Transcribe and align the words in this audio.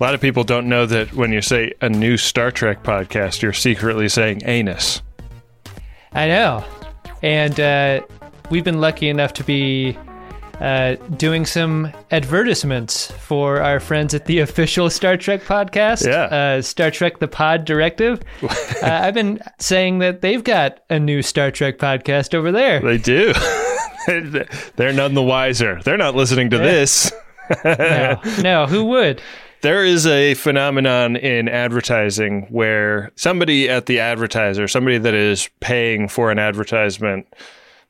A 0.00 0.02
lot 0.02 0.14
of 0.14 0.20
people 0.20 0.44
don't 0.44 0.68
know 0.68 0.86
that 0.86 1.12
when 1.14 1.32
you 1.32 1.40
say 1.40 1.72
a 1.80 1.88
new 1.88 2.16
Star 2.16 2.50
Trek 2.50 2.82
podcast, 2.82 3.42
you're 3.42 3.52
secretly 3.52 4.08
saying 4.08 4.42
anus. 4.44 5.02
I 6.12 6.26
know, 6.28 6.64
and 7.22 7.58
uh, 7.60 8.00
we've 8.50 8.64
been 8.64 8.80
lucky 8.80 9.08
enough 9.08 9.32
to 9.34 9.44
be 9.44 9.96
uh, 10.60 10.94
doing 11.16 11.46
some 11.46 11.92
advertisements 12.10 13.10
for 13.12 13.60
our 13.60 13.78
friends 13.80 14.14
at 14.14 14.26
the 14.26 14.38
official 14.40 14.90
Star 14.90 15.16
Trek 15.16 15.42
podcast, 15.42 16.06
Yeah. 16.06 16.24
uh, 16.56 16.62
Star 16.62 16.90
Trek: 16.90 17.20
The 17.20 17.28
Pod 17.28 17.64
Directive. 17.64 18.20
uh, 18.42 18.48
I've 18.82 19.14
been 19.14 19.40
saying 19.60 20.00
that 20.00 20.22
they've 20.22 20.42
got 20.44 20.80
a 20.90 20.98
new 20.98 21.22
Star 21.22 21.50
Trek 21.52 21.78
podcast 21.78 22.34
over 22.34 22.50
there. 22.50 22.80
They 22.80 22.98
do. 22.98 23.32
They're 24.76 24.92
none 24.92 25.14
the 25.14 25.22
wiser. 25.22 25.80
They're 25.82 25.96
not 25.96 26.14
listening 26.14 26.50
to 26.50 26.58
this. 26.58 27.10
no, 27.64 28.20
no, 28.42 28.66
who 28.66 28.84
would? 28.86 29.22
There 29.64 29.82
is 29.82 30.06
a 30.06 30.34
phenomenon 30.34 31.16
in 31.16 31.48
advertising 31.48 32.42
where 32.50 33.10
somebody 33.16 33.70
at 33.70 33.86
the 33.86 33.98
advertiser, 33.98 34.68
somebody 34.68 34.98
that 34.98 35.14
is 35.14 35.48
paying 35.60 36.06
for 36.06 36.30
an 36.30 36.38
advertisement, 36.38 37.26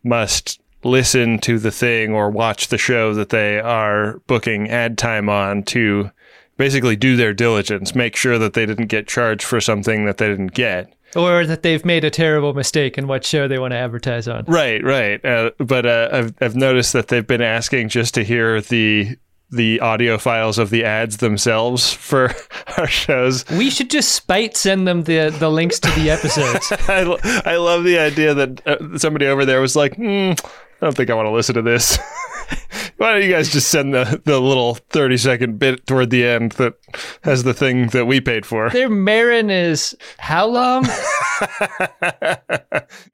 must 0.04 0.60
listen 0.84 1.40
to 1.40 1.58
the 1.58 1.72
thing 1.72 2.12
or 2.12 2.30
watch 2.30 2.68
the 2.68 2.78
show 2.78 3.12
that 3.14 3.30
they 3.30 3.58
are 3.58 4.20
booking 4.28 4.70
ad 4.70 4.96
time 4.96 5.28
on 5.28 5.64
to 5.64 6.12
basically 6.58 6.94
do 6.94 7.16
their 7.16 7.34
diligence, 7.34 7.92
make 7.92 8.14
sure 8.14 8.38
that 8.38 8.52
they 8.52 8.66
didn't 8.66 8.86
get 8.86 9.08
charged 9.08 9.42
for 9.42 9.60
something 9.60 10.06
that 10.06 10.18
they 10.18 10.28
didn't 10.28 10.54
get. 10.54 10.94
Or 11.16 11.44
that 11.44 11.64
they've 11.64 11.84
made 11.84 12.04
a 12.04 12.10
terrible 12.10 12.54
mistake 12.54 12.96
in 12.98 13.08
what 13.08 13.24
show 13.24 13.48
they 13.48 13.58
want 13.58 13.72
to 13.72 13.78
advertise 13.78 14.28
on. 14.28 14.44
Right, 14.46 14.82
right. 14.84 15.24
Uh, 15.24 15.50
but 15.58 15.86
uh, 15.86 16.08
I've 16.12 16.34
I've 16.40 16.56
noticed 16.56 16.92
that 16.92 17.08
they've 17.08 17.26
been 17.26 17.42
asking 17.42 17.88
just 17.88 18.14
to 18.14 18.22
hear 18.22 18.60
the 18.60 19.16
the 19.50 19.80
audio 19.80 20.18
files 20.18 20.58
of 20.58 20.70
the 20.70 20.84
ads 20.84 21.18
themselves 21.18 21.92
for 21.92 22.30
our 22.76 22.86
shows. 22.86 23.44
We 23.50 23.70
should 23.70 23.90
just 23.90 24.12
spite 24.12 24.56
send 24.56 24.86
them 24.88 25.04
the, 25.04 25.34
the 25.38 25.50
links 25.50 25.78
to 25.80 25.90
the 25.92 26.10
episodes. 26.10 26.72
I, 26.88 27.42
I 27.44 27.56
love 27.56 27.84
the 27.84 27.98
idea 27.98 28.34
that 28.34 28.66
uh, 28.66 28.98
somebody 28.98 29.26
over 29.26 29.44
there 29.44 29.60
was 29.60 29.76
like, 29.76 29.94
hmm, 29.96 30.32
I 30.32 30.86
don't 30.86 30.96
think 30.96 31.10
I 31.10 31.14
want 31.14 31.26
to 31.26 31.30
listen 31.30 31.54
to 31.54 31.62
this. 31.62 31.98
Why 32.96 33.12
don't 33.12 33.22
you 33.22 33.30
guys 33.30 33.52
just 33.52 33.68
send 33.68 33.94
the, 33.94 34.20
the 34.24 34.40
little 34.40 34.74
30 34.74 35.16
second 35.16 35.58
bit 35.58 35.86
toward 35.86 36.10
the 36.10 36.24
end 36.26 36.52
that 36.52 36.74
has 37.22 37.42
the 37.42 37.54
thing 37.54 37.88
that 37.88 38.06
we 38.06 38.20
paid 38.20 38.44
for? 38.44 38.70
Their 38.70 38.88
Maron 38.88 39.50
is 39.50 39.96
how 40.18 40.46
long? 40.46 40.84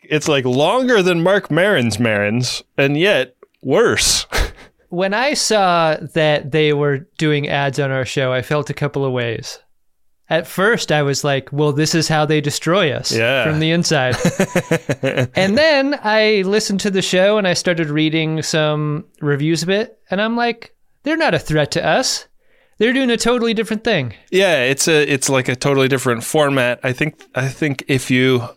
It's 0.03 0.27
like 0.29 0.45
longer 0.45 1.03
than 1.03 1.23
Marc 1.23 1.51
Maron's 1.51 1.99
Maron's, 1.99 2.63
and 2.77 2.99
yet 2.99 3.37
worse. 3.63 4.27
When 4.91 5.15
I 5.15 5.35
saw 5.35 5.97
that 6.15 6.51
they 6.53 6.73
were 6.73 6.99
doing 7.19 7.49
ads 7.49 7.79
on 7.81 7.91
our 7.91 8.05
show, 8.05 8.33
I 8.33 8.43
felt 8.43 8.71
a 8.71 8.75
couple 8.75 9.05
of 9.05 9.13
ways. 9.13 9.59
At 10.29 10.47
first, 10.47 10.93
I 10.93 11.03
was 11.03 11.25
like, 11.25 11.53
well, 11.53 11.73
this 11.73 11.93
is 11.95 12.07
how 12.07 12.25
they 12.25 12.41
destroy 12.41 12.93
us 12.93 13.11
Yeah. 13.11 13.43
from 13.45 13.59
the 13.59 13.73
inside. 13.73 14.15
and 15.35 15.59
then 15.59 15.99
I 16.05 16.43
listened 16.47 16.81
to 16.81 16.91
the 16.91 17.03
show 17.03 17.37
and 17.39 17.49
I 17.49 17.55
started 17.55 17.89
reading 17.89 18.43
some 18.43 19.07
reviews 19.21 19.63
of 19.65 19.71
it, 19.71 19.99
and 20.11 20.21
I'm 20.21 20.37
like, 20.37 20.75
they're 21.03 21.17
not 21.17 21.35
a 21.35 21.39
threat 21.39 21.73
to 21.73 21.85
us. 21.85 22.27
They're 22.79 22.93
doing 22.93 23.11
a 23.11 23.17
totally 23.17 23.55
different 23.55 23.85
thing. 23.85 24.15
Yeah, 24.31 24.63
it's 24.65 24.89
a 24.89 25.03
it's 25.13 25.29
like 25.29 25.49
a 25.49 25.57
totally 25.57 25.89
different 25.89 26.25
format. 26.25 26.81
I 26.83 26.93
think 26.93 27.23
I 27.35 27.49
think 27.49 27.85
if 27.89 28.11
you 28.11 28.49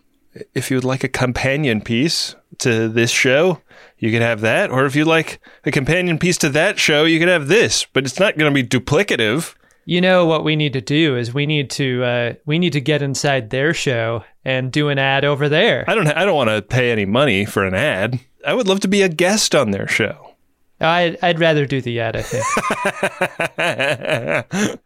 if 0.54 0.72
you'd 0.72 0.84
like 0.86 1.04
a 1.04 1.10
companion 1.10 1.82
piece 1.82 2.36
to 2.60 2.88
this 2.88 3.12
show, 3.12 3.62
you 4.04 4.12
could 4.12 4.22
have 4.22 4.42
that. 4.42 4.70
Or 4.70 4.86
if 4.86 4.98
you 4.98 5.06
like 5.06 5.40
a 5.64 5.72
companion 5.72 6.20
piece 6.20 6.38
to 6.40 6.50
that 6.50 6.78
show, 6.78 7.06
you 7.06 7.20
could 7.20 7.30
have 7.30 7.48
this. 7.48 7.86
But 7.86 8.04
it's 8.04 8.20
not 8.20 8.38
going 8.38 8.54
to 8.54 8.54
be 8.54 8.68
duplicative. 8.68 9.56
You 9.86 10.02
know 10.02 10.26
what 10.26 10.44
we 10.44 10.58
need 10.58 10.74
to 10.74 10.82
do 10.82 11.16
is 11.16 11.34
we 11.34 11.46
need 11.46 11.70
to 11.72 12.04
uh, 12.04 12.34
we 12.46 12.60
need 12.60 12.74
to 12.74 12.82
get 12.82 13.02
inside 13.02 13.50
their 13.50 13.74
show 13.74 14.26
and 14.44 14.74
do 14.74 14.90
an 14.90 15.00
ad 15.00 15.24
over 15.24 15.48
there. 15.48 15.86
I 15.88 15.96
don't 15.96 16.08
I 16.08 16.26
don't 16.26 16.36
want 16.36 16.50
to 16.50 16.62
pay 16.62 16.92
any 16.92 17.06
money 17.06 17.46
for 17.46 17.66
an 17.66 17.74
ad. 17.74 18.20
I 18.46 18.54
would 18.54 18.68
love 18.68 18.82
to 18.82 18.90
be 18.90 19.04
a 19.04 19.10
guest 19.10 19.56
on 19.56 19.72
their 19.72 19.88
show. 19.88 20.36
I'd, 20.82 21.18
I'd 21.24 21.40
rather 21.40 21.66
do 21.66 21.80
the 21.80 22.02
ad. 22.02 22.18
I 22.18 22.22
think. 22.24 22.44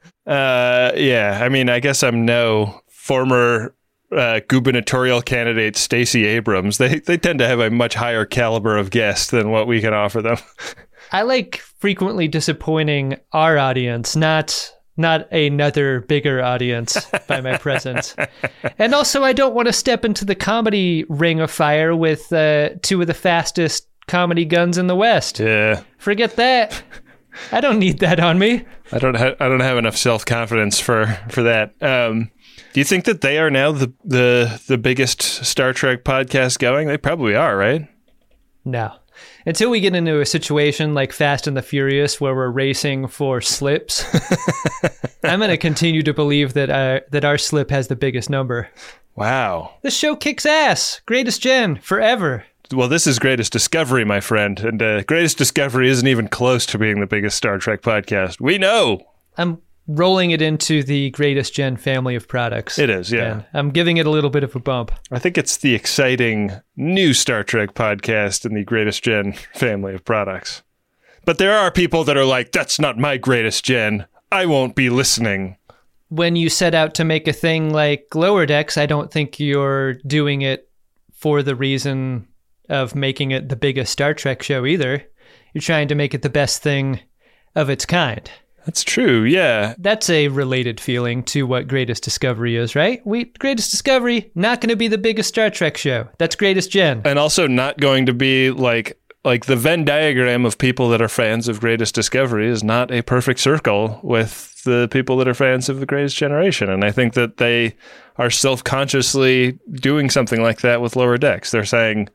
uh, 0.27 0.91
yeah, 0.95 1.39
I 1.41 1.49
mean, 1.49 1.69
I 1.71 1.79
guess 1.79 2.03
I'm 2.03 2.23
no 2.23 2.81
former 2.87 3.73
uh, 4.15 4.39
gubernatorial 4.47 5.21
candidate 5.21 5.75
Stacey 5.75 6.25
Abrams. 6.25 6.77
They 6.77 6.99
they 6.99 7.17
tend 7.17 7.39
to 7.39 7.47
have 7.47 7.59
a 7.59 7.69
much 7.69 7.95
higher 7.95 8.25
caliber 8.25 8.77
of 8.77 8.89
guest 8.89 9.31
than 9.31 9.51
what 9.51 9.67
we 9.67 9.81
can 9.81 9.93
offer 9.93 10.21
them. 10.21 10.37
I 11.11 11.21
like 11.21 11.57
frequently 11.57 12.27
disappointing 12.27 13.17
our 13.31 13.57
audience, 13.57 14.15
not 14.15 14.73
not 14.97 15.31
another 15.31 16.01
bigger 16.01 16.41
audience 16.41 17.05
by 17.27 17.41
my 17.41 17.57
presence. 17.57 18.15
And 18.79 18.93
also, 18.93 19.23
I 19.23 19.33
don't 19.33 19.55
want 19.55 19.67
to 19.67 19.73
step 19.73 20.05
into 20.05 20.23
the 20.23 20.35
comedy 20.35 21.03
ring 21.09 21.39
of 21.39 21.49
fire 21.49 21.95
with 21.95 22.31
uh, 22.31 22.69
two 22.83 23.01
of 23.01 23.07
the 23.07 23.13
fastest 23.13 23.87
comedy 24.07 24.45
guns 24.45 24.77
in 24.77 24.85
the 24.87 24.95
West. 24.95 25.39
yeah. 25.39 25.81
Forget 25.97 26.35
that. 26.35 26.81
I 27.51 27.59
don't 27.61 27.79
need 27.79 27.99
that 27.99 28.19
on 28.19 28.39
me. 28.39 28.65
I 28.91 28.99
don't 28.99 29.15
ha- 29.15 29.35
I 29.39 29.47
don't 29.49 29.59
have 29.61 29.77
enough 29.77 29.97
self 29.97 30.25
confidence 30.25 30.79
for 30.79 31.07
for 31.29 31.43
that. 31.43 31.73
Um, 31.81 32.31
do 32.77 32.81
you 32.81 32.85
think 32.85 33.05
that 33.05 33.21
they 33.21 33.39
are 33.39 33.49
now 33.49 33.71
the 33.71 33.91
the 34.05 34.61
the 34.67 34.77
biggest 34.77 35.23
Star 35.23 35.73
Trek 35.73 36.03
podcast 36.03 36.59
going? 36.59 36.87
They 36.87 36.99
probably 36.99 37.33
are, 37.33 37.57
right? 37.57 37.87
No. 38.65 38.93
Until 39.47 39.71
we 39.71 39.79
get 39.79 39.95
into 39.95 40.21
a 40.21 40.27
situation 40.27 40.93
like 40.93 41.11
Fast 41.11 41.47
and 41.47 41.57
the 41.57 41.63
Furious 41.63 42.21
where 42.21 42.35
we're 42.35 42.51
racing 42.51 43.07
for 43.07 43.41
slips, 43.41 44.05
I'm 45.23 45.39
going 45.39 45.49
to 45.49 45.57
continue 45.57 46.03
to 46.03 46.13
believe 46.13 46.53
that 46.53 46.69
uh, 46.69 46.99
that 47.09 47.25
our 47.25 47.39
slip 47.39 47.71
has 47.71 47.87
the 47.87 47.95
biggest 47.95 48.29
number. 48.29 48.69
Wow. 49.15 49.73
This 49.81 49.97
show 49.97 50.15
kicks 50.15 50.45
ass. 50.45 51.01
Greatest 51.07 51.41
gen 51.41 51.77
forever. 51.77 52.45
Well, 52.71 52.89
this 52.89 53.07
is 53.07 53.17
Greatest 53.17 53.51
Discovery, 53.51 54.05
my 54.05 54.19
friend, 54.19 54.59
and 54.59 54.83
uh, 54.83 55.01
Greatest 55.01 55.39
Discovery 55.39 55.89
isn't 55.89 56.07
even 56.07 56.27
close 56.27 56.67
to 56.67 56.77
being 56.77 56.99
the 56.99 57.07
biggest 57.07 57.37
Star 57.37 57.57
Trek 57.57 57.81
podcast. 57.81 58.39
We 58.39 58.59
know 58.59 59.01
I'm 59.35 59.63
rolling 59.87 60.31
it 60.31 60.41
into 60.41 60.83
the 60.83 61.09
greatest 61.11 61.53
gen 61.53 61.77
family 61.77 62.15
of 62.15 62.27
products. 62.27 62.77
it 62.77 62.89
is. 62.89 63.11
Yeah, 63.11 63.31
And 63.31 63.45
I'm 63.53 63.71
giving 63.71 63.97
it 63.97 64.05
a 64.05 64.09
little 64.09 64.29
bit 64.29 64.43
of 64.43 64.55
a 64.55 64.59
bump. 64.59 64.91
I 65.11 65.19
think 65.19 65.37
it's 65.37 65.57
the 65.57 65.73
exciting 65.73 66.51
new 66.75 67.13
Star 67.13 67.43
Trek 67.43 67.73
podcast 67.73 68.45
in 68.45 68.53
the 68.53 68.63
Greatest 68.63 69.03
Gen 69.03 69.33
family 69.55 69.93
of 69.93 70.03
products. 70.05 70.61
But 71.25 71.37
there 71.37 71.57
are 71.57 71.71
people 71.71 72.03
that 72.05 72.17
are 72.17 72.25
like, 72.25 72.51
"That's 72.51 72.79
not 72.79 72.97
my 72.97 73.17
Greatest 73.17 73.65
Gen. 73.65 74.05
I 74.31 74.45
won't 74.45 74.75
be 74.75 74.89
listening." 74.89 75.57
When 76.09 76.37
you 76.37 76.49
set 76.49 76.73
out 76.73 76.93
to 76.95 77.03
make 77.03 77.27
a 77.27 77.33
thing 77.33 77.73
like 77.73 78.15
Lower 78.15 78.45
Decks, 78.45 78.77
I 78.77 78.85
don't 78.85 79.11
think 79.11 79.39
you're 79.39 79.95
doing 79.95 80.41
it 80.41 80.69
for 81.13 81.43
the 81.43 81.55
reason 81.55 82.27
of 82.69 82.95
making 82.95 83.31
it 83.31 83.49
the 83.49 83.57
biggest 83.57 83.91
Star 83.91 84.13
Trek 84.13 84.41
show 84.41 84.65
either. 84.65 85.03
You're 85.53 85.61
trying 85.61 85.89
to 85.89 85.95
make 85.95 86.13
it 86.13 86.21
the 86.21 86.29
best 86.29 86.61
thing 86.63 87.01
of 87.55 87.69
its 87.69 87.85
kind. 87.85 88.29
That's 88.67 88.83
true. 88.83 89.23
Yeah, 89.23 89.75
That's 89.77 90.09
a 90.09 90.27
related 90.27 90.81
feeling 90.81 91.23
to 91.23 91.47
what 91.47 91.69
Greatest 91.69 92.03
Discovery 92.03 92.57
is, 92.57 92.75
right? 92.75 92.99
We 93.07 93.23
Greatest 93.39 93.71
Discovery 93.71 94.29
not 94.35 94.59
going 94.59 94.69
to 94.69 94.75
be 94.75 94.89
the 94.89 94.97
biggest 94.97 95.29
Star 95.29 95.49
Trek 95.49 95.77
show. 95.77 96.09
That's 96.17 96.35
Greatest 96.35 96.69
Gen. 96.69 97.01
and 97.05 97.17
also 97.17 97.47
not 97.47 97.77
going 97.79 98.05
to 98.07 98.13
be 98.13 98.51
like 98.51 98.99
like 99.23 99.45
the 99.45 99.55
Venn 99.55 99.85
diagram 99.85 100.45
of 100.45 100.57
people 100.57 100.89
that 100.89 101.01
are 101.01 101.07
fans 101.07 101.47
of 101.47 101.61
Greatest 101.61 101.95
Discovery 101.95 102.47
is 102.47 102.61
not 102.61 102.91
a 102.91 103.01
perfect 103.01 103.39
circle 103.39 103.99
with 104.03 104.61
the 104.63 104.89
people 104.91 105.15
that 105.17 105.27
are 105.29 105.33
fans 105.33 105.69
of 105.69 105.79
the 105.79 105.85
Greatest 105.85 106.17
Generation. 106.17 106.69
And 106.69 106.83
I 106.83 106.91
think 106.91 107.13
that 107.13 107.37
they 107.37 107.75
are 108.17 108.29
self-consciously 108.29 109.59
doing 109.71 110.09
something 110.09 110.41
like 110.41 110.59
that 110.61 110.81
with 110.81 110.95
Lower 110.97 111.17
Decks. 111.17 111.51
They're 111.51 111.63
saying, 111.65 112.09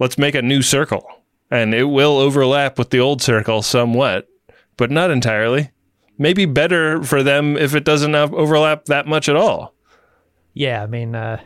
"Let's 0.00 0.16
make 0.16 0.34
a 0.34 0.42
new 0.42 0.62
circle." 0.62 1.06
And 1.50 1.74
it 1.74 1.84
will 1.84 2.16
overlap 2.18 2.78
with 2.78 2.90
the 2.90 3.00
old 3.00 3.20
circle 3.22 3.60
somewhat, 3.62 4.26
but 4.78 4.90
not 4.90 5.10
entirely. 5.10 5.70
Maybe 6.18 6.44
better 6.46 7.02
for 7.02 7.22
them 7.22 7.56
if 7.56 7.74
it 7.74 7.84
doesn't 7.84 8.14
overlap 8.14 8.86
that 8.86 9.06
much 9.06 9.28
at 9.28 9.36
all. 9.36 9.74
Yeah, 10.52 10.82
I 10.82 10.86
mean, 10.86 11.14
uh, 11.14 11.40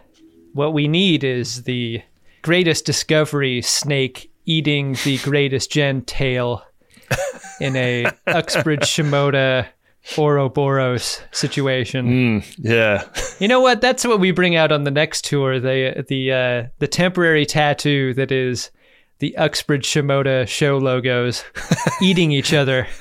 what 0.54 0.72
we 0.72 0.88
need 0.88 1.22
is 1.24 1.64
the 1.64 2.02
Greatest 2.40 2.86
Discovery 2.86 3.62
snake 3.62 4.30
eating 4.46 4.96
the 5.04 5.18
Greatest 5.18 5.70
Gen 5.70 6.02
tail 6.02 6.64
in 7.60 7.76
a 7.76 8.06
Uxbridge 8.26 8.80
Shimoda 8.80 9.68
Ouroboros 10.18 11.20
situation. 11.30 12.42
Yeah. 12.58 13.04
You 13.38 13.48
know 13.48 13.60
what? 13.60 13.80
That's 13.80 14.04
what 14.04 14.18
we 14.18 14.32
bring 14.32 14.56
out 14.56 14.72
on 14.72 14.84
the 14.84 14.90
next 14.90 15.24
tour. 15.24 15.60
The 15.60 16.04
the 16.08 16.32
uh, 16.32 16.66
the 16.78 16.88
temporary 16.88 17.46
tattoo 17.46 18.14
that 18.14 18.32
is 18.32 18.70
the 19.22 19.36
Uxbridge 19.36 19.86
Shimoda 19.86 20.48
show 20.48 20.78
logos 20.78 21.44
eating 22.02 22.32
each 22.32 22.52
other. 22.52 22.88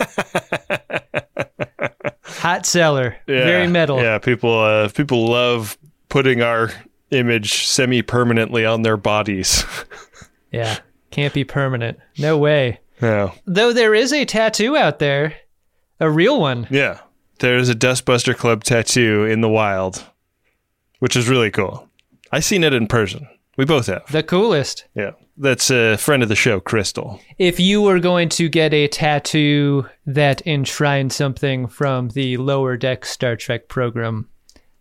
Hot 2.24 2.64
seller, 2.68 3.16
Yeah. 3.28 3.44
very 3.44 3.68
metal. 3.68 4.00
Yeah, 4.00 4.20
people 4.20 4.60
uh, 4.60 4.90
people 4.90 5.28
love 5.28 5.78
putting 6.10 6.44
our 6.44 6.70
image 7.10 7.66
semi 7.66 8.04
permanently 8.04 8.66
on 8.66 8.84
their 8.84 8.98
bodies. 8.98 9.66
Yeah, 10.54 10.80
can't 11.12 11.34
be 11.34 11.46
permanent. 11.46 11.98
No 12.20 12.38
way. 12.38 12.82
yeah. 13.02 13.32
Though 13.46 13.72
there 13.72 13.96
is 13.96 14.12
a 14.12 14.26
tattoo 14.26 14.76
out 14.76 15.00
there, 15.00 15.34
a 16.02 16.10
real 16.12 16.42
one. 16.42 16.68
Yeah. 16.70 17.00
There's 17.40 17.70
a 17.70 17.74
Dustbuster 17.74 18.36
Club 18.36 18.66
tattoo 18.66 19.24
in 19.24 19.40
the 19.40 19.48
wild, 19.48 20.04
which 21.00 21.16
is 21.16 21.30
really 21.30 21.52
cool. 21.52 21.88
I 22.34 22.42
seen 22.42 22.66
it 22.66 22.74
in 22.74 22.88
person. 22.88 23.30
We 23.56 23.64
both 23.64 23.88
have. 23.88 24.12
The 24.12 24.24
coolest. 24.24 24.84
Yeah. 24.94 25.12
That's 25.38 25.72
a 25.72 25.98
friend 25.98 26.24
of 26.24 26.30
the 26.30 26.36
show, 26.36 26.60
Crystal. 26.60 27.20
If 27.38 27.60
you 27.60 27.82
were 27.82 28.00
going 28.00 28.30
to 28.30 28.50
get 28.50 28.74
a 28.74 28.88
tattoo 28.88 29.88
that 30.06 30.46
enshrined 30.46 31.14
something 31.14 31.68
from 31.68 32.10
the 32.10 32.38
lower 32.38 32.78
deck 32.78 33.06
Star 33.06 33.36
Trek 33.36 33.68
program, 33.68 34.28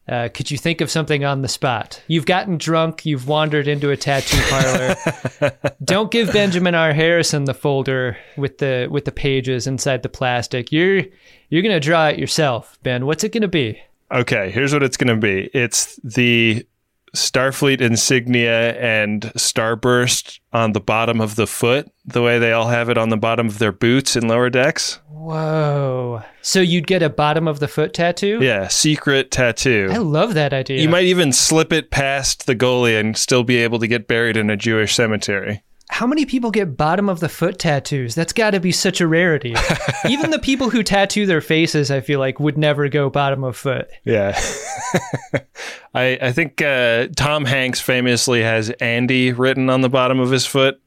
uh, 0.08 0.28
could 0.34 0.50
you 0.50 0.58
think 0.58 0.80
of 0.80 0.90
something 0.90 1.24
on 1.24 1.42
the 1.42 1.48
spot? 1.48 2.02
You've 2.08 2.26
gotten 2.26 2.58
drunk, 2.58 3.06
you've 3.06 3.28
wandered 3.28 3.68
into 3.68 3.90
a 3.90 3.96
tattoo 3.96 4.40
parlor. 4.48 5.52
Don't 5.84 6.10
give 6.10 6.32
Benjamin 6.32 6.74
R. 6.74 6.92
Harrison 6.92 7.44
the 7.44 7.54
folder 7.54 8.16
with 8.36 8.58
the 8.58 8.88
with 8.90 9.04
the 9.04 9.12
pages 9.12 9.66
inside 9.66 10.02
the 10.02 10.08
plastic. 10.08 10.72
You're 10.72 11.04
you're 11.48 11.62
gonna 11.62 11.78
draw 11.78 12.08
it 12.08 12.18
yourself, 12.18 12.76
Ben. 12.82 13.06
What's 13.06 13.22
it 13.22 13.32
gonna 13.32 13.46
be? 13.48 13.80
Okay, 14.12 14.50
here's 14.50 14.72
what 14.72 14.82
it's 14.82 14.96
going 14.96 15.14
to 15.14 15.20
be. 15.20 15.50
It's 15.54 15.96
the 16.02 16.66
Starfleet 17.14 17.80
insignia 17.80 18.74
and 18.80 19.22
starburst 19.36 20.38
on 20.52 20.72
the 20.72 20.80
bottom 20.80 21.20
of 21.20 21.36
the 21.36 21.46
foot, 21.46 21.90
the 22.04 22.22
way 22.22 22.38
they 22.38 22.52
all 22.52 22.68
have 22.68 22.88
it 22.88 22.98
on 22.98 23.08
the 23.08 23.16
bottom 23.16 23.46
of 23.46 23.58
their 23.58 23.72
boots 23.72 24.16
in 24.16 24.28
lower 24.28 24.50
decks. 24.50 25.00
Whoa! 25.08 26.22
So 26.40 26.60
you'd 26.60 26.86
get 26.86 27.02
a 27.02 27.10
bottom 27.10 27.46
of 27.46 27.60
the 27.60 27.68
foot 27.68 27.92
tattoo? 27.92 28.38
Yeah, 28.40 28.68
secret 28.68 29.30
tattoo. 29.30 29.88
I 29.90 29.98
love 29.98 30.34
that 30.34 30.52
idea. 30.52 30.80
You 30.80 30.88
might 30.88 31.04
even 31.04 31.32
slip 31.32 31.72
it 31.72 31.90
past 31.90 32.46
the 32.46 32.56
goalie 32.56 32.98
and 32.98 33.16
still 33.16 33.44
be 33.44 33.56
able 33.58 33.78
to 33.80 33.86
get 33.86 34.08
buried 34.08 34.36
in 34.36 34.48
a 34.48 34.56
Jewish 34.56 34.94
cemetery. 34.94 35.62
How 35.90 36.06
many 36.06 36.24
people 36.24 36.50
get 36.52 36.76
bottom 36.76 37.08
of 37.08 37.18
the 37.20 37.28
foot 37.28 37.58
tattoos? 37.58 38.14
That's 38.14 38.32
got 38.32 38.52
to 38.52 38.60
be 38.60 38.70
such 38.70 39.00
a 39.00 39.08
rarity. 39.08 39.54
Even 40.08 40.30
the 40.30 40.38
people 40.38 40.70
who 40.70 40.84
tattoo 40.84 41.26
their 41.26 41.40
faces, 41.40 41.90
I 41.90 42.00
feel 42.00 42.20
like, 42.20 42.38
would 42.38 42.56
never 42.56 42.88
go 42.88 43.10
bottom 43.10 43.42
of 43.42 43.56
foot. 43.56 43.90
Yeah. 44.04 44.40
I 45.94 46.18
I 46.22 46.32
think 46.32 46.62
uh, 46.62 47.08
Tom 47.16 47.44
Hanks 47.44 47.80
famously 47.80 48.40
has 48.42 48.70
Andy 48.80 49.32
written 49.32 49.68
on 49.68 49.80
the 49.80 49.88
bottom 49.88 50.20
of 50.20 50.30
his 50.30 50.46
foot. 50.46 50.80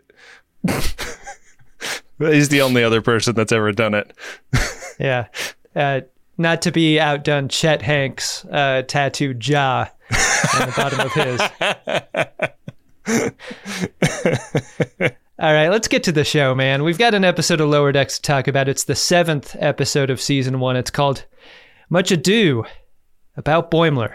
He's 2.17 2.49
the 2.49 2.61
only 2.61 2.83
other 2.83 3.01
person 3.01 3.35
that's 3.35 3.51
ever 3.51 3.73
done 3.73 3.93
it. 3.93 4.13
Yeah. 4.99 5.27
Uh, 5.75 6.01
not 6.37 6.61
to 6.61 6.71
be 6.71 6.99
outdone, 6.99 7.49
Chet 7.49 7.81
Hanks 7.81 8.45
uh, 8.45 8.83
tattooed 8.87 9.41
jaw 9.41 9.89
on 10.59 10.69
the 10.69 10.73
bottom 10.75 10.99
of 11.01 11.11
his. 11.11 12.59
All 15.39 15.51
right, 15.51 15.69
let's 15.69 15.87
get 15.87 16.03
to 16.03 16.11
the 16.11 16.23
show, 16.23 16.55
man. 16.55 16.83
We've 16.83 16.97
got 16.97 17.13
an 17.13 17.25
episode 17.25 17.59
of 17.59 17.69
Lower 17.69 17.91
Decks 17.91 18.17
to 18.17 18.21
talk 18.21 18.47
about. 18.47 18.69
It's 18.69 18.85
the 18.85 18.95
seventh 18.95 19.55
episode 19.59 20.09
of 20.09 20.21
season 20.21 20.59
one. 20.59 20.75
It's 20.75 20.91
called 20.91 21.25
Much 21.89 22.11
Ado 22.11 22.63
About 23.35 23.69
Boimler. 23.71 24.13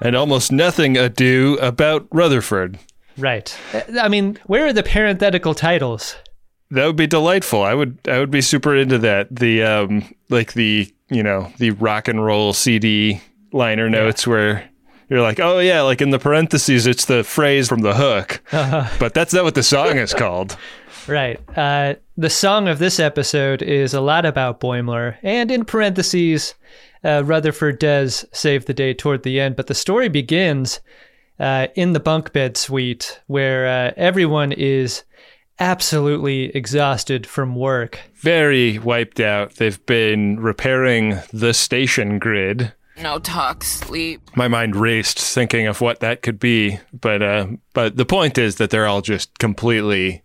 And 0.00 0.14
almost 0.14 0.52
nothing 0.52 0.96
ado 0.96 1.58
about 1.60 2.06
Rutherford. 2.12 2.78
Right. 3.16 3.56
I 4.00 4.06
mean, 4.08 4.38
where 4.46 4.66
are 4.66 4.72
the 4.72 4.84
parenthetical 4.84 5.54
titles? 5.54 6.14
That 6.70 6.86
would 6.86 6.96
be 6.96 7.06
delightful. 7.08 7.62
I 7.62 7.74
would 7.74 7.98
I 8.06 8.18
would 8.20 8.30
be 8.30 8.42
super 8.42 8.76
into 8.76 8.98
that. 8.98 9.34
The 9.34 9.62
um 9.64 10.14
like 10.28 10.52
the 10.52 10.92
you 11.08 11.22
know 11.22 11.50
the 11.58 11.70
rock 11.70 12.06
and 12.06 12.24
roll 12.24 12.52
CD 12.52 13.20
liner 13.52 13.88
notes 13.90 14.26
where 14.26 14.68
you're 15.08 15.22
like, 15.22 15.40
oh 15.40 15.58
yeah, 15.58 15.82
like 15.82 16.00
in 16.00 16.10
the 16.10 16.18
parentheses, 16.18 16.86
it's 16.86 17.04
the 17.06 17.24
phrase 17.24 17.68
from 17.68 17.80
the 17.80 17.94
hook, 17.94 18.42
but 18.98 19.14
that's 19.14 19.32
not 19.32 19.44
what 19.44 19.54
the 19.54 19.62
song 19.62 19.96
is 19.98 20.14
called. 20.14 20.56
Right. 21.08 21.40
Uh, 21.56 21.94
the 22.18 22.28
song 22.28 22.68
of 22.68 22.78
this 22.78 23.00
episode 23.00 23.62
is 23.62 23.94
a 23.94 24.00
lot 24.02 24.26
about 24.26 24.60
Boimler, 24.60 25.16
and 25.22 25.50
in 25.50 25.64
parentheses, 25.64 26.54
uh, 27.02 27.22
Rutherford 27.24 27.78
does 27.78 28.26
save 28.30 28.66
the 28.66 28.74
day 28.74 28.92
toward 28.92 29.22
the 29.22 29.40
end, 29.40 29.56
but 29.56 29.68
the 29.68 29.74
story 29.74 30.10
begins 30.10 30.80
uh, 31.40 31.68
in 31.74 31.94
the 31.94 32.00
bunk 32.00 32.34
bed 32.34 32.58
suite 32.58 33.20
where 33.26 33.66
uh, 33.66 33.92
everyone 33.96 34.52
is 34.52 35.04
absolutely 35.58 36.54
exhausted 36.54 37.26
from 37.26 37.54
work. 37.54 38.00
Very 38.16 38.78
wiped 38.78 39.20
out. 39.20 39.54
They've 39.54 39.84
been 39.86 40.38
repairing 40.40 41.18
the 41.32 41.54
station 41.54 42.18
grid. 42.18 42.72
No 43.02 43.18
talk, 43.18 43.62
sleep. 43.62 44.22
My 44.34 44.48
mind 44.48 44.74
raced 44.74 45.18
thinking 45.18 45.66
of 45.66 45.80
what 45.80 46.00
that 46.00 46.22
could 46.22 46.38
be, 46.38 46.78
but 46.92 47.22
uh, 47.22 47.46
but 47.72 47.96
the 47.96 48.04
point 48.04 48.38
is 48.38 48.56
that 48.56 48.70
they're 48.70 48.86
all 48.86 49.02
just 49.02 49.38
completely 49.38 50.22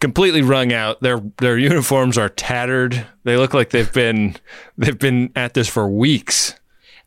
completely 0.00 0.42
wrung 0.42 0.72
out. 0.72 1.00
Their 1.00 1.20
their 1.38 1.58
uniforms 1.58 2.16
are 2.18 2.28
tattered. 2.28 3.06
They 3.24 3.36
look 3.36 3.54
like 3.54 3.70
they've 3.70 3.92
been 3.92 4.36
they've 4.78 4.98
been 4.98 5.30
at 5.36 5.54
this 5.54 5.68
for 5.68 5.88
weeks. 5.88 6.54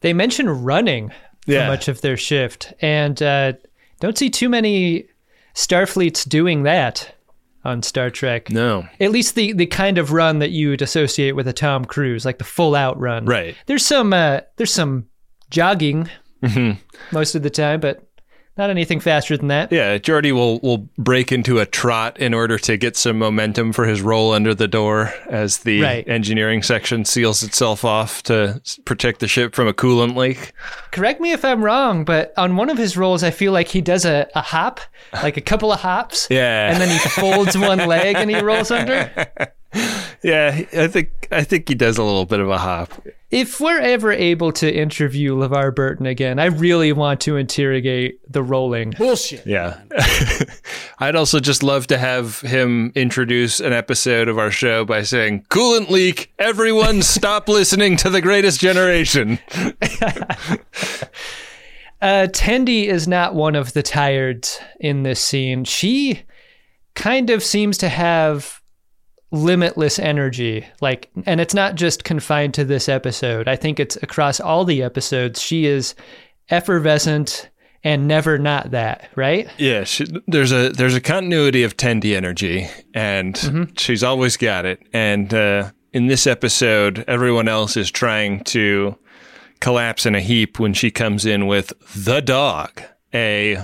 They 0.02 0.14
mention 0.14 0.50
running 0.50 1.12
for 1.46 1.68
much 1.68 1.88
of 1.88 2.02
their 2.02 2.18
shift, 2.18 2.74
and 2.80 3.22
uh, 3.22 3.54
don't 4.00 4.18
see 4.18 4.30
too 4.30 4.50
many 4.50 5.08
Starfleets 5.56 6.28
doing 6.28 6.64
that 6.64 7.14
on 7.66 7.82
Star 7.84 8.10
Trek. 8.10 8.50
No. 8.50 8.88
At 9.00 9.12
least 9.12 9.36
the 9.36 9.54
the 9.54 9.66
kind 9.66 9.98
of 9.98 10.12
run 10.12 10.40
that 10.40 10.52
you 10.52 10.70
would 10.70 10.82
associate 10.82 11.32
with 11.36 11.48
a 11.48 11.54
Tom 11.54 11.86
Cruise, 11.86 12.26
like 12.26 12.38
the 12.38 12.44
full 12.44 12.76
out 12.76 13.00
run. 13.00 13.26
Right. 13.26 13.56
There's 13.68 13.86
some 13.86 14.14
uh, 14.14 14.42
there's 14.58 14.74
some 14.74 15.08
jogging 15.50 16.10
Mm-hmm. 16.44 17.16
most 17.16 17.36
of 17.36 17.42
the 17.44 17.50
time, 17.50 17.80
but 17.80 18.06
not 18.58 18.70
anything 18.70 19.00
faster 19.00 19.36
than 19.38 19.48
that. 19.48 19.72
Yeah, 19.72 19.98
Geordi 19.98 20.32
will 20.32 20.60
will 20.60 20.90
break 20.98 21.32
into 21.32 21.60
a 21.60 21.66
trot 21.66 22.20
in 22.20 22.34
order 22.34 22.58
to 22.60 22.78
get 22.78 22.96
some 22.96 23.18
momentum 23.18 23.74
for 23.74 23.86
his 23.86 24.02
roll 24.02 24.32
under 24.32 24.54
the 24.54 24.68
door 24.68 25.14
as 25.30 25.60
the 25.60 25.82
Right. 25.82 26.08
engineering 26.08 26.62
section 26.64 27.06
seals 27.06 27.42
itself 27.44 27.84
off 27.84 28.22
to 28.24 28.62
protect 28.86 29.20
the 29.20 29.28
ship 29.28 29.56
from 29.56 29.68
a 29.68 29.74
coolant 29.74 30.16
leak. 30.16 30.54
Correct 30.92 31.20
me 31.20 31.32
if 31.32 31.44
I'm 31.44 31.64
wrong, 31.64 32.06
but 32.06 32.34
on 32.38 32.56
one 32.56 32.70
of 32.70 32.78
his 32.78 32.96
rolls, 32.96 33.24
I 33.24 33.32
feel 33.32 33.52
like 33.52 33.68
he 33.70 33.82
does 33.82 34.06
a, 34.06 34.28
a 34.36 34.42
hop, 34.42 34.80
like 35.14 35.38
a 35.38 35.42
couple 35.42 35.72
of 35.72 35.80
hops. 35.80 36.28
Yeah. 36.30 36.72
And 36.72 36.80
then 36.80 36.90
he 36.90 37.00
folds 37.10 37.58
one 37.58 37.80
leg 37.88 38.16
and 38.18 38.30
he 38.30 38.40
rolls 38.40 38.70
under. 38.72 39.10
Yeah, 40.24 40.62
I 40.72 40.88
think 40.88 41.28
I 41.34 41.44
think 41.44 41.68
he 41.68 41.76
does 41.76 41.98
a 41.98 42.04
little 42.04 42.26
bit 42.26 42.40
of 42.40 42.50
a 42.50 42.58
hop. 42.58 42.94
If 43.30 43.60
we're 43.60 43.82
ever 43.82 44.10
able 44.10 44.54
to 44.54 44.74
interview 44.74 45.36
LeVar 45.36 45.76
Burton 45.76 46.06
again, 46.06 46.40
I 46.40 46.46
really 46.46 46.94
want 46.94 47.20
to 47.22 47.36
interrogate 47.36 48.20
the 48.32 48.42
rolling. 48.42 48.92
Bullshit. 48.92 49.46
Yeah. 49.46 49.82
I'd 51.00 51.18
also 51.18 51.42
just 51.42 51.62
love 51.62 51.88
to 51.88 51.98
have 51.98 52.40
him 52.40 52.94
introduce 52.96 53.60
an 53.60 53.74
episode 53.74 54.30
of 54.30 54.38
our 54.38 54.50
show 54.50 54.86
by 54.86 55.02
saying, 55.02 55.46
Coolant 55.50 55.90
leak, 55.90 56.32
everyone 56.40 57.02
stop 57.02 57.50
listening 57.50 57.98
to 57.98 58.10
the 58.10 58.22
greatest 58.22 58.62
generation. 58.62 59.40
Uh, 62.02 62.28
Tendi 62.28 62.88
is 62.88 63.08
not 63.08 63.34
one 63.34 63.56
of 63.56 63.72
the 63.72 63.82
tireds 63.82 64.60
in 64.80 65.04
this 65.04 65.22
scene. 65.22 65.64
She 65.64 66.24
kind 66.96 67.30
of 67.30 67.42
seems 67.42 67.78
to 67.78 67.88
have 67.88 68.62
limitless 69.34 69.98
energy. 70.00 70.66
Like, 70.80 71.10
and 71.26 71.42
it's 71.42 71.54
not 71.56 71.76
just 71.76 72.04
confined 72.06 72.54
to 72.54 72.64
this 72.64 72.88
episode. 72.88 73.48
I 73.50 73.56
think 73.58 73.80
it's 73.80 73.98
across 73.98 74.40
all 74.40 74.64
the 74.64 74.82
episodes. 74.84 75.42
She 75.42 75.66
is 75.66 75.96
effervescent 76.50 77.50
and 77.84 78.08
never 78.08 78.38
not 78.38 78.72
that, 78.72 79.10
right? 79.16 79.50
Yeah, 79.58 79.84
she, 79.84 80.06
there's 80.28 80.54
a 80.54 80.70
there's 80.70 80.96
a 80.96 81.02
continuity 81.02 81.64
of 81.64 81.76
Tendi 81.76 82.16
energy, 82.16 82.70
and 82.94 83.36
Mm-hmm. 83.36 83.74
she's 83.78 84.04
always 84.04 84.38
got 84.38 84.66
it. 84.66 84.82
And 84.94 85.34
uh, 85.34 85.72
in 85.92 86.08
this 86.08 86.26
episode, 86.26 87.04
everyone 87.08 87.50
else 87.50 87.76
is 87.76 87.92
trying 87.92 88.44
to 88.46 88.96
collapse 89.60 90.06
in 90.06 90.16
a 90.16 90.22
heap 90.22 90.60
when 90.60 90.74
she 90.74 90.92
comes 90.92 91.26
in 91.26 91.46
with 91.48 91.74
the 91.96 92.22
dog, 92.22 92.82
a 93.14 93.58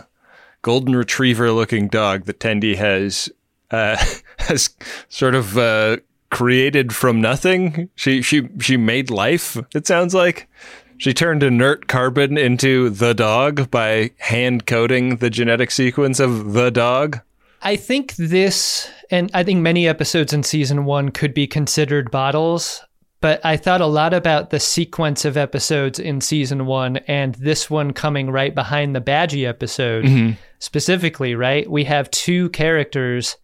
golden 0.63 0.95
retriever 0.95 1.51
looking 1.51 1.87
dog 1.87 2.25
that 2.25 2.39
Tendi 2.39 2.75
has 2.75 3.29
uh, 3.71 3.95
has 4.39 4.69
sort 5.09 5.35
of 5.35 5.57
uh, 5.57 5.97
created 6.31 6.93
from 6.93 7.21
nothing. 7.21 7.89
She 7.95 8.21
she 8.21 8.49
she 8.59 8.77
made 8.77 9.09
life. 9.09 9.57
It 9.73 9.87
sounds 9.87 10.13
like. 10.13 10.49
She 10.97 11.13
turned 11.13 11.43
inert 11.43 11.87
carbon 11.87 12.37
into 12.37 12.89
the 12.89 13.13
dog 13.13 13.71
by 13.71 14.11
hand 14.17 14.65
coding 14.65 15.17
the 15.17 15.29
genetic 15.29 15.71
sequence 15.71 16.19
of 16.19 16.51
the 16.51 16.71
dog. 16.71 17.21
I 17.61 17.77
think 17.77 18.15
this, 18.17 18.89
and 19.09 19.31
I 19.33 19.43
think 19.43 19.61
many 19.61 19.87
episodes 19.87 20.33
in 20.33 20.43
season 20.43 20.83
one 20.83 21.09
could 21.09 21.33
be 21.33 21.47
considered 21.47 22.11
bottles, 22.11 22.81
but 23.21 23.39
I 23.45 23.55
thought 23.55 23.79
a 23.79 23.85
lot 23.85 24.13
about 24.13 24.49
the 24.49 24.59
sequence 24.59 25.23
of 25.23 25.37
episodes 25.37 25.99
in 25.99 26.19
season 26.21 26.65
one 26.65 26.97
and 27.07 27.35
this 27.35 27.69
one 27.69 27.91
coming 27.91 28.29
right 28.29 28.53
behind 28.53 28.93
the 28.93 29.01
Badgey 29.01 29.47
episode 29.47 30.37
specifically, 30.59 31.35
right? 31.35 31.69
We 31.69 31.85
have 31.85 32.11
two 32.11 32.49
characters, 32.49 33.37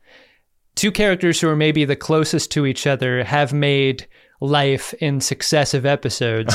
two 0.76 0.92
characters 0.92 1.40
who 1.40 1.48
are 1.50 1.56
maybe 1.56 1.86
the 1.86 1.96
closest 1.96 2.52
to 2.52 2.66
each 2.66 2.86
other 2.86 3.24
have 3.24 3.54
made 3.54 4.08
life 4.42 4.94
in 4.96 5.22
successive 5.22 5.86
episodes. 5.86 6.54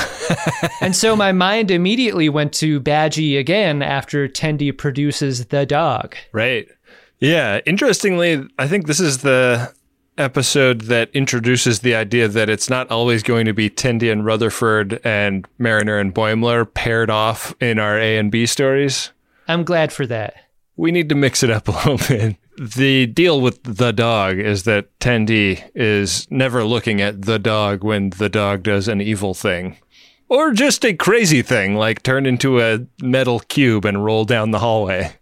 and 0.81 0.95
so 0.95 1.17
my 1.17 1.33
mind 1.33 1.71
immediately 1.71 2.29
went 2.29 2.53
to 2.55 2.81
Badgey 2.81 3.39
again 3.39 3.83
after 3.83 4.29
Tendi 4.29 4.77
produces 4.77 5.47
the 5.47 5.67
dog. 5.67 6.15
Right. 6.33 6.69
Yeah. 7.19 7.61
Interestingly, 7.67 8.47
I 8.59 8.69
think 8.69 8.87
this 8.87 9.01
is 9.01 9.19
the 9.19 9.73
episode 10.19 10.83
that 10.83 11.11
introduces 11.15 11.81
the 11.81 11.95
idea 11.95 12.29
that 12.29 12.51
it's 12.51 12.69
not 12.69 12.91
always 12.91 13.23
going 13.23 13.47
to 13.47 13.55
be 13.55 13.71
Tendi 13.71 14.13
and 14.13 14.25
Rutherford 14.25 15.01
and 15.03 15.47
Mariner 15.59 15.99
and 15.99 16.15
Boimler 16.15 16.73
paired 16.73 17.11
off 17.11 17.55
in 17.61 17.79
our 17.79 17.99
A 17.99 18.19
and 18.19 18.31
B 18.31 18.45
stories. 18.47 19.13
I'm 19.49 19.65
glad 19.65 19.93
for 19.93 20.07
that. 20.07 20.35
We 20.77 20.93
need 20.93 21.09
to 21.09 21.15
mix 21.15 21.43
it 21.43 21.51
up 21.51 21.69
a 21.69 21.73
little 21.73 21.99
bit. 21.99 22.37
The 22.63 23.07
deal 23.07 23.41
with 23.41 23.63
the 23.63 23.91
dog 23.91 24.39
is 24.39 24.65
that 24.65 24.99
Tendi 24.99 25.65
is 25.75 26.31
never 26.31 26.63
looking 26.63 27.01
at 27.01 27.23
the 27.23 27.39
dog 27.39 27.83
when 27.83 28.11
the 28.11 28.29
dog 28.29 28.65
does 28.65 28.87
an 28.87 29.01
evil 29.01 29.33
thing. 29.33 29.79
Or 30.29 30.53
just 30.53 30.85
a 30.85 30.93
crazy 30.93 31.41
thing, 31.41 31.77
like 31.77 32.03
turn 32.03 32.27
into 32.27 32.61
a 32.61 32.81
metal 33.01 33.41
cube 33.41 33.87
and 33.87 34.05
roll 34.05 34.27
down 34.27 34.51
the 34.51 34.59
hallway. 34.59 35.15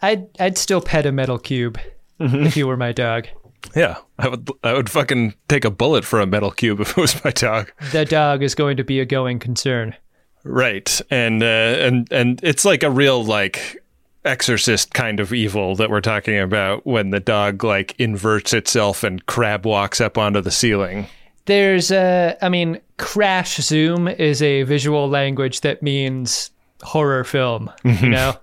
I'd 0.00 0.28
I'd 0.38 0.56
still 0.56 0.80
pet 0.80 1.04
a 1.04 1.10
metal 1.10 1.36
cube 1.36 1.80
if 2.20 2.56
you 2.56 2.68
were 2.68 2.76
my 2.76 2.92
dog. 2.92 3.26
Yeah, 3.74 3.96
I 4.20 4.28
would. 4.28 4.48
I 4.62 4.72
would 4.72 4.88
fucking 4.88 5.34
take 5.48 5.64
a 5.64 5.70
bullet 5.70 6.04
for 6.04 6.20
a 6.20 6.26
metal 6.26 6.52
cube 6.52 6.78
if 6.78 6.90
it 6.90 6.96
was 6.96 7.24
my 7.24 7.32
dog. 7.32 7.72
The 7.90 8.04
dog 8.04 8.40
is 8.40 8.54
going 8.54 8.76
to 8.76 8.84
be 8.84 9.00
a 9.00 9.04
going 9.04 9.40
concern. 9.40 9.96
Right, 10.44 11.00
and 11.10 11.42
uh, 11.42 11.46
and 11.46 12.08
and 12.12 12.40
it's 12.44 12.64
like 12.64 12.84
a 12.84 12.90
real 12.90 13.24
like 13.24 13.81
exorcist 14.24 14.94
kind 14.94 15.20
of 15.20 15.32
evil 15.32 15.74
that 15.76 15.90
we're 15.90 16.00
talking 16.00 16.38
about 16.38 16.86
when 16.86 17.10
the 17.10 17.20
dog 17.20 17.64
like 17.64 17.98
inverts 17.98 18.52
itself 18.52 19.02
and 19.02 19.26
crab 19.26 19.66
walks 19.66 20.00
up 20.00 20.16
onto 20.16 20.40
the 20.40 20.50
ceiling. 20.50 21.06
There's 21.46 21.90
a, 21.90 22.36
I 22.40 22.48
mean, 22.48 22.80
crash 22.98 23.56
zoom 23.56 24.06
is 24.06 24.40
a 24.42 24.62
visual 24.62 25.08
language 25.08 25.62
that 25.62 25.82
means 25.82 26.50
horror 26.82 27.24
film, 27.24 27.70
you 27.84 27.92
mm-hmm. 27.92 28.10
know? 28.10 28.34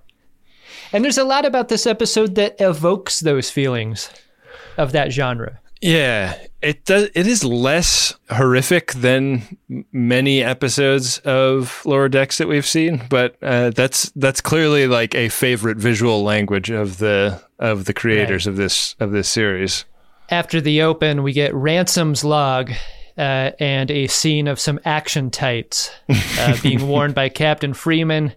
And 0.92 1.04
there's 1.04 1.18
a 1.18 1.24
lot 1.24 1.46
about 1.46 1.68
this 1.68 1.86
episode 1.86 2.34
that 2.34 2.56
evokes 2.60 3.20
those 3.20 3.50
feelings 3.50 4.10
of 4.76 4.92
that 4.92 5.12
genre. 5.12 5.59
Yeah, 5.80 6.36
it 6.60 6.84
does. 6.84 7.08
It 7.14 7.26
is 7.26 7.42
less 7.42 8.14
horrific 8.30 8.92
than 8.92 9.56
many 9.92 10.42
episodes 10.42 11.18
of 11.20 11.82
Lower 11.86 12.08
Decks 12.08 12.38
that 12.38 12.48
we've 12.48 12.66
seen, 12.66 13.02
but 13.08 13.36
uh, 13.42 13.70
that's 13.70 14.10
that's 14.10 14.42
clearly 14.42 14.86
like 14.86 15.14
a 15.14 15.30
favorite 15.30 15.78
visual 15.78 16.22
language 16.22 16.70
of 16.70 16.98
the 16.98 17.42
of 17.58 17.86
the 17.86 17.94
creators 17.94 18.46
of 18.46 18.56
this 18.56 18.94
of 19.00 19.10
this 19.12 19.28
series. 19.28 19.86
After 20.28 20.60
the 20.60 20.82
open, 20.82 21.22
we 21.22 21.32
get 21.32 21.54
Ransom's 21.54 22.24
log 22.24 22.70
uh, 23.16 23.52
and 23.58 23.90
a 23.90 24.06
scene 24.06 24.48
of 24.48 24.60
some 24.60 24.80
action 24.84 25.30
tights 25.30 25.90
uh, 26.38 26.56
being 26.62 26.88
worn 26.88 27.12
by 27.12 27.30
Captain 27.30 27.72
Freeman, 27.72 28.34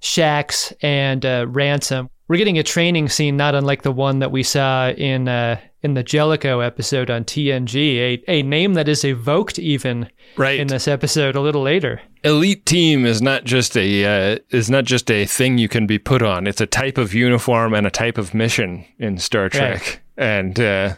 Shaxs, 0.00 0.72
and 0.80 1.26
uh, 1.26 1.46
Ransom. 1.48 2.08
We're 2.28 2.38
getting 2.38 2.58
a 2.58 2.62
training 2.62 3.10
scene 3.10 3.36
not 3.36 3.54
unlike 3.54 3.82
the 3.82 3.92
one 3.92 4.20
that 4.20 4.32
we 4.32 4.42
saw 4.42 4.88
in 4.88 5.28
uh, 5.28 5.60
in 5.84 5.94
the 5.94 6.02
Jellicoe 6.02 6.60
episode 6.60 7.10
on 7.10 7.24
TNG, 7.24 7.98
a, 7.98 8.24
a 8.26 8.42
name 8.42 8.74
that 8.74 8.88
is 8.88 9.04
evoked 9.04 9.58
even 9.58 10.08
Right. 10.36 10.58
in 10.58 10.66
this 10.68 10.88
episode 10.88 11.36
a 11.36 11.40
little 11.40 11.62
later. 11.62 12.00
elite 12.24 12.64
team 12.66 13.04
is 13.06 13.20
not 13.22 13.44
just 13.44 13.76
a 13.76 14.32
uh, 14.32 14.38
is 14.50 14.68
not 14.70 14.84
just 14.84 15.10
a 15.10 15.26
thing 15.26 15.58
you 15.58 15.68
can 15.68 15.86
be 15.86 15.98
put 15.98 16.22
on. 16.22 16.46
It's 16.48 16.60
a 16.62 16.66
type 16.66 16.98
of 16.98 17.14
uniform 17.14 17.74
and 17.74 17.86
a 17.86 17.90
type 17.90 18.18
of 18.18 18.34
mission 18.34 18.84
in 18.98 19.18
Star 19.18 19.48
Trek. 19.50 19.80
Right. 19.82 20.00
And 20.16 20.58
uh, 20.58 20.94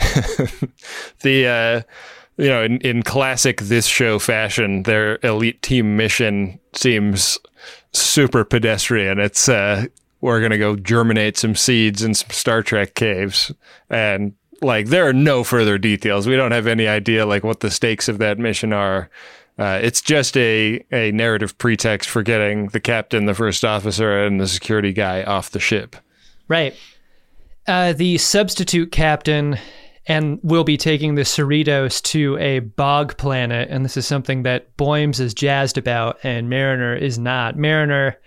the 1.22 1.46
uh, 1.46 1.82
you 2.36 2.48
know 2.48 2.62
in, 2.64 2.78
in 2.78 3.02
classic 3.02 3.60
this 3.62 3.86
show 3.86 4.18
fashion, 4.18 4.82
their 4.82 5.18
elite 5.22 5.62
team 5.62 5.96
mission 5.96 6.58
seems 6.74 7.38
super 7.92 8.44
pedestrian. 8.44 9.18
It's 9.20 9.48
uh, 9.48 9.86
we're 10.24 10.40
gonna 10.40 10.58
go 10.58 10.76
germinate 10.76 11.36
some 11.36 11.54
seeds 11.54 12.02
in 12.02 12.14
some 12.14 12.30
Star 12.30 12.62
Trek 12.62 12.94
caves 12.94 13.52
and. 13.88 14.34
Like 14.62 14.86
there 14.86 15.06
are 15.06 15.12
no 15.12 15.44
further 15.44 15.76
details. 15.76 16.26
We 16.26 16.36
don't 16.36 16.52
have 16.52 16.66
any 16.66 16.86
idea 16.86 17.26
like 17.26 17.44
what 17.44 17.60
the 17.60 17.70
stakes 17.70 18.08
of 18.08 18.16
that 18.18 18.38
mission 18.38 18.72
are. 18.72 19.10
Uh, 19.58 19.78
it's 19.82 20.00
just 20.00 20.36
a, 20.38 20.82
a 20.90 21.10
narrative 21.12 21.58
pretext 21.58 22.08
for 22.08 22.22
getting 22.22 22.68
the 22.68 22.80
captain, 22.80 23.26
the 23.26 23.34
first 23.34 23.64
officer, 23.64 24.24
and 24.24 24.40
the 24.40 24.48
security 24.48 24.92
guy 24.92 25.22
off 25.22 25.50
the 25.50 25.60
ship. 25.60 25.96
Right. 26.48 26.74
Uh, 27.66 27.92
the 27.92 28.16
substitute 28.18 28.90
captain 28.90 29.58
and 30.06 30.38
will 30.42 30.64
be 30.64 30.76
taking 30.76 31.14
the 31.14 31.22
Cerritos 31.22 32.02
to 32.02 32.36
a 32.38 32.60
bog 32.60 33.16
planet, 33.16 33.68
and 33.70 33.84
this 33.84 33.96
is 33.96 34.06
something 34.06 34.42
that 34.42 34.76
Boims 34.76 35.18
is 35.18 35.32
jazzed 35.32 35.78
about, 35.78 36.18
and 36.22 36.50
Mariner 36.50 36.94
is 36.94 37.18
not. 37.18 37.56
Mariner, 37.56 38.18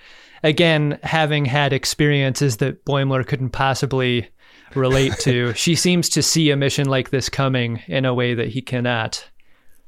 again, 0.43 0.99
having 1.03 1.45
had 1.45 1.73
experiences 1.73 2.57
that 2.57 2.85
Boimler 2.85 3.25
couldn't 3.25 3.51
possibly 3.51 4.29
relate 4.75 5.13
to, 5.19 5.53
she 5.55 5.75
seems 5.75 6.09
to 6.09 6.21
see 6.21 6.49
a 6.49 6.57
mission 6.57 6.87
like 6.87 7.09
this 7.09 7.29
coming 7.29 7.81
in 7.87 8.05
a 8.05 8.13
way 8.13 8.33
that 8.33 8.49
he 8.49 8.61
cannot. 8.61 9.29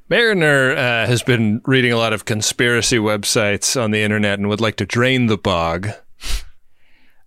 Mariner 0.08 0.72
uh, 0.72 1.06
has 1.06 1.22
been 1.22 1.60
reading 1.64 1.92
a 1.92 1.96
lot 1.96 2.12
of 2.12 2.24
conspiracy 2.24 2.98
websites 2.98 3.80
on 3.80 3.92
the 3.92 4.02
internet 4.02 4.38
and 4.40 4.48
would 4.48 4.60
like 4.60 4.76
to 4.76 4.86
drain 4.86 5.26
the 5.26 5.38
bog. 5.38 5.88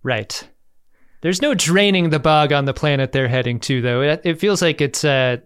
Right. 0.02 0.46
There's 1.22 1.40
no 1.40 1.54
draining 1.54 2.10
the 2.10 2.18
bog 2.18 2.52
on 2.52 2.66
the 2.66 2.74
planet 2.74 3.12
they're 3.12 3.28
heading 3.28 3.58
to, 3.60 3.80
though. 3.80 4.02
It, 4.02 4.20
it 4.24 4.38
feels 4.38 4.60
like 4.60 4.82
it's 4.82 5.02
uh, 5.02 5.38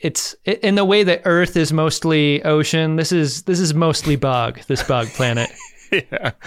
it's 0.00 0.34
in 0.44 0.74
the 0.74 0.84
way 0.84 1.04
that 1.04 1.22
Earth 1.24 1.56
is 1.56 1.72
mostly 1.72 2.42
ocean. 2.42 2.96
This 2.96 3.12
is 3.12 3.44
this 3.44 3.60
is 3.60 3.72
mostly 3.72 4.16
bog. 4.16 4.60
This 4.66 4.82
bog 4.82 5.06
planet. 5.08 5.50
yeah. 5.92 6.32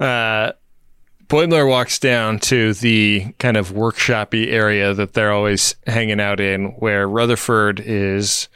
Uh, 0.00 0.52
Boimler 1.28 1.68
walks 1.68 1.98
down 2.00 2.40
to 2.40 2.74
the 2.74 3.32
kind 3.38 3.56
of 3.56 3.70
workshopy 3.70 4.48
area 4.48 4.92
that 4.94 5.12
they're 5.12 5.30
always 5.30 5.76
hanging 5.86 6.20
out 6.20 6.40
in, 6.40 6.70
where 6.78 7.08
Rutherford 7.08 7.78
is 7.78 8.48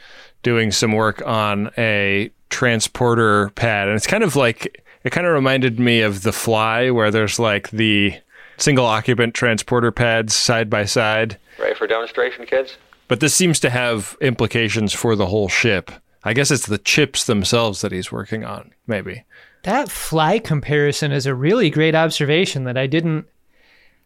doing 0.43 0.71
some 0.71 0.91
work 0.91 1.25
on 1.25 1.71
a 1.77 2.31
transporter 2.49 3.49
pad, 3.51 3.87
and 3.87 3.95
it's 3.95 4.07
kind 4.07 4.23
of 4.23 4.35
like 4.35 4.83
it 5.03 5.11
kind 5.11 5.25
of 5.25 5.33
reminded 5.33 5.79
me 5.79 6.01
of 6.01 6.23
The 6.23 6.33
Fly, 6.33 6.91
where 6.91 7.11
there's 7.11 7.39
like 7.39 7.69
the 7.69 8.13
single 8.57 8.85
occupant 8.85 9.33
transporter 9.33 9.91
pads 9.91 10.35
side 10.35 10.69
by 10.69 10.85
side. 10.85 11.39
Ready 11.59 11.75
for 11.75 11.87
demonstration, 11.87 12.45
kids? 12.45 12.77
But 13.07 13.21
this 13.21 13.33
seems 13.33 13.59
to 13.61 13.69
have 13.69 14.17
implications 14.21 14.93
for 14.93 15.15
the 15.15 15.27
whole 15.27 15.47
ship. 15.47 15.91
I 16.23 16.33
guess 16.33 16.51
it's 16.51 16.65
the 16.65 16.77
chips 16.77 17.25
themselves 17.25 17.81
that 17.81 17.91
he's 17.91 18.11
working 18.11 18.43
on, 18.43 18.73
maybe. 18.85 19.23
That 19.67 19.91
fly 19.91 20.39
comparison 20.39 21.11
is 21.11 21.25
a 21.25 21.35
really 21.35 21.69
great 21.69 21.93
observation 21.93 22.63
that 22.63 22.77
I 22.77 22.87
didn't 22.87 23.25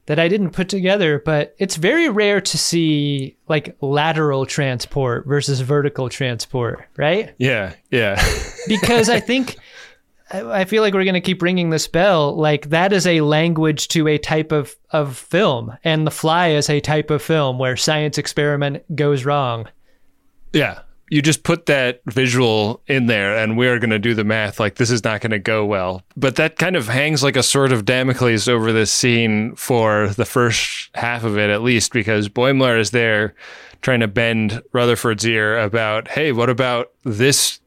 that 0.08 0.18
I 0.18 0.28
didn't 0.28 0.50
put 0.50 0.70
together. 0.70 1.20
But 1.20 1.56
it's 1.60 1.76
very 1.76 2.10
rare 2.10 2.42
to 2.42 2.58
see 2.58 3.38
like 3.48 3.78
lateral 3.80 4.48
transport 4.48 5.28
versus 5.28 5.60
vertical 5.60 6.10
transport, 6.10 6.88
right? 6.98 7.36
Yeah, 7.38 7.76
yeah. 7.92 8.20
because 8.68 9.08
I 9.08 9.20
think 9.20 9.58
I 10.32 10.66
feel 10.66 10.82
like 10.82 10.96
we're 10.96 11.04
going 11.04 11.14
to 11.14 11.22
keep 11.22 11.44
ringing 11.44 11.70
this 11.70 11.88
bell. 11.88 12.36
Like 12.36 12.72
that 12.72 12.92
is 12.92 13.06
a 13.06 13.22
language 13.22 13.88
to 13.90 14.08
a 14.08 14.18
type 14.18 14.52
of 14.52 14.76
of 14.90 15.16
film, 15.16 15.78
and 15.84 16.08
The 16.08 16.12
Fly 16.12 16.54
is 16.54 16.72
a 16.72 16.80
type 16.80 17.12
of 17.12 17.22
film 17.22 17.60
where 17.60 17.78
science 17.78 18.18
experiment 18.18 18.96
goes 18.96 19.26
wrong. 19.26 19.68
Yeah. 20.54 20.80
You 21.12 21.22
just 21.22 21.44
put 21.44 21.66
that 21.66 22.02
visual 22.06 22.82
in 22.88 23.08
there 23.08 23.38
and 23.38 23.58
we're 23.58 23.80
going 23.80 23.90
to 23.90 24.00
do 24.00 24.14
the 24.14 24.24
math. 24.24 24.62
Like, 24.62 24.76
this 24.76 24.90
is 24.90 25.04
not 25.04 25.20
going 25.20 25.32
to 25.32 25.40
go 25.40 25.66
well. 25.66 26.04
But 26.16 26.38
that 26.38 26.58
kind 26.58 26.78
of 26.78 26.88
hangs 26.88 27.22
like 27.22 27.36
a 27.36 27.44
sword 27.44 27.74
of 27.74 27.84
Damocles 27.84 28.48
over 28.48 28.72
this 28.72 28.94
scene 28.94 29.54
for 29.56 30.08
the 30.08 30.24
first 30.24 30.90
half 30.96 31.26
of 31.26 31.38
it, 31.38 31.50
at 31.50 31.64
least, 31.64 31.92
because 31.92 32.30
Boimler 32.30 32.80
is 32.80 32.92
there 32.92 33.36
trying 33.82 34.00
to 34.00 34.08
bend 34.08 34.62
Rutherford's 34.72 35.26
ear 35.26 35.60
about, 35.60 36.08
hey, 36.08 36.32
what 36.32 36.50
about 36.50 36.92
this 37.04 37.60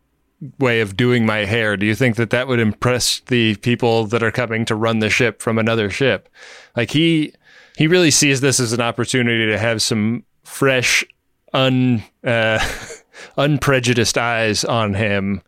way 0.58 0.80
of 0.80 0.96
doing 0.96 1.26
my 1.26 1.44
hair? 1.44 1.76
Do 1.76 1.84
you 1.84 1.94
think 1.94 2.16
that 2.16 2.30
that 2.30 2.48
would 2.48 2.60
impress 2.60 3.20
the 3.26 3.56
people 3.56 4.06
that 4.06 4.22
are 4.22 4.30
coming 4.30 4.64
to 4.64 4.74
run 4.74 5.00
the 5.00 5.10
ship 5.10 5.42
from 5.42 5.58
another 5.58 5.90
ship? 5.90 6.30
Like, 6.74 6.90
he. 6.90 7.34
He 7.76 7.88
really 7.88 8.12
sees 8.12 8.40
this 8.40 8.60
as 8.60 8.72
an 8.72 8.80
opportunity 8.80 9.46
to 9.46 9.58
have 9.58 9.82
some 9.82 10.22
fresh, 10.44 11.04
un 11.52 12.04
uh, 12.22 12.64
unprejudiced 13.36 14.18
eyes 14.18 14.64
on 14.64 14.94
him 14.94 15.42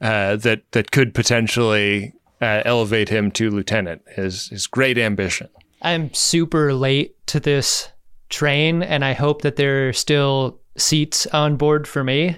uh, 0.00 0.36
that 0.36 0.70
that 0.72 0.90
could 0.90 1.14
potentially 1.14 2.12
uh, 2.40 2.62
elevate 2.64 3.08
him 3.08 3.30
to 3.32 3.50
lieutenant. 3.50 4.02
His 4.14 4.48
his 4.48 4.66
great 4.66 4.98
ambition. 4.98 5.48
I'm 5.82 6.12
super 6.12 6.74
late 6.74 7.14
to 7.28 7.40
this 7.40 7.88
train, 8.28 8.82
and 8.82 9.04
I 9.04 9.12
hope 9.12 9.42
that 9.42 9.56
there 9.56 9.88
are 9.88 9.92
still 9.92 10.60
seats 10.76 11.26
on 11.28 11.56
board 11.56 11.86
for 11.86 12.04
me. 12.04 12.36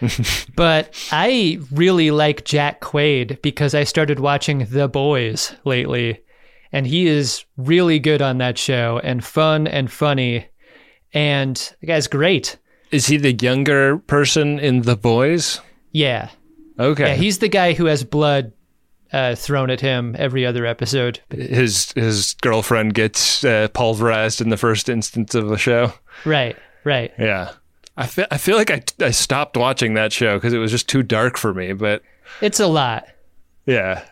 but 0.56 0.94
I 1.12 1.60
really 1.70 2.10
like 2.10 2.44
Jack 2.44 2.80
Quaid 2.80 3.40
because 3.40 3.74
I 3.74 3.84
started 3.84 4.18
watching 4.18 4.66
The 4.68 4.88
Boys 4.88 5.54
lately, 5.64 6.20
and 6.72 6.86
he 6.86 7.06
is 7.06 7.44
really 7.56 8.00
good 8.00 8.20
on 8.20 8.38
that 8.38 8.58
show 8.58 9.00
and 9.04 9.24
fun 9.24 9.68
and 9.68 9.90
funny, 9.90 10.46
and 11.12 11.56
the 11.80 11.86
guy's 11.86 12.08
great. 12.08 12.56
Is 12.92 13.06
he 13.06 13.16
the 13.16 13.32
younger 13.32 13.98
person 13.98 14.58
in 14.60 14.82
The 14.82 14.96
Boys? 14.96 15.60
Yeah, 15.92 16.28
Okay. 16.78 17.08
yeah, 17.08 17.14
he's 17.14 17.38
the 17.38 17.48
guy 17.48 17.72
who 17.72 17.86
has 17.86 18.04
blood 18.04 18.52
uh, 19.12 19.34
thrown 19.34 19.68
at 19.70 19.80
him 19.80 20.14
every 20.18 20.46
other 20.46 20.64
episode. 20.64 21.20
his 21.30 21.92
his 21.92 22.34
girlfriend 22.40 22.94
gets 22.94 23.44
uh, 23.44 23.68
pulverized 23.74 24.40
in 24.40 24.48
the 24.48 24.56
first 24.56 24.88
instance 24.88 25.34
of 25.34 25.48
the 25.48 25.58
show. 25.58 25.92
Right, 26.24 26.56
right. 26.84 27.12
Yeah. 27.18 27.52
I 27.94 28.06
feel, 28.06 28.26
I 28.30 28.38
feel 28.38 28.56
like 28.56 28.70
I, 28.70 28.82
I 29.04 29.10
stopped 29.10 29.54
watching 29.56 29.94
that 29.94 30.12
show 30.14 30.36
because 30.38 30.54
it 30.54 30.58
was 30.58 30.70
just 30.70 30.88
too 30.88 31.02
dark 31.02 31.36
for 31.36 31.52
me. 31.52 31.74
But 31.74 32.02
It's 32.40 32.58
a 32.60 32.66
lot. 32.66 33.04
yeah, 33.66 34.04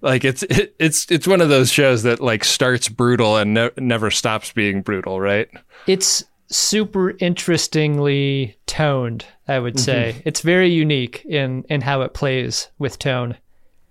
like 0.00 0.24
it's 0.24 0.42
it, 0.44 0.74
it's 0.78 1.10
it's 1.10 1.26
one 1.26 1.42
of 1.42 1.50
those 1.50 1.70
shows 1.70 2.02
that 2.04 2.20
like 2.20 2.44
starts 2.44 2.88
brutal 2.88 3.36
and 3.36 3.52
ne- 3.52 3.70
never 3.76 4.10
stops 4.10 4.52
being 4.52 4.80
brutal, 4.80 5.20
right? 5.20 5.48
It's 5.86 6.24
super 6.48 7.16
interestingly 7.18 8.56
toned, 8.66 9.24
I 9.48 9.58
would 9.58 9.78
say. 9.78 10.22
It's 10.24 10.40
very 10.40 10.70
unique 10.70 11.24
in 11.24 11.64
in 11.68 11.80
how 11.82 12.02
it 12.02 12.14
plays 12.14 12.68
with 12.78 12.98
tone. 12.98 13.36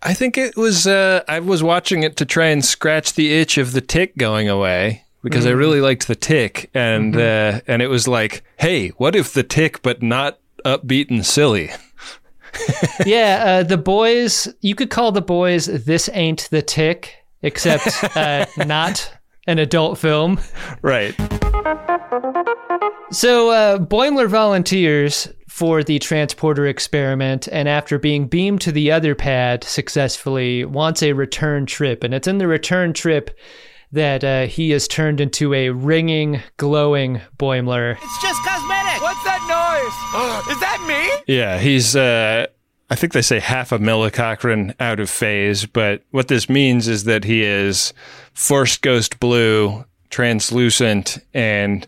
I 0.02 0.14
think 0.14 0.38
it 0.38 0.56
was. 0.56 0.86
Uh, 0.86 1.24
I 1.28 1.40
was 1.40 1.64
watching 1.64 2.04
it 2.04 2.18
to 2.18 2.26
try 2.26 2.48
and 2.48 2.64
scratch 2.64 3.14
the 3.14 3.34
itch 3.34 3.58
of 3.58 3.74
the 3.74 3.82
tick 3.82 4.18
going 4.18 4.48
away 4.48 5.04
because 5.24 5.48
I 5.48 5.52
really 5.52 5.82
liked 5.82 6.08
the 6.08 6.16
tick, 6.16 6.70
and 6.74 7.16
uh, 7.16 7.62
and 7.68 7.82
it 7.82 7.88
was 7.88 8.08
like, 8.08 8.44
hey, 8.58 8.90
what 8.90 9.16
if 9.16 9.34
the 9.34 9.44
tick, 9.44 9.82
but 9.82 10.04
not 10.04 10.40
upbeat 10.64 11.10
and 11.10 11.26
silly? 11.26 11.72
yeah, 13.06 13.44
uh, 13.46 13.64
the 13.64 13.78
boys. 13.78 14.48
You 14.62 14.76
could 14.76 14.92
call 14.92 15.12
the 15.12 15.22
boys 15.22 15.66
"This 15.66 16.10
Ain't 16.14 16.48
the 16.52 16.62
Tick," 16.62 17.26
except 17.42 18.16
uh, 18.16 18.46
not 18.66 19.15
an 19.48 19.60
adult 19.60 19.98
film. 19.98 20.40
Right. 20.82 21.16
So 23.12 23.50
uh, 23.50 23.78
Boimler 23.80 24.28
volunteers 24.28 25.28
for 25.48 25.84
the 25.84 26.00
transporter 26.00 26.68
experiment, 26.68 27.48
and 27.52 27.70
after 27.70 27.98
being 27.98 28.28
beamed 28.28 28.60
to 28.62 28.72
the 28.72 28.92
other 28.92 29.16
pad 29.16 29.64
successfully, 29.64 30.66
wants 30.66 31.02
a 31.02 31.14
return 31.14 31.66
trip. 31.66 32.04
And 32.04 32.14
it's 32.14 32.28
in 32.28 32.40
the 32.40 32.48
return 32.48 32.92
trip 32.92 33.38
that 33.92 34.24
uh, 34.24 34.48
he 34.48 34.74
is 34.74 34.88
turned 34.88 35.22
into 35.22 35.54
a 35.54 35.70
ringing, 35.70 36.42
glowing 36.58 37.22
Boimler. 37.38 37.94
It's 37.94 38.22
just 38.22 38.42
cosmetic. 38.44 39.02
What's 39.02 39.24
that 39.24 39.40
noise? 39.48 40.52
Is 40.52 40.60
that 40.60 40.84
me? 40.88 41.34
Yeah, 41.34 41.58
he's. 41.58 41.96
Uh, 41.96 42.48
I 42.90 42.96
think 42.96 43.14
they 43.14 43.22
say 43.22 43.40
half 43.40 43.72
a 43.72 43.80
millicochrane 43.80 44.76
out 44.80 45.00
of 45.00 45.10
phase, 45.10 45.66
but 45.66 46.04
what 46.12 46.28
this 46.28 46.48
means 46.50 46.88
is 46.88 47.06
that 47.06 47.24
he 47.24 47.44
is 47.44 47.94
forced 48.34 48.82
ghost 48.82 49.20
blue, 49.20 49.86
translucent, 50.12 51.18
and 51.34 51.88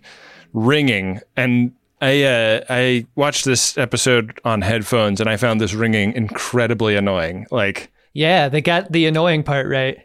ringing. 0.53 1.21
And 1.35 1.73
I 2.01 2.23
uh, 2.23 2.61
I 2.69 3.05
watched 3.15 3.45
this 3.45 3.77
episode 3.77 4.39
on 4.43 4.61
headphones, 4.61 5.21
and 5.21 5.29
I 5.29 5.37
found 5.37 5.61
this 5.61 5.73
ringing 5.73 6.13
incredibly 6.13 6.95
annoying. 6.95 7.45
Like. 7.51 7.91
Yeah, 8.13 8.49
they 8.49 8.61
got 8.61 8.91
the 8.91 9.05
annoying 9.05 9.43
part 9.43 9.67
right. 9.67 9.99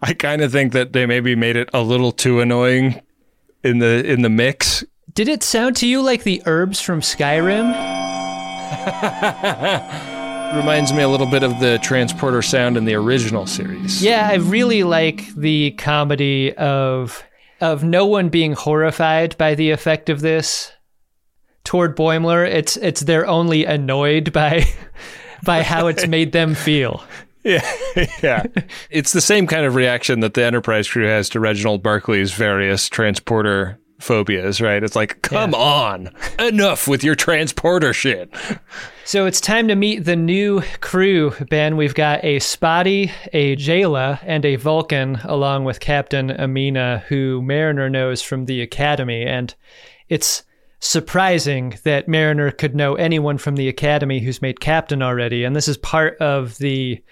I 0.00 0.14
kind 0.14 0.40
of 0.40 0.50
think 0.50 0.72
that 0.72 0.94
they 0.94 1.04
maybe 1.04 1.34
made 1.36 1.56
it 1.56 1.68
a 1.74 1.82
little 1.82 2.12
too 2.12 2.40
annoying 2.40 3.02
in 3.62 3.78
the 3.78 4.02
in 4.10 4.22
the 4.22 4.30
mix. 4.30 4.84
Did 5.12 5.28
it 5.28 5.42
sound 5.42 5.76
to 5.76 5.86
you 5.86 6.00
like 6.00 6.22
the 6.22 6.42
herbs 6.46 6.80
from 6.80 7.02
Skyrim? 7.02 7.74
Reminds 10.54 10.92
me 10.92 11.02
a 11.02 11.08
little 11.08 11.26
bit 11.26 11.42
of 11.42 11.60
the 11.60 11.78
transporter 11.82 12.42
sound 12.42 12.76
in 12.76 12.84
the 12.84 12.94
original 12.94 13.46
series. 13.46 14.02
Yeah, 14.02 14.28
I 14.30 14.36
really 14.36 14.82
like 14.82 15.32
the 15.34 15.72
comedy 15.72 16.54
of 16.54 17.22
of 17.60 17.84
no 17.84 18.06
one 18.06 18.28
being 18.28 18.52
horrified 18.52 19.36
by 19.36 19.54
the 19.54 19.70
effect 19.70 20.08
of 20.08 20.20
this 20.20 20.72
toward 21.64 21.96
Boimler. 21.96 22.48
It's 22.48 22.76
it's 22.78 23.02
they're 23.02 23.26
only 23.26 23.66
annoyed 23.66 24.32
by 24.32 24.64
by 25.44 25.62
how 25.62 25.86
it's 25.86 26.06
made 26.06 26.32
them 26.32 26.54
feel. 26.54 27.02
Yeah, 27.44 27.64
yeah. 28.22 28.42
It's 28.90 29.12
the 29.12 29.20
same 29.20 29.46
kind 29.46 29.64
of 29.64 29.76
reaction 29.76 30.20
that 30.20 30.34
the 30.34 30.44
Enterprise 30.44 30.88
crew 30.88 31.06
has 31.06 31.28
to 31.30 31.40
Reginald 31.40 31.82
Barclay's 31.84 32.32
various 32.34 32.88
transporter 32.88 33.78
phobias, 33.98 34.60
right? 34.60 34.82
It's 34.82 34.96
like, 34.96 35.22
come 35.22 35.54
on, 35.54 36.10
enough 36.38 36.86
with 36.86 37.02
your 37.02 37.14
transporter 37.14 37.92
shit. 37.92 38.32
So 39.04 39.26
it's 39.26 39.40
time 39.40 39.68
to 39.68 39.74
meet 39.74 40.04
the 40.04 40.16
new 40.16 40.62
crew, 40.80 41.32
Ben. 41.48 41.76
We've 41.76 41.94
got 41.94 42.22
a 42.24 42.38
Spotty, 42.38 43.10
a 43.32 43.56
Jayla, 43.56 44.20
and 44.22 44.44
a 44.44 44.56
Vulcan, 44.56 45.16
along 45.24 45.64
with 45.64 45.80
Captain 45.80 46.30
Amina, 46.30 47.04
who 47.08 47.42
Mariner 47.42 47.88
knows 47.88 48.22
from 48.22 48.44
the 48.44 48.60
Academy. 48.60 49.24
And 49.24 49.54
it's 50.08 50.42
surprising 50.80 51.78
that 51.84 52.06
Mariner 52.06 52.50
could 52.50 52.74
know 52.74 52.94
anyone 52.94 53.38
from 53.38 53.56
the 53.56 53.68
Academy 53.68 54.20
who's 54.20 54.42
made 54.42 54.60
captain 54.60 55.02
already. 55.02 55.42
And 55.42 55.56
this 55.56 55.68
is 55.68 55.76
part 55.76 56.16
of 56.18 56.58
the 56.58 57.02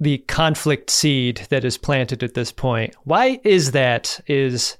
the 0.00 0.18
conflict 0.18 0.90
seed 0.90 1.44
that 1.50 1.64
is 1.64 1.76
planted 1.76 2.22
at 2.22 2.34
this 2.34 2.52
point. 2.52 2.94
Why 3.02 3.40
is 3.42 3.72
that? 3.72 4.20
Is 4.28 4.76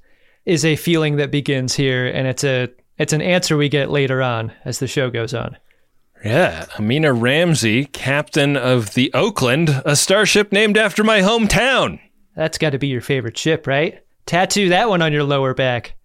is 0.49 0.65
a 0.65 0.75
feeling 0.75 1.17
that 1.17 1.31
begins 1.31 1.75
here, 1.75 2.07
and 2.07 2.27
it's 2.27 2.43
a 2.43 2.69
it's 2.97 3.13
an 3.13 3.21
answer 3.21 3.55
we 3.55 3.69
get 3.69 3.91
later 3.91 4.21
on 4.21 4.51
as 4.65 4.79
the 4.79 4.87
show 4.87 5.09
goes 5.09 5.33
on. 5.33 5.55
Yeah, 6.25 6.65
Amina 6.77 7.13
Ramsey, 7.13 7.85
captain 7.85 8.57
of 8.57 8.93
the 8.93 9.13
Oakland, 9.13 9.81
a 9.85 9.95
starship 9.95 10.51
named 10.51 10.77
after 10.77 11.03
my 11.03 11.21
hometown. 11.21 12.01
That's 12.35 12.57
got 12.57 12.71
to 12.71 12.79
be 12.79 12.87
your 12.87 12.99
favorite 12.99 13.37
ship, 13.37 13.67
right? 13.67 14.03
Tattoo 14.25 14.69
that 14.69 14.89
one 14.89 15.01
on 15.01 15.13
your 15.13 15.23
lower 15.23 15.53
back. 15.53 15.95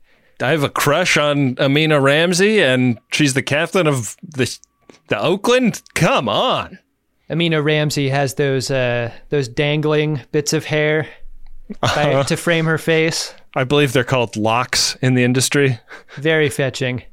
I 0.40 0.50
have 0.50 0.62
a 0.62 0.68
crush 0.68 1.16
on 1.16 1.56
Amina 1.58 2.00
Ramsey, 2.00 2.62
and 2.62 2.98
she's 3.12 3.34
the 3.34 3.42
captain 3.42 3.86
of 3.86 4.16
the 4.22 4.56
the 5.08 5.18
Oakland. 5.18 5.82
Come 5.94 6.28
on. 6.28 6.78
Amina 7.30 7.62
Ramsey 7.62 8.10
has 8.10 8.34
those 8.34 8.70
uh, 8.70 9.10
those 9.30 9.48
dangling 9.48 10.20
bits 10.32 10.52
of 10.52 10.66
hair 10.66 11.08
by, 11.80 12.22
to 12.26 12.36
frame 12.36 12.66
her 12.66 12.78
face. 12.78 13.34
I 13.54 13.64
believe 13.64 13.92
they're 13.92 14.04
called 14.04 14.36
locks 14.36 14.96
in 14.96 15.14
the 15.14 15.24
industry. 15.24 15.78
Very 16.16 16.48
fetching. 16.48 17.04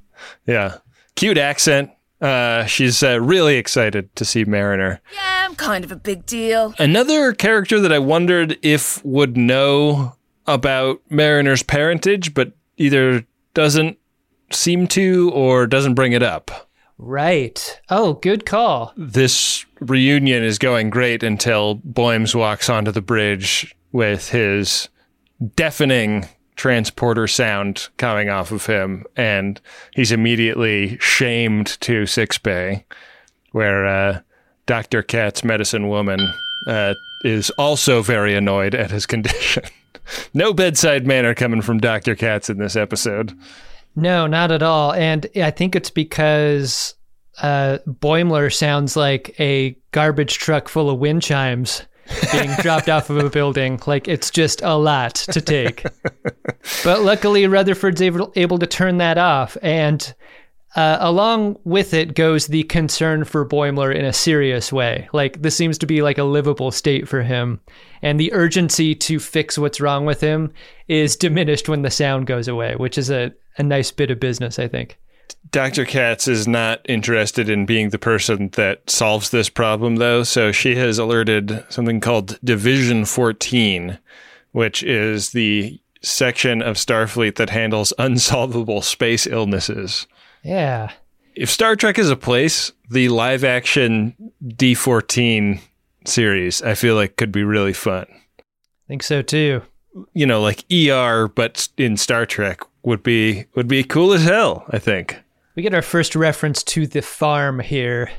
Yeah. 0.47 0.77
Cute 1.15 1.37
accent. 1.37 1.91
Uh, 2.19 2.65
she's 2.65 3.01
uh, 3.01 3.19
really 3.19 3.55
excited 3.57 4.15
to 4.15 4.25
see 4.25 4.45
Mariner. 4.45 5.01
Yeah, 5.13 5.45
I'm 5.45 5.55
kind 5.55 5.83
of 5.83 5.91
a 5.91 5.95
big 5.95 6.25
deal. 6.25 6.73
Another 6.77 7.33
character 7.33 7.79
that 7.79 7.91
I 7.91 7.99
wondered 7.99 8.57
if 8.61 9.03
would 9.03 9.37
know 9.37 10.15
about 10.45 11.01
Mariner's 11.09 11.63
parentage, 11.63 12.33
but 12.33 12.53
either 12.77 13.25
doesn't 13.53 13.97
seem 14.51 14.87
to 14.87 15.31
or 15.33 15.65
doesn't 15.65 15.95
bring 15.95 16.13
it 16.13 16.23
up. 16.23 16.69
Right. 16.97 17.79
Oh, 17.89 18.13
good 18.13 18.45
call. 18.45 18.93
This 18.95 19.65
reunion 19.79 20.43
is 20.43 20.59
going 20.59 20.91
great 20.91 21.23
until 21.23 21.75
Boims 21.75 22.35
walks 22.35 22.69
onto 22.69 22.91
the 22.91 23.01
bridge 23.01 23.75
with 23.91 24.29
his 24.29 24.89
deafening 25.55 26.27
transporter 26.55 27.27
sound 27.27 27.89
coming 27.97 28.29
off 28.29 28.51
of 28.51 28.65
him, 28.65 29.05
and 29.15 29.59
he's 29.93 30.11
immediately 30.11 30.97
shamed 30.99 31.79
to 31.81 32.05
Six 32.05 32.35
sickbay, 32.35 32.85
where 33.51 33.85
uh, 33.85 34.19
Dr. 34.65 35.01
Katz, 35.01 35.43
medicine 35.43 35.87
woman, 35.87 36.19
uh, 36.67 36.93
is 37.23 37.49
also 37.51 38.01
very 38.01 38.35
annoyed 38.35 38.75
at 38.75 38.91
his 38.91 39.05
condition. 39.07 39.63
no 40.33 40.53
bedside 40.53 41.07
manner 41.07 41.33
coming 41.33 41.61
from 41.61 41.79
Dr. 41.79 42.15
Katz 42.15 42.49
in 42.49 42.57
this 42.57 42.75
episode. 42.75 43.37
No, 43.95 44.27
not 44.27 44.51
at 44.51 44.63
all. 44.63 44.93
And 44.93 45.27
I 45.35 45.51
think 45.51 45.75
it's 45.75 45.89
because 45.89 46.95
uh, 47.41 47.79
Boimler 47.87 48.53
sounds 48.53 48.95
like 48.95 49.35
a 49.39 49.75
garbage 49.91 50.37
truck 50.37 50.69
full 50.69 50.89
of 50.89 50.99
wind 50.99 51.21
chimes 51.21 51.83
being 52.31 52.51
dropped 52.61 52.89
off 52.89 53.09
of 53.09 53.17
a 53.17 53.29
building. 53.29 53.79
Like 53.85 54.07
it's 54.07 54.29
just 54.29 54.61
a 54.61 54.75
lot 54.75 55.15
to 55.15 55.41
take. 55.41 55.83
but 56.83 57.01
luckily, 57.01 57.47
Rutherford's 57.47 58.01
able, 58.01 58.31
able 58.35 58.59
to 58.59 58.67
turn 58.67 58.97
that 58.97 59.17
off. 59.17 59.57
And 59.61 60.13
uh, 60.75 60.97
along 61.01 61.57
with 61.65 61.93
it 61.93 62.15
goes 62.15 62.47
the 62.47 62.63
concern 62.63 63.25
for 63.25 63.45
Boimler 63.45 63.93
in 63.93 64.05
a 64.05 64.13
serious 64.13 64.71
way. 64.71 65.09
Like 65.11 65.41
this 65.41 65.55
seems 65.55 65.77
to 65.79 65.85
be 65.85 66.01
like 66.01 66.17
a 66.17 66.23
livable 66.23 66.71
state 66.71 67.07
for 67.07 67.23
him. 67.23 67.59
And 68.01 68.19
the 68.19 68.31
urgency 68.33 68.95
to 68.95 69.19
fix 69.19 69.57
what's 69.57 69.81
wrong 69.81 70.05
with 70.05 70.21
him 70.21 70.53
is 70.87 71.15
diminished 71.15 71.67
when 71.67 71.81
the 71.81 71.91
sound 71.91 72.25
goes 72.25 72.47
away, 72.47 72.75
which 72.75 72.97
is 72.97 73.09
a, 73.09 73.33
a 73.57 73.63
nice 73.63 73.91
bit 73.91 74.11
of 74.11 74.19
business, 74.19 74.59
I 74.59 74.67
think. 74.67 74.97
Dr. 75.51 75.85
Katz 75.85 76.27
is 76.27 76.47
not 76.47 76.81
interested 76.87 77.49
in 77.49 77.65
being 77.65 77.89
the 77.89 77.99
person 77.99 78.49
that 78.53 78.89
solves 78.89 79.29
this 79.31 79.49
problem, 79.49 79.97
though. 79.97 80.23
So 80.23 80.51
she 80.51 80.75
has 80.75 80.97
alerted 80.97 81.63
something 81.69 81.99
called 81.99 82.39
Division 82.43 83.05
14, 83.05 83.99
which 84.51 84.83
is 84.83 85.31
the 85.31 85.79
section 86.01 86.61
of 86.61 86.77
Starfleet 86.77 87.35
that 87.35 87.49
handles 87.49 87.93
unsolvable 87.99 88.81
space 88.81 89.27
illnesses. 89.27 90.07
Yeah. 90.43 90.91
if 91.35 91.49
Star 91.49 91.75
Trek 91.75 91.99
is 91.99 92.09
a 92.09 92.15
place, 92.15 92.71
the 92.89 93.09
live 93.09 93.43
action 93.43 94.15
D14 94.43 95.61
series 96.05 96.61
I 96.63 96.73
feel 96.73 96.95
like 96.95 97.15
could 97.15 97.31
be 97.31 97.43
really 97.43 97.73
fun. 97.73 98.05
I 98.09 98.87
think 98.87 99.03
so 99.03 99.21
too. 99.21 99.61
You 100.13 100.25
know, 100.25 100.41
like 100.41 100.65
ER 100.71 101.27
but 101.27 101.69
in 101.77 101.95
Star 101.97 102.25
Trek 102.25 102.61
would 102.83 103.03
be 103.03 103.45
would 103.55 103.67
be 103.67 103.83
cool 103.83 104.13
as 104.13 104.23
hell, 104.23 104.65
I 104.69 104.79
think. 104.79 105.21
We 105.55 105.63
get 105.63 105.73
our 105.73 105.81
first 105.81 106.15
reference 106.15 106.63
to 106.63 106.87
the 106.87 107.01
farm 107.01 107.59
here 107.59 108.09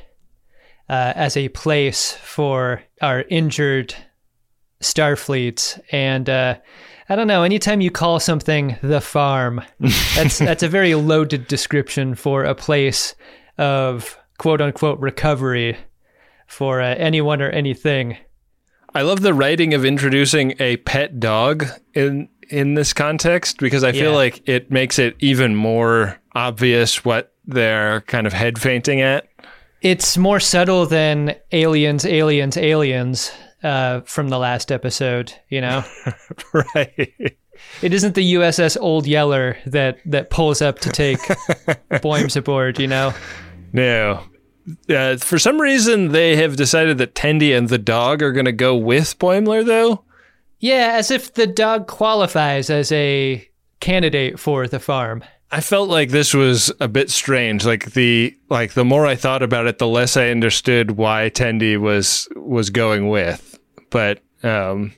uh, 0.89 1.13
as 1.15 1.35
a 1.35 1.49
place 1.49 2.13
for 2.13 2.83
our 3.01 3.21
injured 3.29 3.95
Starfleet. 4.81 5.81
And 5.91 6.29
uh, 6.29 6.57
I 7.09 7.15
don't 7.15 7.27
know, 7.27 7.43
anytime 7.43 7.81
you 7.81 7.89
call 7.89 8.19
something 8.19 8.77
the 8.81 9.01
farm, 9.01 9.61
that's, 10.15 10.37
that's 10.37 10.63
a 10.63 10.69
very 10.69 10.93
loaded 10.95 11.47
description 11.47 12.15
for 12.15 12.43
a 12.43 12.55
place 12.55 13.15
of 13.57 14.17
quote 14.37 14.61
unquote 14.61 14.99
recovery 14.99 15.77
for 16.47 16.81
uh, 16.81 16.95
anyone 16.95 17.41
or 17.41 17.49
anything. 17.49 18.17
I 18.95 19.01
love 19.01 19.21
the 19.21 19.33
writing 19.33 19.73
of 19.73 19.83
introducing 19.83 20.53
a 20.59 20.77
pet 20.77 21.19
dog 21.19 21.65
in 21.95 22.29
in 22.49 22.73
this 22.75 22.93
context 22.93 23.57
because 23.59 23.83
I 23.83 23.91
feel 23.91 24.11
Yeah. 24.11 24.17
like 24.17 24.47
it 24.47 24.71
makes 24.71 24.99
it 24.99 25.15
even 25.19 25.55
more 25.55 26.19
obvious 26.35 27.03
what 27.05 27.33
they're 27.45 28.01
kind 28.01 28.25
of 28.27 28.33
head 28.33 28.59
fainting 28.59 29.01
at. 29.01 29.27
It's 29.81 30.17
more 30.17 30.39
subtle 30.39 30.85
than 30.85 31.35
aliens, 31.51 32.05
aliens, 32.05 32.55
aliens 32.57 33.31
uh, 33.63 34.01
from 34.01 34.29
the 34.29 34.37
last 34.39 34.71
episode, 34.71 35.33
you 35.49 35.59
know? 35.61 35.83
right. 36.75 37.13
It 37.81 37.93
isn't 37.93 38.15
the 38.15 38.33
USS 38.35 38.77
Old 38.79 39.05
Yeller 39.07 39.57
that 39.67 39.99
that 40.05 40.29
pulls 40.29 40.61
up 40.61 40.79
to 40.79 40.89
take 40.89 41.19
Boims 42.01 42.35
aboard, 42.35 42.79
you 42.79 42.87
know. 42.87 43.13
No. 43.73 44.23
Uh, 44.89 45.17
for 45.17 45.37
some 45.37 45.59
reason, 45.59 46.09
they 46.13 46.35
have 46.37 46.55
decided 46.55 46.97
that 46.97 47.13
Tendi 47.15 47.55
and 47.55 47.67
the 47.69 47.77
dog 47.77 48.21
are 48.23 48.31
going 48.31 48.45
to 48.45 48.51
go 48.53 48.75
with 48.75 49.17
Boimler, 49.19 49.65
though. 49.65 50.03
Yeah, 50.63 50.93
as 50.93 51.11
if 51.11 51.33
the 51.33 51.45
dog 51.45 51.87
qualifies 51.87 52.69
as 52.69 52.89
a 52.93 53.45
candidate 53.81 54.39
for 54.39 54.65
the 54.65 54.79
farm. 54.79 55.21
I 55.51 55.59
felt 55.59 55.89
like 55.89 56.11
this 56.11 56.33
was 56.33 56.71
a 56.79 56.87
bit 56.87 57.09
strange. 57.09 57.65
Like 57.65 57.91
the 57.91 58.33
like 58.49 58.71
the 58.71 58.85
more 58.85 59.05
I 59.05 59.15
thought 59.17 59.43
about 59.43 59.67
it, 59.67 59.77
the 59.77 59.89
less 59.89 60.15
I 60.15 60.29
understood 60.29 60.91
why 60.91 61.29
Tendi 61.33 61.77
was 61.77 62.29
was 62.37 62.69
going 62.69 63.09
with. 63.09 63.59
But 63.89 64.21
um, 64.41 64.93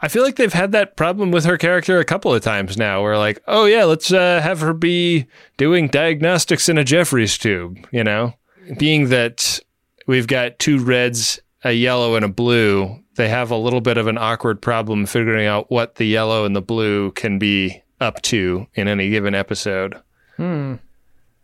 I 0.00 0.08
feel 0.08 0.22
like 0.22 0.36
they've 0.36 0.50
had 0.50 0.72
that 0.72 0.96
problem 0.96 1.32
with 1.32 1.44
her 1.44 1.58
character 1.58 1.98
a 1.98 2.04
couple 2.06 2.32
of 2.32 2.42
times 2.42 2.78
now. 2.78 3.02
Where 3.02 3.18
like, 3.18 3.42
oh 3.46 3.66
yeah, 3.66 3.84
let's 3.84 4.10
uh, 4.10 4.40
have 4.40 4.60
her 4.60 4.72
be 4.72 5.26
doing 5.58 5.88
diagnostics 5.88 6.66
in 6.70 6.78
a 6.78 6.84
Jefferies 6.84 7.36
tube. 7.36 7.86
You 7.92 8.04
know, 8.04 8.32
being 8.78 9.10
that 9.10 9.60
we've 10.06 10.26
got 10.26 10.58
two 10.58 10.82
reds, 10.82 11.42
a 11.62 11.72
yellow, 11.72 12.14
and 12.14 12.24
a 12.24 12.28
blue. 12.28 12.99
They 13.16 13.28
have 13.28 13.50
a 13.50 13.56
little 13.56 13.80
bit 13.80 13.98
of 13.98 14.06
an 14.06 14.16
awkward 14.18 14.62
problem 14.62 15.04
figuring 15.06 15.46
out 15.46 15.70
what 15.70 15.96
the 15.96 16.04
yellow 16.06 16.44
and 16.44 16.54
the 16.54 16.62
blue 16.62 17.10
can 17.12 17.38
be 17.38 17.82
up 18.00 18.22
to 18.22 18.66
in 18.74 18.88
any 18.88 19.10
given 19.10 19.34
episode. 19.34 19.96
Hmm. 20.36 20.76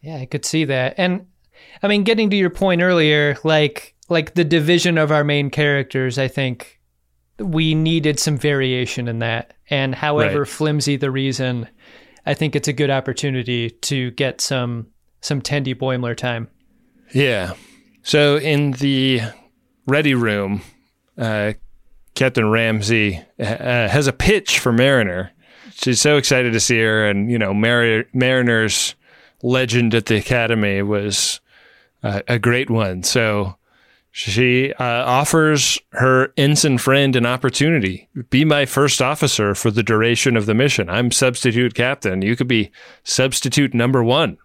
Yeah, 0.00 0.16
I 0.18 0.26
could 0.26 0.44
see 0.44 0.64
that. 0.66 0.94
And 0.96 1.26
I 1.82 1.88
mean, 1.88 2.04
getting 2.04 2.30
to 2.30 2.36
your 2.36 2.50
point 2.50 2.82
earlier, 2.82 3.36
like 3.44 3.94
like 4.08 4.34
the 4.34 4.44
division 4.44 4.96
of 4.98 5.10
our 5.10 5.24
main 5.24 5.50
characters, 5.50 6.16
I 6.18 6.28
think 6.28 6.80
we 7.38 7.74
needed 7.74 8.18
some 8.20 8.38
variation 8.38 9.08
in 9.08 9.18
that. 9.18 9.52
And 9.68 9.94
however 9.94 10.40
Right. 10.40 10.48
flimsy 10.48 10.96
the 10.96 11.10
reason, 11.10 11.68
I 12.24 12.34
think 12.34 12.54
it's 12.56 12.68
a 12.68 12.72
good 12.72 12.90
opportunity 12.90 13.70
to 13.70 14.12
get 14.12 14.40
some 14.40 14.86
some 15.20 15.42
Tendi 15.42 15.74
Boimler 15.74 16.16
time. 16.16 16.48
Yeah. 17.12 17.54
So 18.02 18.36
in 18.36 18.70
the 18.72 19.20
ready 19.86 20.14
room, 20.14 20.62
uh, 21.18 21.52
Captain 22.14 22.50
Ramsey 22.50 23.22
uh, 23.38 23.44
has 23.88 24.06
a 24.06 24.12
pitch 24.12 24.58
for 24.58 24.72
Mariner. 24.72 25.32
She's 25.74 26.00
so 26.00 26.16
excited 26.16 26.52
to 26.52 26.60
see 26.60 26.78
her, 26.78 27.06
and 27.06 27.30
you 27.30 27.38
know, 27.38 27.52
Mar- 27.52 28.06
Mariner's 28.14 28.94
legend 29.42 29.94
at 29.94 30.06
the 30.06 30.16
academy 30.16 30.82
was 30.82 31.40
uh, 32.02 32.22
a 32.26 32.38
great 32.38 32.70
one. 32.70 33.02
So 33.02 33.56
she 34.10 34.72
uh, 34.72 35.04
offers 35.04 35.78
her 35.92 36.32
ensign 36.38 36.78
friend 36.78 37.14
an 37.16 37.26
opportunity. 37.26 38.08
Be 38.30 38.46
my 38.46 38.64
first 38.64 39.02
officer 39.02 39.54
for 39.54 39.70
the 39.70 39.82
duration 39.82 40.38
of 40.38 40.46
the 40.46 40.54
mission. 40.54 40.88
I'm 40.88 41.10
substitute 41.10 41.74
captain. 41.74 42.22
You 42.22 42.34
could 42.34 42.48
be 42.48 42.70
substitute 43.04 43.74
number 43.74 44.02
one. 44.02 44.38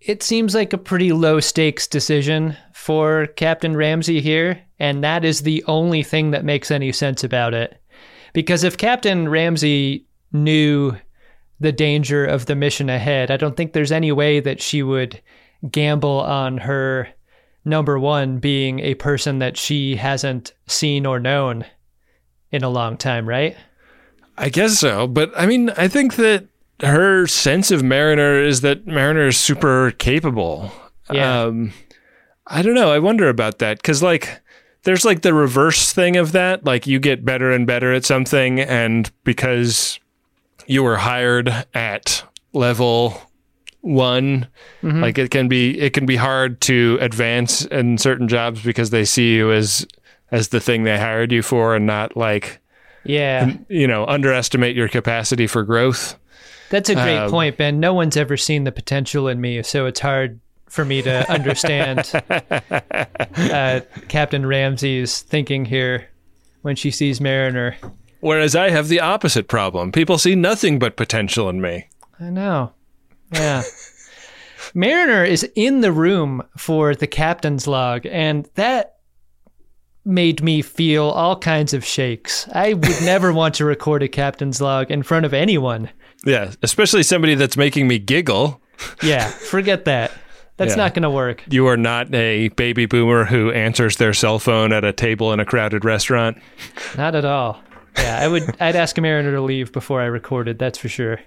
It 0.00 0.24
seems 0.24 0.54
like 0.54 0.72
a 0.72 0.78
pretty 0.78 1.12
low 1.12 1.38
stakes 1.38 1.86
decision 1.86 2.56
for 2.88 3.26
Captain 3.36 3.76
Ramsey 3.76 4.18
here, 4.22 4.62
and 4.78 5.04
that 5.04 5.22
is 5.22 5.42
the 5.42 5.62
only 5.66 6.02
thing 6.02 6.30
that 6.30 6.42
makes 6.42 6.70
any 6.70 6.90
sense 6.90 7.22
about 7.22 7.52
it. 7.52 7.78
Because 8.32 8.64
if 8.64 8.78
Captain 8.78 9.28
Ramsey 9.28 10.06
knew 10.32 10.96
the 11.60 11.70
danger 11.70 12.24
of 12.24 12.46
the 12.46 12.54
mission 12.54 12.88
ahead, 12.88 13.30
I 13.30 13.36
don't 13.36 13.58
think 13.58 13.74
there's 13.74 13.92
any 13.92 14.10
way 14.10 14.40
that 14.40 14.62
she 14.62 14.82
would 14.82 15.20
gamble 15.70 16.20
on 16.20 16.56
her 16.56 17.08
number 17.62 17.98
one 17.98 18.38
being 18.38 18.80
a 18.80 18.94
person 18.94 19.38
that 19.40 19.58
she 19.58 19.96
hasn't 19.96 20.54
seen 20.66 21.04
or 21.04 21.20
known 21.20 21.66
in 22.50 22.64
a 22.64 22.70
long 22.70 22.96
time, 22.96 23.28
right? 23.28 23.54
I 24.38 24.48
guess 24.48 24.78
so, 24.78 25.06
but 25.06 25.30
I 25.36 25.44
mean, 25.44 25.68
I 25.76 25.88
think 25.88 26.14
that 26.14 26.46
her 26.80 27.26
sense 27.26 27.70
of 27.70 27.82
Mariner 27.82 28.42
is 28.42 28.62
that 28.62 28.86
Mariner 28.86 29.26
is 29.26 29.36
super 29.36 29.90
capable. 29.90 30.72
Yeah. 31.12 31.42
Um, 31.42 31.74
I 32.48 32.62
don't 32.62 32.74
know. 32.74 32.90
I 32.90 32.98
wonder 32.98 33.28
about 33.28 33.58
that 33.58 33.76
because, 33.78 34.02
like, 34.02 34.40
there's 34.84 35.04
like 35.04 35.22
the 35.22 35.34
reverse 35.34 35.92
thing 35.92 36.16
of 36.16 36.32
that. 36.32 36.64
Like, 36.64 36.86
you 36.86 36.98
get 36.98 37.24
better 37.24 37.50
and 37.52 37.66
better 37.66 37.92
at 37.92 38.04
something, 38.04 38.58
and 38.60 39.10
because 39.24 40.00
you 40.66 40.82
were 40.82 40.96
hired 40.96 41.48
at 41.74 42.24
level 42.52 43.20
one, 43.80 44.46
like 44.82 45.18
it 45.18 45.30
can 45.30 45.48
be 45.48 45.78
it 45.78 45.92
can 45.92 46.04
be 46.06 46.16
hard 46.16 46.60
to 46.62 46.98
advance 47.00 47.64
in 47.66 47.96
certain 47.98 48.28
jobs 48.28 48.62
because 48.62 48.90
they 48.90 49.04
see 49.04 49.34
you 49.34 49.52
as 49.52 49.86
as 50.30 50.48
the 50.48 50.60
thing 50.60 50.82
they 50.84 50.98
hired 50.98 51.32
you 51.32 51.42
for, 51.42 51.74
and 51.76 51.86
not 51.86 52.16
like 52.16 52.58
Yeah. 53.04 53.52
you 53.68 53.86
know 53.86 54.04
underestimate 54.06 54.74
your 54.76 54.88
capacity 54.88 55.46
for 55.46 55.62
growth. 55.62 56.18
That's 56.70 56.90
a 56.90 56.94
great 56.94 57.16
Um, 57.18 57.30
point, 57.30 57.56
Ben. 57.56 57.80
No 57.80 57.94
one's 57.94 58.16
ever 58.16 58.36
seen 58.36 58.64
the 58.64 58.72
potential 58.72 59.28
in 59.28 59.40
me, 59.40 59.62
so 59.62 59.86
it's 59.86 60.00
hard 60.00 60.40
for 60.68 60.84
me 60.84 61.02
to 61.02 61.30
understand 61.30 62.10
uh, 62.30 63.80
Captain 64.08 64.46
Ramsey's 64.46 65.22
thinking 65.22 65.64
here 65.64 66.08
when 66.62 66.76
she 66.76 66.90
sees 66.90 67.20
Mariner. 67.20 67.76
Whereas 68.20 68.56
I 68.56 68.70
have 68.70 68.88
the 68.88 69.00
opposite 69.00 69.48
problem. 69.48 69.92
People 69.92 70.18
see 70.18 70.34
nothing 70.34 70.78
but 70.78 70.96
potential 70.96 71.48
in 71.48 71.60
me. 71.60 71.88
I 72.20 72.30
know. 72.30 72.72
Yeah. 73.32 73.62
Mariner 74.74 75.24
is 75.24 75.48
in 75.54 75.80
the 75.80 75.92
room 75.92 76.42
for 76.56 76.94
the 76.94 77.06
captain's 77.06 77.66
log, 77.66 78.06
and 78.06 78.48
that 78.54 78.96
made 80.04 80.42
me 80.42 80.62
feel 80.62 81.04
all 81.04 81.38
kinds 81.38 81.74
of 81.74 81.84
shakes. 81.84 82.48
I 82.52 82.72
would 82.72 83.02
never 83.02 83.32
want 83.32 83.54
to 83.56 83.64
record 83.64 84.02
a 84.02 84.08
captain's 84.08 84.60
log 84.60 84.90
in 84.90 85.02
front 85.02 85.26
of 85.26 85.34
anyone. 85.34 85.90
Yeah, 86.24 86.52
especially 86.62 87.02
somebody 87.02 87.34
that's 87.34 87.56
making 87.56 87.86
me 87.86 87.98
giggle. 87.98 88.60
Yeah, 89.02 89.28
forget 89.28 89.84
that. 89.84 90.12
That's 90.58 90.72
Yeah. 90.72 90.76
not 90.76 90.94
going 90.94 91.04
to 91.04 91.10
work. 91.10 91.42
You 91.48 91.66
are 91.68 91.76
not 91.76 92.14
a 92.14 92.48
baby 92.50 92.84
boomer 92.86 93.24
who 93.24 93.50
answers 93.50 93.96
their 93.96 94.12
cell 94.12 94.38
phone 94.38 94.72
at 94.72 94.84
a 94.84 94.92
table 94.92 95.32
in 95.32 95.40
a 95.40 95.44
crowded 95.46 95.84
restaurant. 95.84 96.36
Not 96.96 97.14
at 97.14 97.24
all. 97.24 97.62
Yeah, 97.96 98.18
I 98.20 98.28
would. 98.28 98.42
I'd 98.60 98.76
ask 98.76 98.98
a 98.98 99.00
mariner 99.00 99.32
to 99.32 99.40
leave 99.40 99.72
before 99.72 100.00
I 100.02 100.06
recorded. 100.06 100.58
That's 100.58 100.76
for 100.78 100.88
sure. 100.88 101.20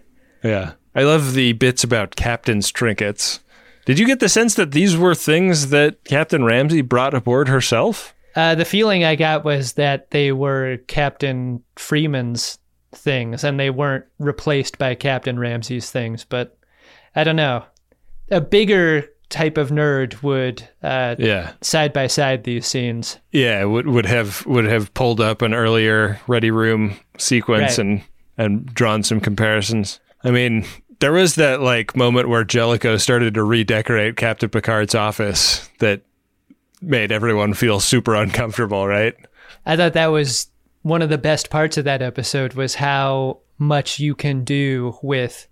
Yeah. 0.43 0.73
I 0.93 1.03
love 1.03 1.33
the 1.33 1.53
bits 1.53 1.83
about 1.83 2.15
captain's 2.15 2.71
trinkets. 2.71 3.39
Did 3.85 3.97
you 3.99 4.05
get 4.05 4.19
the 4.19 4.29
sense 4.29 4.53
that 4.55 4.71
these 4.73 4.95
were 4.95 5.15
things 5.15 5.69
that 5.69 6.03
Captain 6.03 6.43
Ramsey 6.43 6.81
brought 6.81 7.13
aboard 7.13 7.47
herself? 7.47 8.13
Uh, 8.35 8.55
the 8.55 8.63
feeling 8.65 9.03
I 9.03 9.15
got 9.15 9.43
was 9.43 9.73
that 9.73 10.11
they 10.11 10.31
were 10.31 10.77
Captain 10.87 11.63
Freeman's 11.77 12.59
things, 12.93 13.43
and 13.43 13.59
they 13.59 13.69
weren't 13.69 14.05
replaced 14.19 14.77
by 14.77 14.95
Captain 14.95 15.39
Ramsey's 15.39 15.89
things. 15.91 16.25
But 16.25 16.57
I 17.15 17.23
don't 17.23 17.35
know. 17.35 17.63
A 18.29 18.39
bigger 18.39 19.05
type 19.31 19.57
of 19.57 19.69
nerd 19.69 20.21
would 20.21 20.67
uh, 20.83 21.15
Yeah. 21.17 21.53
side 21.61 21.93
by 21.93 22.05
side 22.07 22.43
these 22.43 22.67
scenes. 22.67 23.17
Yeah, 23.31 23.63
would 23.63 23.87
would 23.87 24.05
have 24.05 24.45
would 24.45 24.65
have 24.65 24.93
pulled 24.93 25.19
up 25.19 25.41
an 25.41 25.53
earlier 25.53 26.19
ready 26.27 26.51
room 26.51 26.97
sequence 27.17 27.77
Right. 27.77 27.87
and 27.87 28.01
and 28.37 28.65
drawn 28.73 29.01
some 29.03 29.19
comparisons. 29.19 29.99
I 30.23 30.29
mean, 30.31 30.65
there 30.99 31.11
was 31.11 31.35
that 31.35 31.61
like 31.61 31.95
moment 31.95 32.29
where 32.29 32.43
Jellicoe 32.43 32.97
started 32.97 33.33
to 33.33 33.43
redecorate 33.43 34.17
Captain 34.17 34.49
Picard's 34.49 34.93
office 34.93 35.67
that 35.79 36.01
made 36.81 37.11
everyone 37.11 37.53
feel 37.53 37.79
super 37.79 38.15
uncomfortable, 38.15 38.87
right? 38.87 39.15
I 39.65 39.75
thought 39.77 39.93
that 39.93 40.07
was 40.07 40.47
one 40.83 41.01
of 41.01 41.09
the 41.09 41.17
best 41.17 41.49
parts 41.49 41.77
of 41.77 41.85
that 41.85 42.01
episode 42.01 42.53
was 42.53 42.75
how 42.75 43.39
much 43.59 43.99
you 43.99 44.15
can 44.15 44.43
do 44.43 44.97
with 45.03 45.47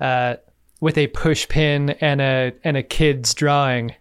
uh, 0.00 0.34
with 0.80 0.98
a 0.98 1.06
push 1.08 1.48
pin 1.48 1.90
and 2.00 2.20
a 2.20 2.52
and 2.62 2.76
a 2.76 2.82
kid's 2.82 3.34
drawing 3.34 3.94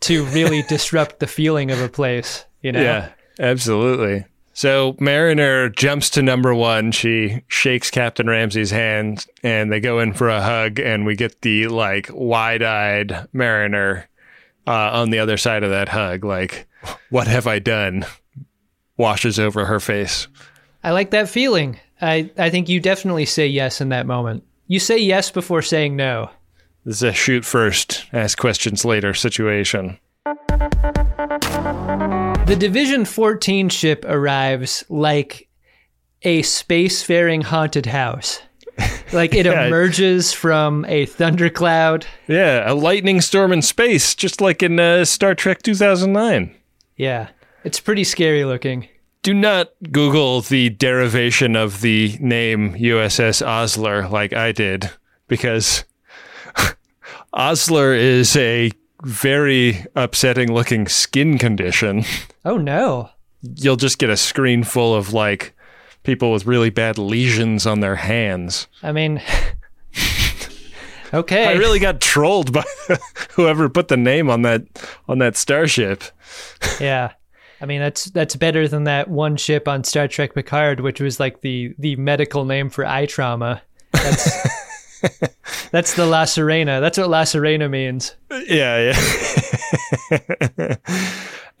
to 0.00 0.24
really 0.26 0.62
disrupt 0.68 1.20
the 1.20 1.26
feeling 1.26 1.70
of 1.70 1.80
a 1.80 1.88
place. 1.88 2.44
You 2.62 2.72
know. 2.72 2.82
Yeah, 2.82 3.10
absolutely. 3.38 4.24
So 4.52 4.96
Mariner 5.00 5.68
jumps 5.70 6.10
to 6.10 6.22
number 6.22 6.54
one. 6.54 6.92
She 6.92 7.42
shakes 7.48 7.90
Captain 7.90 8.26
Ramsey's 8.26 8.70
hand, 8.70 9.26
and 9.42 9.72
they 9.72 9.80
go 9.80 10.00
in 10.00 10.12
for 10.12 10.28
a 10.28 10.42
hug. 10.42 10.78
And 10.78 11.06
we 11.06 11.16
get 11.16 11.40
the 11.40 11.68
like 11.68 12.10
wide-eyed 12.12 13.28
Mariner 13.32 14.08
uh, 14.66 14.90
on 14.92 15.10
the 15.10 15.18
other 15.18 15.36
side 15.36 15.62
of 15.62 15.70
that 15.70 15.88
hug. 15.88 16.24
Like, 16.24 16.68
what 17.08 17.26
have 17.26 17.46
I 17.46 17.58
done? 17.58 18.04
Washes 18.96 19.38
over 19.38 19.64
her 19.64 19.80
face. 19.80 20.28
I 20.84 20.90
like 20.92 21.10
that 21.10 21.28
feeling. 21.28 21.78
I, 22.02 22.30
I 22.36 22.50
think 22.50 22.68
you 22.68 22.80
definitely 22.80 23.26
say 23.26 23.46
yes 23.46 23.80
in 23.80 23.90
that 23.90 24.06
moment. 24.06 24.44
You 24.70 24.78
say 24.78 24.98
yes 24.98 25.32
before 25.32 25.62
saying 25.62 25.96
no. 25.96 26.30
This 26.84 26.98
is 26.98 27.02
a 27.02 27.12
shoot 27.12 27.44
first, 27.44 28.06
ask 28.12 28.38
questions 28.38 28.84
later 28.84 29.14
situation. 29.14 29.98
The 32.46 32.56
Division 32.56 33.04
14 33.04 33.68
ship 33.68 34.04
arrives 34.06 34.84
like 34.88 35.48
a 36.22 36.42
spacefaring 36.42 37.42
haunted 37.42 37.86
house. 37.86 38.40
Like 39.12 39.34
it 39.34 39.44
Yeah. 39.44 39.66
emerges 39.66 40.32
from 40.32 40.84
a 40.84 41.04
thundercloud. 41.04 42.06
Yeah, 42.28 42.70
a 42.70 42.74
lightning 42.74 43.20
storm 43.20 43.50
in 43.52 43.60
space, 43.60 44.14
just 44.14 44.40
like 44.40 44.62
in 44.62 44.78
uh, 44.78 45.04
Star 45.04 45.34
Trek 45.34 45.62
2009. 45.62 46.54
Yeah. 46.96 47.30
It's 47.64 47.80
pretty 47.80 48.04
scary 48.04 48.44
looking. 48.44 48.86
Do 49.22 49.34
not 49.34 49.68
Google 49.92 50.40
the 50.40 50.70
derivation 50.70 51.54
of 51.54 51.82
the 51.82 52.16
name 52.20 52.74
USS 52.74 53.46
Osler 53.46 54.08
like 54.08 54.32
I 54.32 54.52
did, 54.52 54.90
because 55.28 55.84
Osler 57.34 57.92
is 57.92 58.34
a 58.36 58.70
very 59.02 59.84
upsetting 59.94 60.52
looking 60.52 60.88
skin 60.88 61.38
condition. 61.38 62.04
Oh 62.42 62.56
no. 62.56 63.10
You'll 63.42 63.76
just 63.76 63.98
get 63.98 64.08
a 64.08 64.16
screen 64.16 64.64
full 64.64 64.94
of 64.94 65.12
like 65.12 65.54
people 66.04 66.32
with 66.32 66.46
really 66.46 66.70
bad 66.70 66.96
lesions 66.96 67.66
on 67.66 67.80
their 67.80 67.96
hands. 67.96 68.66
I 68.82 68.92
mean 68.92 69.20
Okay. 71.12 71.44
I 71.44 71.52
really 71.52 71.78
got 71.78 72.00
trolled 72.00 72.50
by 72.50 72.64
whoever 73.32 73.68
put 73.68 73.88
the 73.88 73.98
name 73.98 74.30
on 74.30 74.40
that 74.42 74.62
on 75.06 75.18
that 75.18 75.36
starship. 75.36 76.02
Yeah. 76.80 77.12
I 77.60 77.66
mean 77.66 77.80
that's 77.80 78.06
that's 78.06 78.36
better 78.36 78.66
than 78.66 78.84
that 78.84 79.08
one 79.08 79.36
ship 79.36 79.68
on 79.68 79.84
Star 79.84 80.08
Trek 80.08 80.34
Picard, 80.34 80.80
which 80.80 81.00
was 81.00 81.20
like 81.20 81.42
the 81.42 81.74
the 81.78 81.96
medical 81.96 82.44
name 82.44 82.70
for 82.70 82.86
eye 82.86 83.06
trauma. 83.06 83.62
That's 83.92 84.60
that's 85.70 85.94
the 85.94 86.06
La 86.06 86.24
Sirena. 86.24 86.80
That's 86.80 86.96
what 86.96 87.10
La 87.10 87.22
Sirena 87.22 87.68
means. 87.68 88.14
Yeah, 88.30 88.94
yeah. 90.10 90.76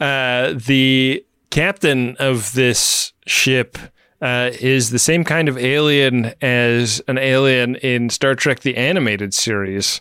uh, 0.00 0.54
the 0.54 1.24
captain 1.50 2.16
of 2.18 2.52
this 2.54 3.12
ship 3.26 3.76
uh, 4.22 4.50
is 4.60 4.90
the 4.90 4.98
same 4.98 5.24
kind 5.24 5.48
of 5.48 5.58
alien 5.58 6.32
as 6.40 7.02
an 7.08 7.18
alien 7.18 7.76
in 7.76 8.08
Star 8.08 8.34
Trek: 8.34 8.60
The 8.60 8.76
Animated 8.76 9.34
Series, 9.34 10.00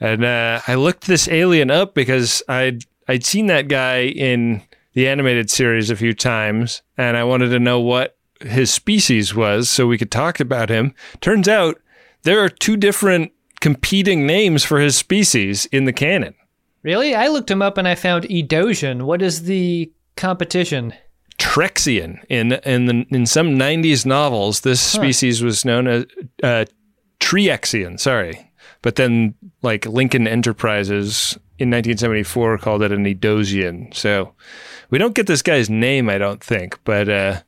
and 0.00 0.24
uh, 0.24 0.60
I 0.66 0.74
looked 0.74 1.06
this 1.06 1.28
alien 1.28 1.70
up 1.70 1.94
because 1.94 2.42
I'd 2.48 2.84
I'd 3.06 3.24
seen 3.24 3.46
that 3.46 3.68
guy 3.68 4.06
in 4.06 4.62
the 4.96 5.06
animated 5.06 5.50
series 5.50 5.90
a 5.90 5.94
few 5.94 6.14
times, 6.14 6.80
and 6.96 7.18
I 7.18 7.24
wanted 7.24 7.50
to 7.50 7.60
know 7.60 7.78
what 7.78 8.16
his 8.40 8.72
species 8.72 9.34
was 9.34 9.68
so 9.68 9.86
we 9.86 9.98
could 9.98 10.10
talk 10.10 10.40
about 10.40 10.70
him. 10.70 10.94
Turns 11.20 11.46
out 11.48 11.78
there 12.22 12.42
are 12.42 12.48
two 12.48 12.78
different 12.78 13.30
competing 13.60 14.26
names 14.26 14.64
for 14.64 14.80
his 14.80 14.96
species 14.96 15.66
in 15.66 15.84
the 15.84 15.92
canon. 15.92 16.34
Really? 16.82 17.14
I 17.14 17.28
looked 17.28 17.50
him 17.50 17.60
up 17.60 17.76
and 17.76 17.86
I 17.86 17.94
found 17.94 18.24
Edosian. 18.24 19.02
What 19.02 19.20
is 19.20 19.42
the 19.42 19.92
competition? 20.16 20.94
Trexian 21.36 22.24
in 22.30 22.52
in 22.52 22.86
the 22.86 23.06
in 23.10 23.26
some 23.26 23.50
'90s 23.50 24.06
novels. 24.06 24.60
This 24.60 24.80
species 24.80 25.42
was 25.42 25.66
known 25.66 25.86
as 25.86 26.06
uh, 26.42 26.64
Triexian. 27.20 28.00
Sorry, 28.00 28.50
but 28.80 28.96
then 28.96 29.34
like 29.60 29.84
Lincoln 29.84 30.26
Enterprises 30.26 31.38
in 31.58 31.68
1974 31.68 32.58
called 32.58 32.82
it 32.82 32.92
an 32.92 33.04
Edosian. 33.04 33.94
So 33.94 34.32
we 34.90 34.98
don't 34.98 35.14
get 35.14 35.26
this 35.26 35.42
guy's 35.42 35.68
name, 35.70 36.08
I 36.08 36.18
don't 36.18 36.42
think, 36.42 36.78
but 36.84 37.08
uh, 37.08 37.40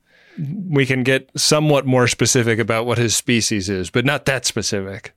we 0.69 0.87
can 0.87 1.03
get 1.03 1.31
somewhat 1.37 1.87
more 1.87 2.09
specific 2.09 2.59
about 2.59 2.87
what 2.87 2.99
his 2.99 3.17
species 3.17 3.69
is, 3.69 3.91
but 3.91 4.05
not 4.05 4.25
that 4.27 4.45
specific. 4.47 5.13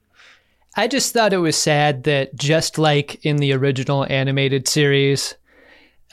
I 0.75 0.87
just 0.87 1.13
thought 1.13 1.33
it 1.33 1.37
was 1.37 1.57
sad 1.57 2.03
that 2.03 2.35
just 2.35 2.77
like 2.77 3.23
in 3.25 3.37
the 3.37 3.53
original 3.53 4.05
animated 4.09 4.67
series, 4.67 5.35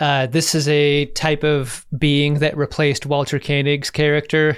uh, 0.01 0.27
this 0.27 0.55
is 0.55 0.69
a 0.69 1.07
type 1.07 1.45
of 1.45 1.87
being 1.97 2.35
that 2.41 2.57
replaced 2.57 3.07
Walter 3.07 3.39
Koenig's 3.39 3.91
character 3.91 4.57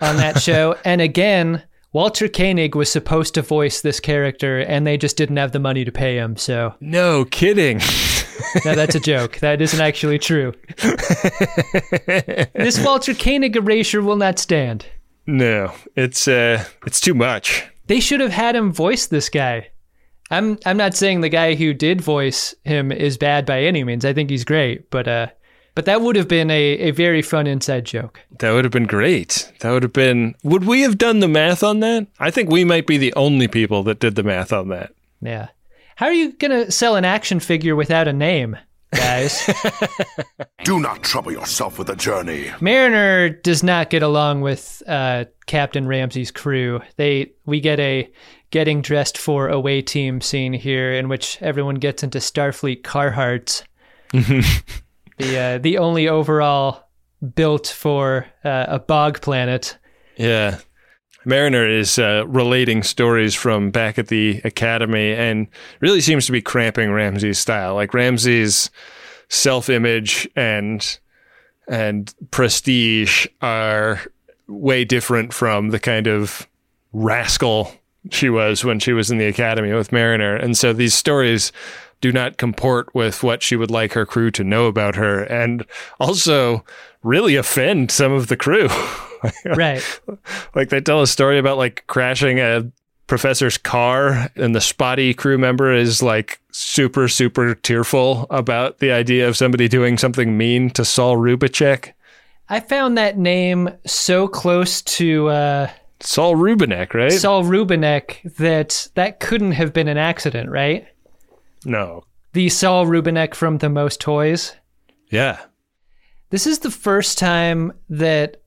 on 0.00 0.16
that 0.16 0.40
show. 0.42 0.76
and 0.84 1.00
again, 1.00 1.62
Walter 1.92 2.28
Koenig 2.28 2.74
was 2.74 2.92
supposed 2.92 3.34
to 3.34 3.42
voice 3.42 3.80
this 3.80 3.98
character, 3.98 4.58
and 4.58 4.86
they 4.86 4.98
just 4.98 5.16
didn't 5.16 5.38
have 5.38 5.52
the 5.52 5.58
money 5.58 5.86
to 5.86 5.92
pay 5.92 6.16
him. 6.16 6.36
So, 6.36 6.74
No 6.80 7.24
kidding. 7.24 7.80
no, 8.64 8.74
that's 8.74 8.94
a 8.94 9.00
joke. 9.00 9.38
That 9.38 9.60
isn't 9.60 9.80
actually 9.80 10.18
true. 10.18 10.52
this 12.54 12.78
Walter 12.84 13.14
Koenig 13.14 13.56
erasure 13.56 14.02
will 14.02 14.16
not 14.16 14.38
stand. 14.38 14.86
no, 15.26 15.72
it's 15.96 16.28
uh, 16.28 16.64
it's 16.86 17.00
too 17.00 17.14
much. 17.14 17.66
They 17.86 18.00
should 18.00 18.20
have 18.20 18.32
had 18.32 18.54
him 18.56 18.72
voice 18.72 19.06
this 19.06 19.28
guy. 19.28 19.68
I'm 20.30 20.58
I'm 20.66 20.76
not 20.76 20.94
saying 20.94 21.20
the 21.22 21.28
guy 21.28 21.54
who 21.54 21.72
did 21.72 22.00
voice 22.00 22.54
him 22.64 22.92
is 22.92 23.16
bad 23.16 23.46
by 23.46 23.62
any 23.62 23.82
means. 23.84 24.04
I 24.04 24.12
think 24.12 24.28
he's 24.30 24.44
great, 24.44 24.90
but 24.90 25.08
uh 25.08 25.28
but 25.74 25.84
that 25.84 26.00
would 26.02 26.16
have 26.16 26.26
been 26.26 26.50
a, 26.50 26.62
a 26.80 26.90
very 26.90 27.22
fun 27.22 27.46
inside 27.46 27.84
joke. 27.84 28.20
That 28.40 28.50
would 28.50 28.64
have 28.64 28.72
been 28.72 28.88
great. 28.88 29.50
That 29.60 29.70
would 29.70 29.84
have 29.84 29.92
been. 29.92 30.34
Would 30.42 30.64
we 30.64 30.82
have 30.82 30.98
done 30.98 31.20
the 31.20 31.28
math 31.28 31.62
on 31.62 31.78
that? 31.80 32.08
I 32.18 32.32
think 32.32 32.50
we 32.50 32.64
might 32.64 32.84
be 32.86 32.98
the 32.98 33.14
only 33.14 33.46
people 33.46 33.84
that 33.84 34.00
did 34.00 34.16
the 34.16 34.24
math 34.24 34.52
on 34.52 34.68
that. 34.70 34.92
Yeah. 35.22 35.48
How 35.98 36.06
are 36.06 36.12
you 36.12 36.30
gonna 36.30 36.70
sell 36.70 36.94
an 36.94 37.04
action 37.04 37.40
figure 37.40 37.74
without 37.74 38.06
a 38.06 38.12
name, 38.12 38.56
guys? 38.94 39.50
Do 40.64 40.78
not 40.78 41.02
trouble 41.02 41.32
yourself 41.32 41.76
with 41.76 41.90
a 41.90 41.96
journey. 41.96 42.52
Mariner 42.60 43.30
does 43.30 43.64
not 43.64 43.90
get 43.90 44.04
along 44.04 44.42
with 44.42 44.80
uh, 44.86 45.24
Captain 45.46 45.88
Ramsey's 45.88 46.30
crew. 46.30 46.80
They 46.98 47.32
we 47.46 47.60
get 47.60 47.80
a 47.80 48.08
getting 48.52 48.80
dressed 48.80 49.18
for 49.18 49.48
away 49.48 49.82
team 49.82 50.20
scene 50.20 50.52
here, 50.52 50.92
in 50.92 51.08
which 51.08 51.36
everyone 51.42 51.74
gets 51.74 52.04
into 52.04 52.18
Starfleet 52.18 52.82
Carhartts. 52.82 53.64
the 54.12 55.36
uh, 55.36 55.58
the 55.58 55.78
only 55.78 56.08
overall 56.08 56.84
built 57.34 57.66
for 57.66 58.24
uh, 58.44 58.66
a 58.68 58.78
bog 58.78 59.20
planet. 59.20 59.76
Yeah. 60.16 60.58
Mariner 61.24 61.68
is 61.68 61.98
uh, 61.98 62.24
relating 62.26 62.82
stories 62.82 63.34
from 63.34 63.70
back 63.70 63.98
at 63.98 64.08
the 64.08 64.40
academy 64.44 65.12
and 65.12 65.48
really 65.80 66.00
seems 66.00 66.26
to 66.26 66.32
be 66.32 66.40
cramping 66.40 66.90
Ramsey's 66.92 67.38
style. 67.38 67.74
Like 67.74 67.92
Ramsey's 67.92 68.70
self-image 69.28 70.28
and 70.36 70.98
and 71.66 72.14
prestige 72.30 73.26
are 73.42 74.00
way 74.46 74.84
different 74.84 75.34
from 75.34 75.68
the 75.68 75.78
kind 75.78 76.06
of 76.06 76.48
rascal 76.92 77.70
she 78.10 78.30
was 78.30 78.64
when 78.64 78.78
she 78.78 78.92
was 78.92 79.10
in 79.10 79.18
the 79.18 79.26
academy 79.26 79.72
with 79.72 79.92
Mariner. 79.92 80.34
And 80.34 80.56
so 80.56 80.72
these 80.72 80.94
stories 80.94 81.52
do 82.00 82.12
not 82.12 82.36
comport 82.38 82.94
with 82.94 83.22
what 83.22 83.42
she 83.42 83.56
would 83.56 83.70
like 83.70 83.92
her 83.92 84.06
crew 84.06 84.30
to 84.32 84.44
know 84.44 84.66
about 84.66 84.94
her 84.96 85.22
and 85.24 85.64
also 85.98 86.64
really 87.02 87.36
offend 87.36 87.90
some 87.90 88.12
of 88.12 88.28
the 88.28 88.36
crew. 88.36 88.68
Right. 89.44 89.82
like 90.54 90.68
they 90.68 90.80
tell 90.80 91.02
a 91.02 91.06
story 91.08 91.40
about 91.40 91.58
like 91.58 91.82
crashing 91.88 92.38
a 92.38 92.70
professor's 93.08 93.58
car 93.58 94.30
and 94.36 94.54
the 94.54 94.60
spotty 94.60 95.12
crew 95.12 95.36
member 95.36 95.72
is 95.72 96.04
like 96.04 96.40
super 96.52 97.08
super 97.08 97.56
tearful 97.56 98.28
about 98.30 98.78
the 98.78 98.92
idea 98.92 99.26
of 99.26 99.36
somebody 99.36 99.66
doing 99.66 99.98
something 99.98 100.38
mean 100.38 100.70
to 100.70 100.84
Saul 100.84 101.16
Rubicek. 101.16 101.94
I 102.48 102.60
found 102.60 102.96
that 102.96 103.18
name 103.18 103.70
so 103.86 104.28
close 104.28 104.82
to 104.82 105.28
uh, 105.30 105.70
Saul 106.00 106.36
Rubinek, 106.36 106.94
right? 106.94 107.12
Saul 107.12 107.42
Rubinek 107.42 108.36
that 108.36 108.88
that 108.94 109.20
couldn't 109.20 109.52
have 109.52 109.72
been 109.72 109.88
an 109.88 109.98
accident, 109.98 110.50
right? 110.50 110.86
No. 111.64 112.04
The 112.32 112.48
Saul 112.48 112.86
Rubinek 112.86 113.34
from 113.34 113.58
The 113.58 113.68
Most 113.68 114.00
Toys. 114.00 114.54
Yeah. 115.10 115.38
This 116.30 116.46
is 116.46 116.58
the 116.58 116.70
first 116.70 117.18
time 117.18 117.72
that 117.88 118.42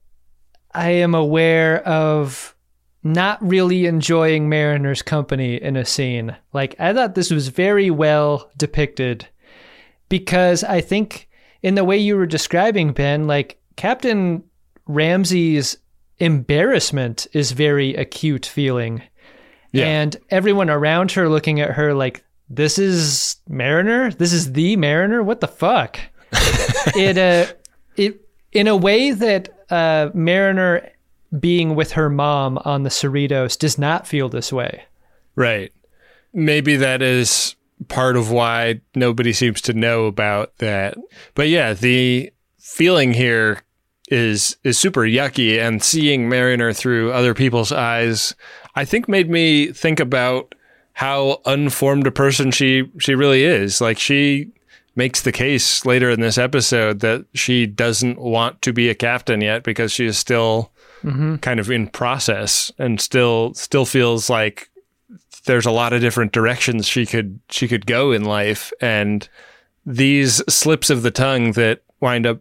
I 0.72 0.90
am 0.90 1.14
aware 1.14 1.86
of 1.86 2.54
not 3.02 3.42
really 3.42 3.86
enjoying 3.86 4.48
Mariner's 4.48 5.02
company 5.02 5.60
in 5.60 5.76
a 5.76 5.84
scene. 5.84 6.36
Like, 6.52 6.76
I 6.78 6.94
thought 6.94 7.14
this 7.14 7.30
was 7.30 7.48
very 7.48 7.90
well 7.90 8.50
depicted 8.56 9.26
because 10.08 10.62
I 10.62 10.80
think, 10.80 11.28
in 11.62 11.74
the 11.74 11.84
way 11.84 11.98
you 11.98 12.16
were 12.16 12.26
describing, 12.26 12.92
Ben, 12.92 13.26
like, 13.26 13.60
Captain 13.76 14.44
Ramsey's 14.86 15.76
embarrassment 16.18 17.26
is 17.32 17.52
very 17.52 17.94
acute 17.94 18.46
feeling. 18.46 19.02
Yeah. 19.72 19.86
and 19.86 20.16
everyone 20.28 20.68
around 20.68 21.12
her 21.12 21.30
looking 21.30 21.58
at 21.58 21.70
her 21.70 21.94
like, 21.94 22.22
"This 22.54 22.78
is 22.78 23.36
Mariner. 23.48 24.10
This 24.10 24.32
is 24.32 24.52
the 24.52 24.76
Mariner. 24.76 25.22
What 25.22 25.40
the 25.40 25.48
fuck?" 25.48 25.98
it 26.96 27.18
uh, 27.18 27.52
it 27.96 28.20
in 28.52 28.68
a 28.68 28.76
way 28.76 29.10
that 29.10 29.48
uh, 29.70 30.10
Mariner 30.14 30.88
being 31.38 31.74
with 31.74 31.92
her 31.92 32.10
mom 32.10 32.58
on 32.64 32.82
the 32.82 32.90
Cerritos 32.90 33.58
does 33.58 33.78
not 33.78 34.06
feel 34.06 34.28
this 34.28 34.52
way. 34.52 34.84
Right. 35.34 35.72
Maybe 36.34 36.76
that 36.76 37.02
is 37.02 37.56
part 37.88 38.16
of 38.16 38.30
why 38.30 38.80
nobody 38.94 39.32
seems 39.32 39.60
to 39.62 39.72
know 39.72 40.04
about 40.04 40.58
that. 40.58 40.96
But 41.34 41.48
yeah, 41.48 41.72
the 41.72 42.32
feeling 42.58 43.14
here 43.14 43.62
is 44.08 44.56
is 44.62 44.78
super 44.78 45.02
yucky 45.02 45.58
and 45.58 45.82
seeing 45.82 46.28
Mariner 46.28 46.72
through 46.72 47.12
other 47.12 47.34
people's 47.34 47.72
eyes 47.72 48.34
I 48.74 48.84
think 48.84 49.08
made 49.08 49.30
me 49.30 49.72
think 49.72 50.00
about 50.00 50.54
how 50.94 51.40
unformed 51.46 52.06
a 52.06 52.12
person 52.12 52.50
she 52.50 52.90
she 52.98 53.14
really 53.14 53.44
is. 53.44 53.80
Like 53.80 53.98
she 53.98 54.50
makes 54.94 55.22
the 55.22 55.32
case 55.32 55.86
later 55.86 56.10
in 56.10 56.20
this 56.20 56.38
episode 56.38 57.00
that 57.00 57.24
she 57.34 57.66
doesn't 57.66 58.18
want 58.18 58.60
to 58.62 58.72
be 58.72 58.88
a 58.88 58.94
captain 58.94 59.40
yet 59.40 59.62
because 59.62 59.90
she 59.90 60.04
is 60.04 60.18
still 60.18 60.70
mm-hmm. 61.02 61.36
kind 61.36 61.58
of 61.58 61.70
in 61.70 61.86
process 61.88 62.70
and 62.78 63.00
still 63.00 63.54
still 63.54 63.86
feels 63.86 64.28
like 64.28 64.68
there's 65.46 65.66
a 65.66 65.70
lot 65.70 65.92
of 65.92 66.00
different 66.00 66.32
directions 66.32 66.86
she 66.86 67.06
could 67.06 67.40
she 67.48 67.66
could 67.66 67.86
go 67.86 68.12
in 68.12 68.24
life 68.24 68.72
and 68.80 69.28
these 69.84 70.42
slips 70.52 70.90
of 70.90 71.02
the 71.02 71.10
tongue 71.10 71.52
that 71.52 71.82
wind 72.00 72.26
up 72.26 72.40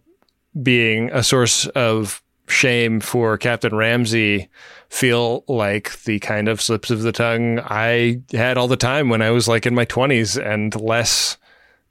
being 0.62 1.10
a 1.12 1.24
source 1.24 1.68
of 1.68 2.21
shame 2.52 3.00
for 3.00 3.38
Captain 3.38 3.76
Ramsey 3.76 4.50
feel 4.90 5.44
like 5.48 6.04
the 6.04 6.20
kind 6.20 6.48
of 6.48 6.62
slips 6.62 6.92
of 6.92 7.02
the 7.02 7.12
tongue 7.12 7.60
I 7.60 8.22
had 8.32 8.58
all 8.58 8.68
the 8.68 8.78
time 8.78 9.10
when 9.10 9.22
I 9.22 9.32
was 9.32 9.48
like 9.48 9.66
in 9.66 9.74
my 9.74 9.86
20s 9.86 10.38
and 10.44 10.76
less 10.80 11.38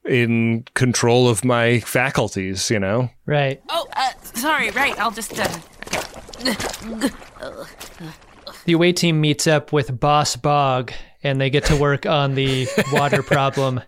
in 0.04 0.64
control 0.74 1.28
of 1.28 1.44
my 1.44 1.80
faculties, 1.80 2.70
you 2.70 2.78
know? 2.78 3.10
Right. 3.26 3.62
Oh, 3.68 3.86
uh, 3.94 4.12
sorry, 4.22 4.70
right. 4.70 4.98
I'll 4.98 5.10
just, 5.10 5.38
uh, 5.38 5.58
The 8.64 8.72
away 8.74 8.92
team 8.92 9.20
meets 9.20 9.46
up 9.46 9.72
with 9.72 9.98
Boss 9.98 10.36
Bog 10.36 10.92
and 11.22 11.40
they 11.40 11.50
get 11.50 11.64
to 11.66 11.76
work 11.76 12.06
on 12.06 12.34
the 12.34 12.68
water 12.92 13.22
problem 13.22 13.80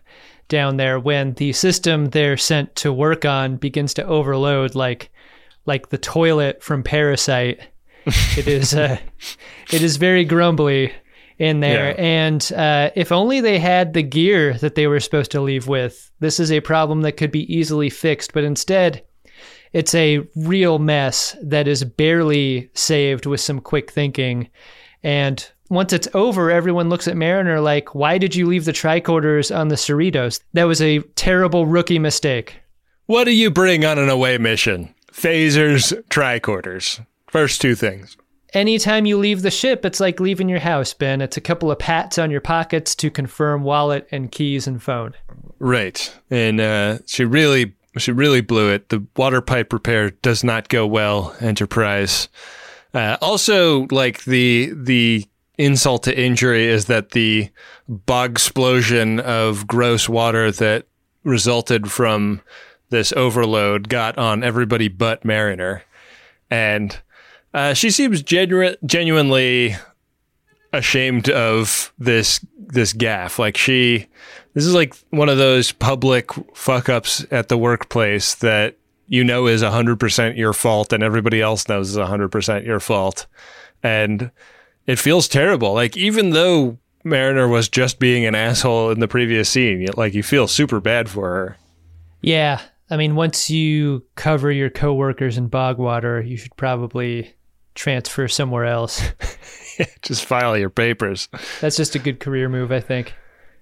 down 0.49 0.77
there 0.77 0.99
when 0.99 1.35
the 1.35 1.53
system 1.53 2.07
they're 2.07 2.37
sent 2.37 2.75
to 2.77 2.93
work 2.93 3.25
on 3.25 3.57
begins 3.57 3.95
to 3.95 4.05
overload 4.07 4.75
like 4.75 5.11
like 5.67 5.89
the 5.91 5.99
toilet 5.99 6.63
from 6.63 6.83
Parasite. 6.83 7.61
it 8.37 8.49
is 8.49 8.75
uh, 8.75 8.99
it 9.73 9.83
is 9.83 9.97
very 9.97 10.25
grumbly 10.25 10.93
in 11.39 11.61
there 11.61 11.91
Yeah. 11.91 12.03
and 12.03 12.53
uh, 12.57 12.91
if 12.95 13.11
only 13.13 13.41
they 13.41 13.59
had 13.59 13.95
the 13.95 14.03
gear 14.03 14.55
that 14.55 14.75
they 14.75 14.87
were 14.87 15.01
supposed 15.01 15.31
to 15.33 15.41
leave 15.41 15.67
with. 15.69 16.11
This 16.21 16.39
is 16.41 16.53
a 16.53 16.61
problem 16.61 17.03
that 17.03 17.13
could 17.17 17.31
be 17.33 17.53
easily 17.53 17.91
fixed, 17.91 18.33
but 18.33 18.45
instead 18.45 19.05
it's 19.73 19.95
a 19.95 20.21
real 20.37 20.79
mess 20.79 21.35
that 21.43 21.67
is 21.67 21.83
barely 21.85 22.71
saved 22.75 23.25
with 23.27 23.41
some 23.41 23.61
quick 23.61 23.91
thinking. 23.91 24.49
And 25.03 25.49
once 25.71 25.93
it's 25.95 26.09
over, 26.13 26.51
everyone 26.51 26.91
looks 26.91 27.09
at 27.09 27.17
Mariner 27.17 27.61
like, 27.61 27.95
why 27.95 28.19
did 28.19 28.35
you 28.37 28.47
leave 28.47 28.67
the 28.67 28.73
tricorders 28.73 29.55
on 29.57 29.69
the 29.69 29.75
Cerritos? 29.77 30.41
That 30.53 30.65
was 30.65 30.83
a 30.83 30.99
terrible 31.17 31.67
rookie 31.67 31.99
mistake. 31.99 32.57
What 33.07 33.25
do 33.25 33.31
you 33.33 33.51
bring 33.51 33.85
on 33.85 33.99
an 33.99 34.11
away 34.11 34.37
mission? 34.39 34.95
Phasers, 35.13 35.93
tricorders. 36.09 37.05
First 37.29 37.61
two 37.61 37.75
things. 37.75 38.17
Anytime 38.55 39.07
you 39.07 39.17
leave 39.17 39.43
the 39.43 39.51
ship, 39.51 39.85
it's 39.85 40.01
like 40.01 40.21
leaving 40.21 40.49
your 40.49 40.59
house, 40.59 40.93
Ben. 40.93 41.21
It's 41.21 41.37
a 41.37 41.41
couple 41.41 41.71
of 41.71 41.79
pats 41.79 42.19
on 42.19 42.31
your 42.31 42.41
pockets 42.41 42.95
to 42.97 43.11
confirm 43.11 43.63
wallet 43.63 44.07
and 44.11 44.31
keys 44.31 44.67
and 44.67 44.83
phone. 44.83 45.15
Right. 45.59 46.13
And 46.31 46.61
uh, 46.61 46.99
she 47.07 47.25
really 47.25 47.75
she 47.99 48.13
really 48.13 48.41
blew 48.41 48.71
it. 48.71 48.89
The 48.89 49.07
water 49.17 49.41
pipe 49.41 49.73
repair 49.73 50.11
does 50.11 50.43
not 50.43 50.69
go 50.69 50.87
well, 50.87 51.35
Enterprise. 51.41 52.29
Uh, 52.95 53.17
also, 53.21 53.87
like 53.91 54.25
the 54.25 54.73
the 54.75 55.27
insult 55.59 56.03
to 56.05 56.19
injury 56.19 56.67
is 56.67 56.87
that 56.87 57.11
the 57.11 57.49
bog 57.89 58.33
explosion 58.33 59.21
of 59.21 59.67
gross 59.67 60.09
water 60.09 60.51
that 60.51 60.87
resulted 61.25 61.91
from 61.91 62.41
this 62.93 63.13
overload 63.15 63.89
got 63.89 64.17
on 64.17 64.45
everybody 64.45 64.87
but 64.87 65.25
Mariner, 65.25 65.83
and 66.49 66.97
uh, 67.53 67.75
she 67.75 67.91
seems 67.91 68.23
genu- 68.23 68.77
genuinely 68.87 69.75
ashamed 70.73 71.29
of 71.29 71.93
this 71.99 72.45
this 72.57 72.93
gaff. 72.93 73.39
Like 73.39 73.57
she, 73.57 74.07
this 74.55 74.65
is 74.65 74.75
like 74.75 74.95
one 75.11 75.29
of 75.29 75.39
those 75.39 75.73
public 75.73 76.31
fuck 76.55 76.89
ups 76.89 77.27
at 77.33 77.49
the 77.49 77.59
workplace 77.59 78.37
that 78.37 78.77
you 79.09 79.25
know 79.25 79.47
is 79.47 79.63
hundred 79.63 79.99
percent 79.99 80.37
your 80.37 80.53
fault, 80.53 80.93
and 80.93 81.03
everybody 81.03 81.41
else 81.41 81.69
knows 81.69 81.91
is 81.91 81.97
hundred 81.97 82.29
percent 82.29 82.65
your 82.65 82.81
fault, 82.81 83.27
and 83.83 84.31
it 84.87 84.99
feels 84.99 85.27
terrible. 85.27 85.73
Like 85.75 85.97
even 85.97 86.31
though 86.31 86.79
Mariner 87.05 87.49
was 87.49 87.69
just 87.69 87.99
being 87.99 88.25
an 88.25 88.35
asshole 88.35 88.91
in 88.91 89.01
the 89.01 89.09
previous 89.09 89.49
scene, 89.49 89.89
like 89.97 90.15
you 90.15 90.23
feel 90.23 90.47
super 90.47 90.81
bad 90.81 91.09
for 91.09 91.29
her. 91.29 91.57
Yeah. 92.21 92.61
I 92.93 92.99
mean, 92.99 93.15
once 93.15 93.49
you 93.49 94.05
cover 94.17 94.53
your 94.53 94.69
coworkers 94.69 95.39
in 95.39 95.47
bog 95.49 95.79
water, 95.79 96.21
you 96.21 96.37
should 96.37 96.55
probably 96.57 97.35
transfer 97.75 98.29
somewhere 98.29 98.67
else. 98.67 99.01
just 100.03 100.27
file 100.27 100.59
your 100.59 100.69
papers. 100.69 101.31
That's 101.63 101.79
just 101.79 101.95
a 101.95 101.99
good 101.99 102.21
career 102.21 102.51
move, 102.51 102.71
I 102.71 102.81
think. 102.81 103.15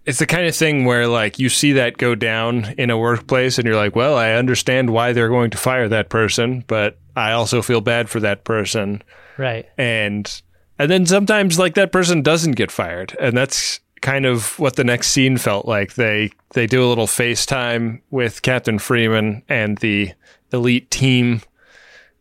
it's 0.05 0.19
the 0.19 0.27
kind 0.27 0.47
of 0.47 0.57
thing 0.57 0.85
where 0.85 1.07
like 1.07 1.39
you 1.39 1.49
see 1.49 1.75
that 1.75 1.97
go 1.97 2.17
down 2.17 2.75
in 2.77 2.91
a 2.91 2.99
workplace 2.99 3.57
and 3.57 3.67
you're 3.67 3.77
like, 3.77 3.95
well, 3.95 4.17
I 4.17 4.33
understand 4.33 4.91
why 4.91 5.13
they're 5.13 5.29
going 5.29 5.51
to 5.51 5.59
fire 5.59 5.89
that 5.89 6.09
person, 6.09 6.65
but 6.67 6.99
I 7.15 7.31
also 7.31 7.63
feel 7.63 7.81
bad 7.81 8.11
for 8.11 8.19
that 8.19 8.43
person. 8.43 9.01
Right. 9.39 9.69
And 9.79 10.43
and 10.77 10.91
then 10.91 11.07
sometimes 11.07 11.57
like 11.57 11.75
that 11.75 11.93
person 11.93 12.23
doesn't 12.23 12.57
get 12.57 12.73
fired. 12.73 13.17
And 13.21 13.37
that's 13.37 13.79
kind 14.01 14.27
of 14.27 14.59
what 14.59 14.77
the 14.77 14.85
next 14.85 15.09
scene 15.09 15.37
felt 15.37 15.67
like. 15.67 15.95
They 15.95 16.33
they 16.51 16.67
do 16.67 16.85
a 16.85 16.89
little 16.89 17.07
FaceTime 17.07 18.01
with 18.11 18.43
Captain 18.43 18.79
Freeman 18.79 19.43
and 19.49 19.79
the 19.79 20.13
elite 20.53 20.91
team 20.91 21.43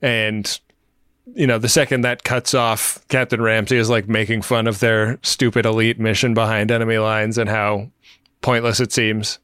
and 0.02 0.60
you 1.36 1.48
know, 1.48 1.58
the 1.58 1.70
second 1.70 2.02
that 2.02 2.24
cuts 2.24 2.54
off, 2.54 3.06
Captain 3.08 3.42
Ramsey 3.42 3.78
is 3.78 3.90
like 3.90 4.08
making 4.08 4.42
fun 4.42 4.68
of 4.68 4.80
their 4.80 5.20
stupid 5.22 5.66
elite 5.66 6.00
mission 6.00 6.34
behind 6.34 6.72
enemy 6.72 6.98
lines 6.98 7.38
and 7.38 7.50
how 7.50 7.92
pointless 8.42 8.80
it 8.80 8.92
seems. 8.92 9.40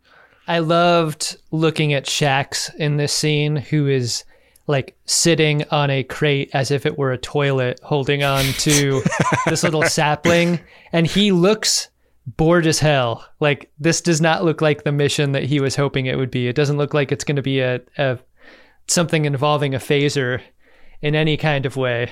I 0.47 0.59
loved 0.59 1.37
looking 1.51 1.93
at 1.93 2.05
Shaxs 2.05 2.73
in 2.75 2.97
this 2.97 3.13
scene, 3.13 3.55
who 3.55 3.87
is 3.87 4.23
like 4.67 4.97
sitting 5.05 5.63
on 5.69 5.89
a 5.89 6.03
crate 6.03 6.49
as 6.53 6.71
if 6.71 6.85
it 6.85 6.97
were 6.97 7.11
a 7.11 7.17
toilet, 7.17 7.79
holding 7.83 8.23
on 8.23 8.45
to 8.59 9.03
this 9.45 9.63
little 9.63 9.83
sapling, 9.83 10.59
and 10.91 11.05
he 11.05 11.31
looks 11.31 11.89
bored 12.25 12.67
as 12.67 12.79
hell. 12.79 13.25
Like 13.39 13.71
this 13.79 14.01
does 14.01 14.21
not 14.21 14.43
look 14.43 14.61
like 14.61 14.83
the 14.83 14.91
mission 14.91 15.31
that 15.33 15.43
he 15.43 15.59
was 15.59 15.75
hoping 15.75 16.05
it 16.05 16.17
would 16.17 16.31
be. 16.31 16.47
It 16.47 16.55
doesn't 16.55 16.77
look 16.77 16.93
like 16.93 17.11
it's 17.11 17.23
going 17.23 17.35
to 17.35 17.41
be 17.41 17.59
a, 17.59 17.81
a 17.97 18.19
something 18.87 19.25
involving 19.25 19.75
a 19.75 19.79
phaser 19.79 20.41
in 21.01 21.15
any 21.15 21.37
kind 21.37 21.65
of 21.65 21.77
way. 21.77 22.09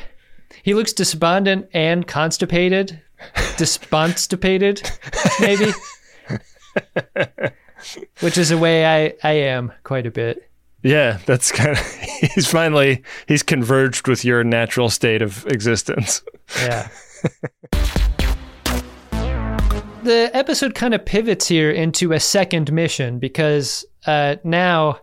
He 0.61 0.73
looks 0.73 0.93
despondent 0.93 1.67
and 1.73 2.07
constipated, 2.07 3.01
desponstipated, 3.57 4.87
maybe 5.39 5.71
which 8.19 8.37
is 8.37 8.51
a 8.51 8.57
way 8.57 8.85
I, 8.85 9.13
I 9.23 9.33
am 9.33 9.71
quite 9.83 10.05
a 10.05 10.11
bit. 10.11 10.49
Yeah, 10.83 11.19
that's 11.25 11.51
kind 11.51 11.71
of 11.71 11.79
he's 12.35 12.45
finally 12.45 13.03
he's 13.27 13.41
converged 13.41 14.07
with 14.07 14.25
your 14.25 14.43
natural 14.43 14.89
state 14.89 15.21
of 15.21 15.47
existence. 15.47 16.21
Yeah. 16.57 16.89
The 20.03 20.29
episode 20.33 20.75
kind 20.75 20.93
of 20.93 21.05
pivots 21.05 21.47
here 21.47 21.71
into 21.71 22.11
a 22.11 22.19
second 22.19 22.73
mission 22.73 23.19
because 23.19 23.85
uh, 24.05 24.35
now 24.43 24.99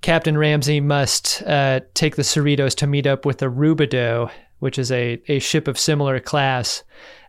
Captain 0.00 0.38
Ramsey 0.38 0.80
must 0.80 1.42
uh, 1.42 1.80
take 1.92 2.16
the 2.16 2.22
Cerritos 2.22 2.74
to 2.76 2.86
meet 2.86 3.06
up 3.06 3.26
with 3.26 3.38
the 3.38 3.50
Rubidoux, 3.50 4.30
which 4.60 4.78
is 4.78 4.90
a, 4.90 5.20
a 5.28 5.38
ship 5.38 5.68
of 5.68 5.78
similar 5.78 6.18
class. 6.18 6.82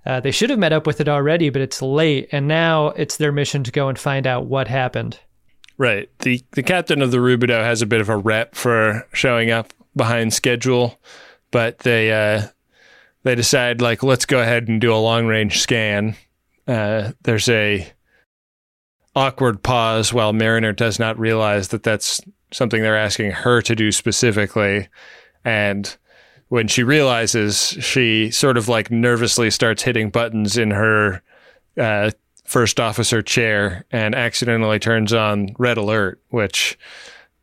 Uh, 0.06 0.22
they 0.22 0.32
should 0.32 0.50
have 0.50 0.60
met 0.60 0.72
up 0.72 0.88
with 0.88 1.02
it 1.02 1.10
already, 1.10 1.50
but 1.50 1.62
it's 1.62 1.82
late, 1.82 2.30
and 2.32 2.48
now 2.48 2.88
it's 2.92 3.18
their 3.18 3.34
mission 3.34 3.66
to 3.66 3.72
go 3.72 3.90
and 3.90 4.00
find 4.00 4.26
out 4.26 4.46
what 4.46 4.70
happened. 4.70 5.20
Right. 5.78 6.10
The 6.20 6.42
the 6.52 6.64
captain 6.64 7.02
of 7.02 7.12
the 7.12 7.18
Rubidoux 7.18 7.64
has 7.64 7.82
a 7.82 7.86
bit 7.86 8.00
of 8.00 8.08
a 8.08 8.16
rep 8.16 8.56
for 8.56 9.06
showing 9.12 9.52
up 9.52 9.74
behind 9.94 10.34
schedule, 10.34 10.98
but 11.52 11.80
they 11.80 12.14
uh 12.14 12.48
they 13.24 13.36
decide 13.36 13.82
like 13.82 14.04
let's 14.04 14.26
go 14.26 14.40
ahead 14.40 14.70
and 14.70 14.80
do 14.80 14.94
a 14.94 14.96
long 14.96 15.28
range 15.28 15.60
scan. 15.60 16.16
Uh 16.72 17.12
there's 17.24 17.50
a 17.50 17.92
awkward 19.16 19.62
pause 19.62 20.14
while 20.14 20.32
Mariner 20.32 20.72
does 20.72 21.00
not 21.00 21.20
realize 21.20 21.68
that 21.70 21.84
that's 21.84 22.22
something 22.52 22.82
they're 22.82 22.98
asking 22.98 23.32
her 23.32 23.62
to 23.62 23.76
do 23.76 23.92
specifically. 23.92 24.88
And 25.44 25.96
when 26.48 26.68
she 26.68 26.84
realizes, 26.84 27.58
she 27.80 28.32
sort 28.32 28.58
of 28.58 28.68
like 28.68 28.92
nervously 28.92 29.50
starts 29.50 29.84
hitting 29.84 30.10
buttons 30.10 30.58
in 30.58 30.72
her 30.72 31.22
uh, 31.78 32.12
first 32.46 32.80
officer 32.80 33.22
chair 33.22 33.86
and 33.92 34.16
accidentally 34.16 34.80
turns 34.80 35.14
on 35.14 35.56
red 35.58 35.78
alert, 35.78 36.22
which 36.30 36.78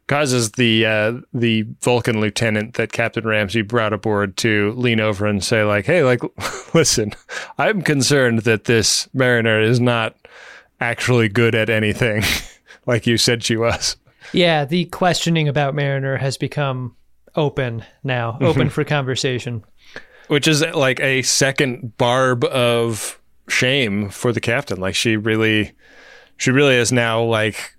causes 0.09 0.53
the 0.53 0.85
uh, 0.85 1.13
the 1.33 1.65
Vulcan 1.83 2.21
lieutenant 2.21 2.75
that 2.75 2.93
Captain 2.93 3.25
Ramsey 3.25 3.63
brought 3.63 3.93
aboard 3.93 4.37
to 4.39 4.73
lean 4.73 4.99
over 4.99 5.27
and 5.27 5.45
say 5.45 5.63
like, 5.63 5.87
"Hey, 5.87 6.03
like, 6.03 6.21
listen, 6.75 7.13
I'm 7.59 7.83
concerned 7.83 8.41
that 8.41 8.65
this 8.65 9.09
mariner 9.15 9.61
is 9.61 9.79
not 9.79 10.17
actually 10.81 11.29
good 11.29 11.55
at 11.55 11.71
anything, 11.71 12.25
like 12.87 13.07
you 13.07 13.17
said 13.17 13.45
she 13.45 13.57
was." 13.57 13.97
Yeah, 14.33 14.65
the 14.65 14.87
questioning 14.87 15.49
about 15.49 15.75
Mariner 15.75 16.17
has 16.17 16.37
become 16.37 16.97
open 17.37 17.85
now, 18.03 18.37
open 18.41 18.69
for 18.69 18.85
conversation. 18.85 19.65
Which 20.27 20.47
is 20.47 20.61
like 20.61 21.01
a 21.01 21.23
second 21.23 21.97
barb 21.97 22.45
of 22.45 23.19
shame 23.49 24.11
for 24.11 24.33
the 24.33 24.41
captain. 24.41 24.79
Like 24.79 24.95
she 24.95 25.17
really, 25.17 25.73
she 26.37 26.51
really 26.51 26.75
is 26.75 26.93
now 26.93 27.23
like 27.23 27.75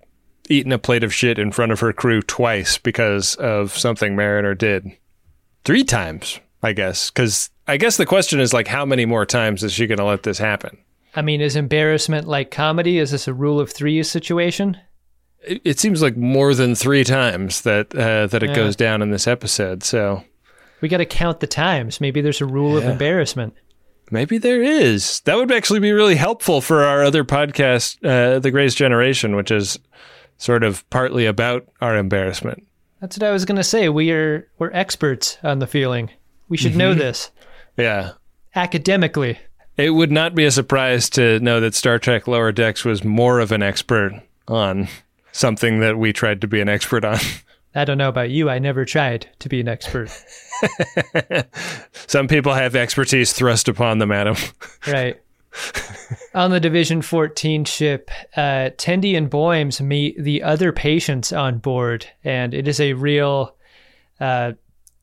eaten 0.50 0.72
a 0.72 0.78
plate 0.78 1.04
of 1.04 1.14
shit 1.14 1.38
in 1.38 1.52
front 1.52 1.72
of 1.72 1.80
her 1.80 1.92
crew 1.92 2.20
twice 2.20 2.76
because 2.76 3.34
of 3.36 3.76
something 3.76 4.14
Mariner 4.16 4.54
did. 4.54 4.90
Three 5.64 5.84
times, 5.84 6.40
I 6.62 6.72
guess. 6.72 7.10
Because 7.10 7.48
I 7.68 7.76
guess 7.76 7.96
the 7.96 8.06
question 8.06 8.40
is 8.40 8.52
like, 8.52 8.66
how 8.68 8.84
many 8.84 9.06
more 9.06 9.24
times 9.24 9.62
is 9.62 9.72
she 9.72 9.86
going 9.86 9.98
to 9.98 10.04
let 10.04 10.22
this 10.24 10.38
happen? 10.38 10.76
I 11.14 11.22
mean, 11.22 11.40
is 11.40 11.56
embarrassment 11.56 12.28
like 12.28 12.50
comedy? 12.50 12.98
Is 12.98 13.10
this 13.10 13.26
a 13.28 13.34
rule 13.34 13.58
of 13.60 13.70
three 13.70 14.02
situation? 14.02 14.76
It, 15.42 15.60
it 15.64 15.78
seems 15.80 16.02
like 16.02 16.16
more 16.16 16.54
than 16.54 16.74
three 16.74 17.04
times 17.04 17.62
that 17.62 17.94
uh, 17.94 18.26
that 18.28 18.42
it 18.42 18.50
Yeah. 18.50 18.56
goes 18.56 18.76
down 18.76 19.02
in 19.02 19.10
this 19.10 19.26
episode. 19.26 19.82
So 19.82 20.22
We 20.80 20.88
got 20.88 20.98
to 20.98 21.06
count 21.06 21.40
the 21.40 21.46
times. 21.46 22.00
Maybe 22.00 22.20
there's 22.20 22.40
a 22.40 22.46
rule 22.46 22.76
of 22.76 22.84
embarrassment. 22.84 23.54
maybe 24.12 24.38
there 24.38 24.62
is. 24.62 25.20
That 25.20 25.36
would 25.36 25.52
actually 25.52 25.80
be 25.80 25.92
really 25.92 26.16
helpful 26.16 26.60
for 26.60 26.82
our 26.84 27.02
other 27.04 27.22
podcast, 27.24 27.96
uh, 28.04 28.38
The 28.40 28.50
Greatest 28.50 28.76
Generation, 28.76 29.36
which 29.36 29.50
is 29.50 29.78
sort 30.40 30.64
of 30.64 30.88
partly 30.90 31.26
about 31.26 31.68
our 31.80 31.96
embarrassment. 31.96 32.66
That's 33.00 33.16
what 33.16 33.28
I 33.28 33.30
was 33.30 33.44
gonna 33.44 33.62
say. 33.62 33.88
We 33.88 34.10
are 34.10 34.48
we're 34.58 34.72
experts 34.72 35.38
on 35.44 35.60
the 35.60 35.66
feeling. 35.66 36.10
We 36.48 36.56
should 36.56 36.74
know 36.74 36.90
mm-hmm. 36.90 36.98
this 36.98 37.30
Yeah. 37.76 38.12
academically. 38.56 39.38
It 39.76 39.90
would 39.90 40.10
not 40.10 40.34
be 40.34 40.44
a 40.44 40.50
surprise 40.50 41.08
to 41.10 41.38
know 41.40 41.60
that 41.60 41.74
Star 41.74 41.98
Trek 41.98 42.26
Lower 42.26 42.52
Decks 42.52 42.84
was 42.84 43.04
more 43.04 43.38
of 43.38 43.52
an 43.52 43.62
expert 43.62 44.20
on 44.48 44.88
something 45.32 45.80
that 45.80 45.96
we 45.96 46.12
tried 46.12 46.40
to 46.40 46.48
be 46.48 46.60
an 46.60 46.68
expert 46.68 47.04
on. 47.04 47.18
I 47.74 47.84
don't 47.84 47.98
know 47.98 48.08
about 48.08 48.30
you. 48.30 48.50
I 48.50 48.58
never 48.58 48.84
tried 48.84 49.28
to 49.38 49.48
be 49.48 49.60
an 49.60 49.68
expert. 49.68 50.10
Some 51.92 52.26
people 52.26 52.52
have 52.52 52.74
expertise 52.74 53.32
thrust 53.32 53.68
upon 53.68 53.98
them, 53.98 54.10
Adam. 54.10 54.34
Right. 54.88 55.20
On 56.34 56.50
the 56.50 56.60
Division 56.60 57.02
14 57.02 57.64
ship, 57.64 58.10
uh, 58.36 58.70
Tendi 58.76 59.16
and 59.16 59.28
Boims 59.28 59.80
meet 59.80 60.22
the 60.22 60.42
other 60.42 60.72
patients 60.72 61.32
on 61.32 61.58
board, 61.58 62.06
and 62.24 62.54
it 62.54 62.68
is 62.68 62.78
a 62.80 62.92
real, 62.92 63.56
uh, 64.20 64.52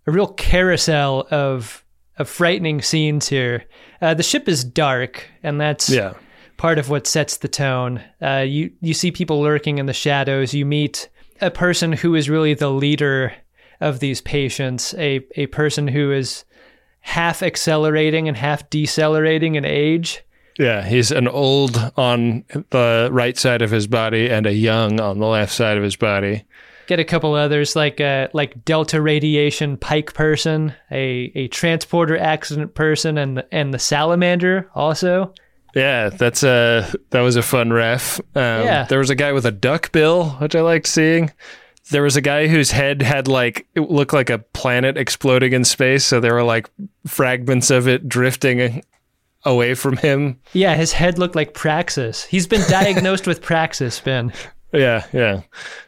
a 0.05 0.11
real 0.11 0.27
carousel 0.27 1.27
of 1.31 1.83
of 2.19 2.27
frightening 2.27 2.81
scenes 2.81 3.27
here. 3.27 3.63
Uh, 4.01 4.13
the 4.15 4.23
ship 4.23 4.47
is 4.49 4.63
dark, 4.63 5.27
and 5.43 5.61
that's 5.61 5.87
Yeah. 5.87 6.13
part 6.57 6.79
of 6.79 6.89
what 6.89 7.05
sets 7.05 7.37
the 7.37 7.47
tone. 7.47 8.01
Uh, 8.21 8.43
you 8.47 8.71
you 8.81 8.93
see 8.95 9.11
people 9.11 9.39
lurking 9.41 9.77
in 9.77 9.85
the 9.85 9.93
shadows. 9.93 10.53
You 10.53 10.65
meet 10.65 11.09
a 11.41 11.51
person 11.51 11.93
who 11.93 12.15
is 12.15 12.29
really 12.29 12.53
the 12.55 12.71
leader 12.71 13.33
of 13.81 13.99
these 13.99 14.21
patients, 14.21 14.95
a 14.97 15.21
a 15.35 15.45
person 15.47 15.87
who 15.89 16.11
is 16.11 16.45
half 17.01 17.43
accelerating 17.43 18.27
and 18.27 18.35
half 18.37 18.67
decelerating 18.69 19.55
in 19.55 19.63
age. 19.65 20.23
Yeah, 20.59 20.83
he's 20.85 21.11
an 21.11 21.27
old 21.27 21.77
on 21.97 22.43
the 22.71 23.09
right 23.11 23.37
side 23.37 23.61
of 23.61 23.69
his 23.71 23.85
body 23.87 24.29
and 24.29 24.45
a 24.47 24.53
young 24.53 24.99
on 24.99 25.19
the 25.19 25.27
left 25.27 25.53
side 25.53 25.77
of 25.77 25.83
his 25.83 25.95
body. 25.95 26.43
Get 26.87 26.99
a 26.99 27.03
couple 27.05 27.33
others 27.33 27.75
like 27.75 27.99
uh, 28.01 28.29
like 28.33 28.63
Delta 28.65 29.01
radiation 29.01 29.77
Pike 29.77 30.13
person, 30.13 30.73
a 30.89 31.31
a 31.35 31.47
transporter 31.49 32.17
accident 32.17 32.75
person, 32.75 33.17
and 33.17 33.37
the, 33.37 33.47
and 33.53 33.73
the 33.73 33.79
salamander 33.79 34.69
also. 34.73 35.33
Yeah, 35.75 36.09
that's 36.09 36.43
a 36.43 36.91
that 37.09 37.21
was 37.21 37.35
a 37.35 37.41
fun 37.43 37.71
ref. 37.73 38.19
Um, 38.35 38.63
Yeah. 38.63 38.85
there 38.85 38.99
was 38.99 39.09
a 39.09 39.15
guy 39.15 39.33
with 39.33 39.45
a 39.45 39.51
duck 39.51 39.91
bill, 39.91 40.29
which 40.39 40.55
I 40.55 40.61
liked 40.61 40.87
seeing. 40.87 41.31
There 41.91 42.03
was 42.03 42.15
a 42.15 42.21
guy 42.21 42.47
whose 42.47 42.71
head 42.71 43.01
had 43.01 43.27
like 43.27 43.67
it 43.75 43.91
looked 43.91 44.13
like 44.13 44.29
a 44.29 44.39
planet 44.39 44.97
exploding 44.97 45.51
in 45.53 45.65
space, 45.65 46.05
so 46.05 46.19
there 46.21 46.33
were 46.33 46.43
like 46.43 46.69
fragments 47.05 47.69
of 47.69 47.87
it 47.87 48.07
drifting 48.09 48.81
away 49.47 49.73
from 49.73 49.97
him. 49.97 50.39
Yeah, 50.53 50.75
his 50.75 50.93
head 50.93 51.17
looked 51.17 51.35
like 51.35 51.53
Praxis. 51.53 52.23
He's 52.23 52.47
been 52.47 52.63
diagnosed 52.69 53.27
with 53.27 53.41
Praxis, 53.41 53.99
Ben. 53.99 54.31
Yeah, 54.73 55.05
yeah. 55.13 55.41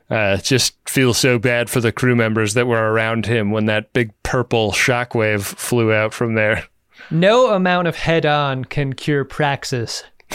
Uh, 0.10 0.38
just 0.38 0.76
feel 0.88 1.14
so 1.14 1.38
bad 1.38 1.70
for 1.70 1.82
the 1.82 1.92
crew 1.92 2.16
members 2.16 2.54
that 2.54 2.68
were 2.68 2.92
around 2.92 3.26
him 3.26 3.52
when 3.52 3.66
that 3.66 3.94
big 3.94 4.12
purple 4.24 4.72
shockwave 4.72 5.44
flew 5.44 5.94
out 5.94 6.14
from 6.14 6.36
there. 6.36 6.66
No 7.12 7.54
amount 7.54 7.88
of 7.88 7.96
HeadOn 7.96 8.70
can 8.70 8.94
cure 8.94 9.26
Praxis. 9.26 10.04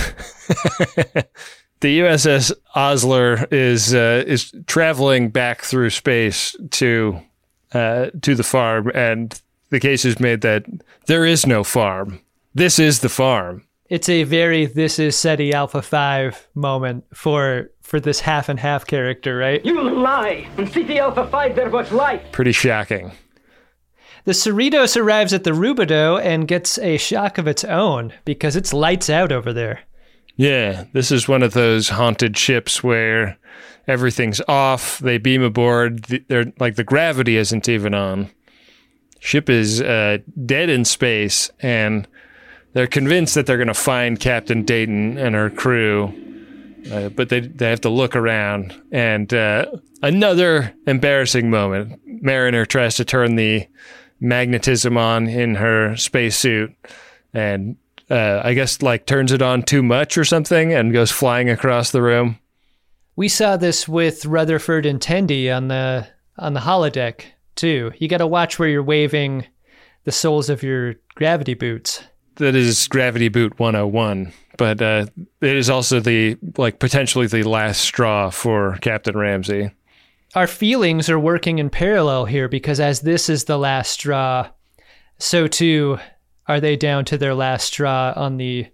the 1.80 2.00
USS 2.00 2.52
Osler 2.74 3.46
is 3.50 3.94
uh, 3.94 4.24
is 4.26 4.52
traveling 4.66 5.30
back 5.30 5.62
through 5.62 5.90
space 5.90 6.56
to 6.72 7.20
uh, 7.72 8.06
to 8.22 8.34
the 8.34 8.42
farm, 8.42 8.90
and 8.94 9.40
the 9.70 9.80
case 9.80 10.04
is 10.04 10.18
made 10.18 10.40
that 10.40 10.64
there 11.06 11.24
is 11.24 11.46
no 11.46 11.62
farm. 11.64 12.20
This 12.54 12.78
is 12.78 13.00
the 13.00 13.08
farm. 13.08 13.66
It's 13.90 14.08
a 14.08 14.22
very 14.22 14.66
this 14.66 15.00
is 15.00 15.18
Ceti 15.18 15.52
Alpha 15.52 15.82
5 15.82 16.48
moment 16.54 17.04
for 17.12 17.70
for 17.82 17.98
this 17.98 18.20
half 18.20 18.48
and 18.48 18.60
half 18.60 18.86
character, 18.86 19.36
right? 19.36 19.64
You 19.64 19.90
lie! 19.90 20.48
In 20.56 20.70
Ceti 20.70 20.98
Alpha 20.98 21.26
5 21.26 21.56
there 21.56 21.68
was 21.68 21.90
life! 21.90 22.22
Pretty 22.30 22.52
shocking. 22.52 23.12
The 24.24 24.32
Cerritos 24.32 24.96
arrives 24.96 25.32
at 25.32 25.42
the 25.42 25.50
Rubidoux 25.50 26.22
and 26.24 26.48
gets 26.48 26.78
a 26.78 26.96
shock 26.96 27.38
of 27.38 27.46
its 27.48 27.64
own 27.64 28.12
because 28.24 28.56
it's 28.56 28.72
lights 28.72 29.10
out 29.10 29.32
over 29.32 29.52
there. 29.52 29.80
Yeah, 30.36 30.84
this 30.92 31.10
is 31.10 31.28
one 31.28 31.42
of 31.42 31.52
those 31.52 31.90
haunted 31.90 32.38
ships 32.38 32.82
where 32.82 33.36
everything's 33.88 34.40
off. 34.46 35.00
They 35.00 35.18
beam 35.18 35.42
aboard. 35.42 36.04
They're 36.28 36.52
like 36.60 36.76
the 36.76 36.84
gravity 36.84 37.36
isn't 37.36 37.68
even 37.68 37.94
on. 37.94 38.30
Ship 39.18 39.50
is 39.50 39.82
uh, 39.82 40.18
dead 40.46 40.68
in 40.68 40.84
space, 40.84 41.50
and 41.60 42.06
they're 42.74 42.86
convinced 42.86 43.34
that 43.36 43.46
they're 43.46 43.56
going 43.56 43.68
to 43.68 43.74
find 43.74 44.20
Captain 44.20 44.64
Dayton 44.64 45.16
and 45.16 45.34
her 45.34 45.48
crew. 45.48 46.12
Uh, 46.92 47.08
but 47.08 47.30
they 47.30 47.40
they 47.40 47.70
have 47.70 47.80
to 47.80 47.88
look 47.88 48.14
around, 48.14 48.78
and 48.92 49.32
uh, 49.32 49.64
another 50.02 50.74
embarrassing 50.86 51.48
moment. 51.48 51.98
Mariner 52.04 52.66
tries 52.66 52.96
to 52.96 53.06
turn 53.06 53.36
the 53.36 53.66
magnetism 54.20 54.98
on 54.98 55.26
in 55.26 55.54
her 55.54 55.96
spacesuit, 55.96 56.74
and 57.32 57.76
uh, 58.10 58.42
I 58.44 58.52
guess 58.52 58.82
like 58.82 59.06
turns 59.06 59.32
it 59.32 59.40
on 59.40 59.62
too 59.62 59.82
much 59.82 60.18
or 60.18 60.24
something 60.24 60.74
and 60.74 60.92
goes 60.92 61.10
flying 61.10 61.48
across 61.48 61.90
the 61.90 62.02
room. 62.02 62.38
We 63.16 63.28
saw 63.28 63.56
this 63.56 63.88
with 63.88 64.26
Rutherford 64.26 64.84
and 64.84 65.00
Tendi 65.00 65.54
on 65.54 65.68
the 65.68 66.06
on 66.36 66.52
the 66.52 66.60
holodeck 66.60 67.22
too. 67.54 67.92
You 67.98 68.08
got 68.08 68.18
to 68.18 68.26
watch 68.26 68.58
where 68.58 68.68
you're 68.68 68.82
waving 68.82 69.46
the 70.04 70.12
soles 70.12 70.50
of 70.50 70.62
your 70.62 70.96
gravity 71.14 71.54
boots. 71.54 72.04
That 72.36 72.54
is 72.54 72.88
Gravity 72.88 73.28
Boot 73.28 73.58
101, 73.58 74.32
but 74.56 74.82
uh, 74.82 75.06
it 75.40 75.56
is 75.56 75.70
also 75.70 76.00
the 76.00 76.36
like 76.56 76.78
potentially 76.78 77.26
the 77.26 77.44
last 77.44 77.80
straw 77.80 78.30
for 78.30 78.76
Captain 78.80 79.16
Ramsey. 79.16 79.70
Our 80.34 80.48
feelings 80.48 81.08
are 81.08 81.18
working 81.18 81.60
in 81.60 81.70
parallel 81.70 82.24
here 82.24 82.48
because 82.48 82.80
as 82.80 83.00
this 83.00 83.28
is 83.28 83.44
the 83.44 83.58
last 83.58 83.92
straw, 83.92 84.48
so 85.18 85.46
too 85.46 85.98
are 86.48 86.60
they 86.60 86.76
down 86.76 87.04
to 87.06 87.16
their 87.16 87.34
last 87.34 87.66
straw 87.66 88.12
on 88.16 88.36
the 88.36 88.66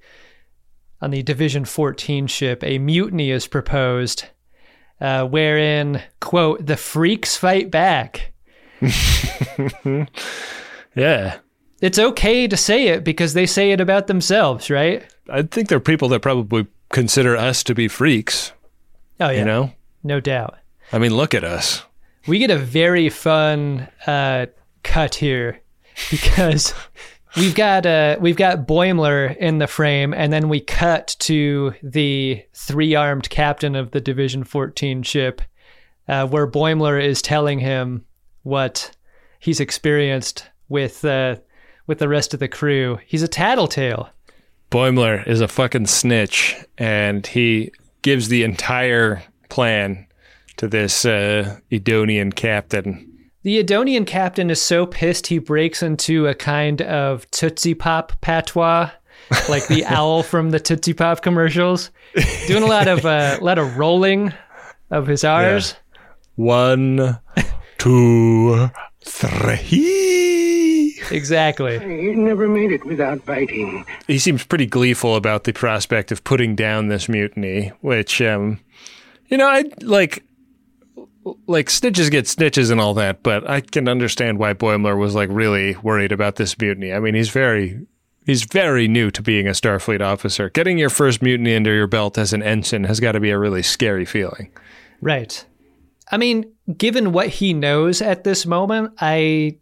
on 1.03 1.11
the 1.11 1.23
Division 1.23 1.65
14 1.65 2.27
ship. 2.27 2.65
A 2.65 2.79
mutiny 2.79 3.31
is 3.31 3.47
proposed, 3.47 4.25
uh, 5.01 5.27
wherein 5.27 6.03
quote 6.21 6.65
the 6.65 6.77
freaks 6.77 7.37
fight 7.37 7.71
back. 7.71 8.33
Yeah, 10.97 11.39
It's 11.81 11.99
okay 11.99 12.47
to 12.47 12.57
say 12.57 12.89
it 12.89 13.05
because 13.05 13.35
they 13.35 13.47
say 13.47 13.72
it 13.72 13.81
about 13.81 14.07
themselves, 14.07 14.70
right? 14.70 15.05
I 15.31 15.43
think 15.43 15.68
there 15.68 15.78
are 15.78 15.81
people 15.81 16.09
that 16.11 16.20
probably 16.20 16.66
consider 16.91 17.37
us 17.37 17.62
to 17.64 17.74
be 17.74 17.89
freaks. 17.89 18.53
Oh 19.18 19.31
yeah, 19.31 19.41
You 19.41 19.45
know, 19.45 19.72
no 20.03 20.20
doubt. 20.20 20.59
I 20.93 20.99
mean, 20.99 21.14
look 21.14 21.35
at 21.35 21.45
us. 21.45 21.85
We 22.26 22.39
get 22.39 22.51
a 22.51 22.59
very 22.59 23.09
fun 23.09 23.89
uh, 24.07 24.47
cut 24.83 25.14
here 25.14 25.61
because 26.11 26.74
we've 27.37 27.55
got 27.55 27.87
uh, 27.87 28.16
we've 28.20 28.37
got 28.37 28.66
Boimler 28.66 29.37
in 29.37 29.59
the 29.59 29.66
frame, 29.66 30.12
and 30.12 30.33
then 30.33 30.49
we 30.49 30.61
cut 30.61 31.16
to 31.20 31.74
the 31.83 32.45
three 32.55 32.95
armed 32.95 33.31
captain 33.31 33.74
of 33.74 33.93
the 33.93 34.01
Division 34.01 34.45
14 34.45 35.03
ship, 35.03 35.41
uh, 36.09 36.26
where 36.26 36.47
Boimler 36.47 37.03
is 37.03 37.22
telling 37.22 37.59
him 37.59 38.05
what 38.43 38.91
he's 39.39 39.61
experienced 39.61 40.49
with 40.68 41.05
uh, 41.05 41.37
with 41.91 41.99
the 41.99 42.09
rest 42.09 42.32
of 42.32 42.38
the 42.38 42.47
crew. 42.47 43.01
He's 43.05 43.24
a 43.24 43.26
tattletale. 43.26 44.11
Boimler 44.70 45.26
is 45.26 45.41
a 45.41 45.49
fucking 45.49 45.86
snitch, 45.86 46.55
and 46.78 47.26
he 47.26 47.72
gives 48.03 48.28
the 48.28 48.45
entire 48.45 49.24
plan 49.49 50.07
to 50.59 50.68
this 50.68 51.05
uh, 51.05 51.59
Edosian 51.72 52.32
captain. 52.32 53.28
The 53.43 53.61
Edosian 53.61 54.07
captain 54.07 54.51
is 54.51 54.62
so 54.62 54.86
pissed 54.86 55.26
he 55.26 55.38
breaks 55.38 55.82
into 55.82 56.28
a 56.28 56.34
kind 56.34 56.80
of 56.82 57.28
Tootsie 57.32 57.74
Pop 57.74 58.12
patois, 58.20 58.91
like 59.49 59.66
the 59.66 59.84
owl 59.88 60.22
from 60.22 60.51
the 60.51 60.61
Tootsie 60.61 60.95
Pop 60.95 61.22
commercials, 61.22 61.91
doing 62.47 62.62
a 62.62 62.66
lot 62.66 62.86
of 62.86 63.05
uh, 63.05 63.38
a 63.41 63.43
lot 63.43 63.59
of 63.59 63.78
rolling 63.78 64.32
of 64.93 65.09
his 65.09 65.24
R's. 65.24 65.74
One, 66.36 67.18
two, 67.78 68.70
three. 69.05 70.20
Exactly. 71.11 71.75
You 71.75 72.15
never 72.15 72.49
made 72.49 72.73
it 72.73 72.85
without 72.85 73.25
biting. 73.27 73.85
He 74.07 74.19
seems 74.19 74.45
pretty 74.45 74.67
gleeful 74.67 75.17
about 75.17 75.45
the 75.45 75.53
prospect 75.53 76.13
of 76.13 76.25
putting 76.25 76.55
down 76.55 76.89
this 76.89 77.09
mutiny, 77.09 77.73
which, 77.81 78.21
um, 78.23 78.61
you 79.29 79.37
know, 79.37 79.49
I 79.49 79.65
like. 79.83 80.25
Like 81.47 81.67
snitches 81.67 82.11
get 82.11 82.25
snitches 82.25 82.71
and 82.71 82.81
all 82.81 82.95
that, 82.95 83.23
but 83.23 83.49
I 83.49 83.61
can 83.61 83.89
understand 83.89 84.39
why 84.39 84.55
Boimler 84.55 84.99
was 84.99 85.15
like 85.15 85.29
really 85.31 85.77
worried 85.77 86.13
about 86.13 86.37
this 86.37 86.59
mutiny. 86.59 86.95
I 86.95 86.99
mean, 86.99 87.15
he's 87.15 87.29
very 87.29 87.87
he's 88.25 88.45
very 88.45 88.89
new 88.89 89.11
to 89.11 89.21
being 89.23 89.47
a 89.47 89.51
Starfleet 89.51 90.01
officer. 90.01 90.49
Getting 90.49 90.79
your 90.79 90.89
first 90.89 91.21
mutiny 91.21 91.55
under 91.55 91.75
your 91.75 91.87
belt 91.87 92.17
as 92.17 92.33
an 92.33 92.43
ensign 92.43 92.85
has 92.85 93.01
got 93.01 93.13
to 93.13 93.21
be 93.21 93.31
a 93.31 93.39
really 93.39 93.63
scary 93.63 94.07
feeling. 94.07 94.51
Right. 95.03 95.45
I 96.11 96.17
mean, 96.17 96.53
given 96.77 97.13
what 97.13 97.29
he 97.29 97.53
knows 97.53 98.01
at 98.01 98.25
this 98.25 98.47
moment, 98.47 98.95
I 98.99 99.59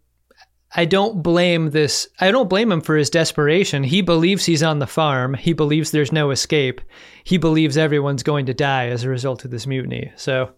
I 0.75 0.85
don't 0.85 1.23
blame 1.23 1.71
this 1.71 2.09
I 2.21 2.31
don't 2.31 2.51
blame 2.51 2.71
him 2.71 2.81
for 2.81 2.97
his 2.97 3.11
desperation. 3.11 3.85
He 3.85 4.03
believes 4.03 4.45
he's 4.45 4.63
on 4.63 4.79
the 4.79 4.87
farm. 4.87 5.35
He 5.35 5.53
believes 5.53 5.91
there's 5.91 6.13
no 6.13 6.31
escape. 6.31 6.81
He 7.25 7.39
believes 7.39 7.77
everyone's 7.77 8.23
going 8.23 8.47
to 8.47 8.55
die 8.55 8.89
as 8.89 9.05
a 9.05 9.09
result 9.09 9.45
of 9.45 9.51
this 9.51 9.67
mutiny. 9.67 10.13
So 10.17 10.51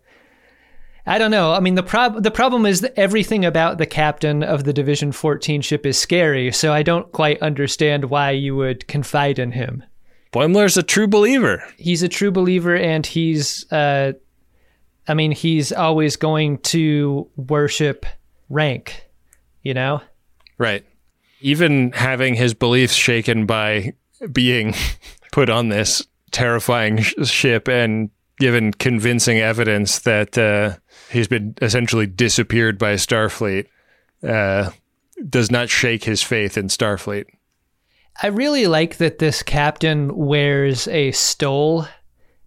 I 1.06 1.18
don't 1.18 1.30
know. 1.30 1.52
I 1.52 1.60
mean, 1.60 1.76
the 1.76 1.82
prob- 1.82 2.22
the 2.22 2.30
problem 2.30 2.66
is 2.66 2.82
that 2.82 2.98
everything 2.98 3.44
about 3.44 3.78
the 3.78 3.86
captain 3.86 4.42
of 4.42 4.64
the 4.64 4.72
Division 4.72 5.12
14 5.12 5.60
ship 5.62 5.86
is 5.86 5.98
scary, 5.98 6.52
so 6.52 6.72
I 6.72 6.82
don't 6.82 7.10
quite 7.12 7.40
understand 7.40 8.06
why 8.06 8.32
you 8.32 8.54
would 8.56 8.86
confide 8.86 9.38
in 9.38 9.52
him. 9.52 9.82
Boimler's 10.32 10.76
a 10.76 10.82
true 10.82 11.08
believer. 11.08 11.64
He's 11.76 12.02
a 12.02 12.08
true 12.08 12.30
believer 12.30 12.76
and 12.76 13.04
he's 13.04 13.70
uh 13.72 14.12
I 15.08 15.14
mean, 15.14 15.32
he's 15.32 15.72
always 15.72 16.16
going 16.16 16.58
to 16.58 17.28
worship 17.36 18.06
rank, 18.48 19.09
you 19.62 19.74
know? 19.74 20.00
Right. 20.58 20.84
Even 21.40 21.92
having 21.92 22.34
his 22.34 22.54
beliefs 22.54 22.94
shaken 22.94 23.46
by 23.46 23.94
being 24.32 24.74
put 25.32 25.48
on 25.48 25.68
this 25.68 26.06
terrifying 26.30 26.98
sh- 27.02 27.14
ship 27.24 27.68
and 27.68 28.10
given 28.38 28.72
convincing 28.72 29.38
evidence 29.38 30.00
that 30.00 30.36
uh, 30.38 30.76
he's 31.10 31.28
been 31.28 31.54
essentially 31.62 32.06
disappeared 32.06 32.78
by 32.78 32.94
Starfleet 32.94 33.66
uh, 34.22 34.70
does 35.28 35.50
not 35.50 35.68
shake 35.68 36.04
his 36.04 36.22
faith 36.22 36.56
in 36.56 36.68
Starfleet. 36.68 37.26
I 38.22 38.26
really 38.28 38.66
like 38.66 38.96
that 38.98 39.18
this 39.18 39.42
captain 39.42 40.14
wears 40.14 40.88
a 40.88 41.10
stole 41.12 41.86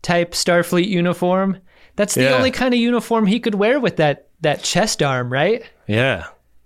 type 0.01 0.31
Starfleet 0.33 0.87
uniform. 0.87 1.57
That's 1.95 2.15
the 2.15 2.23
Yeah. 2.23 2.35
only 2.35 2.51
kind 2.51 2.73
of 2.73 2.79
uniform 2.79 3.25
he 3.27 3.39
could 3.39 3.55
wear 3.55 3.79
with 3.79 3.97
that 3.97 4.27
that 4.41 4.61
chest 4.61 5.01
arm, 5.01 5.31
right? 5.31 5.63
Yeah. 5.87 6.25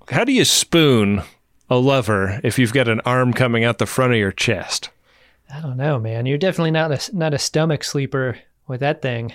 How 0.10 0.24
do 0.24 0.32
you 0.32 0.45
spoon 0.45 1.22
a 1.70 1.78
lover 1.78 2.39
if 2.43 2.58
you've 2.58 2.74
got 2.74 2.88
an 2.88 3.01
arm 3.01 3.34
coming 3.34 3.64
out 3.64 3.78
the 3.78 3.86
front 3.86 4.14
of 4.14 4.20
your 4.20 4.32
chest? 4.32 4.89
I 5.53 5.62
don't 5.62 5.78
know, 5.78 5.99
man. 5.99 6.26
You're 6.26 6.38
definitely 6.38 6.72
not 6.72 6.91
a 6.91 7.16
not 7.16 7.34
a 7.34 7.38
stomach 7.38 7.84
sleeper 7.84 8.38
with 8.68 8.80
that 8.82 9.01
thing. 9.01 9.34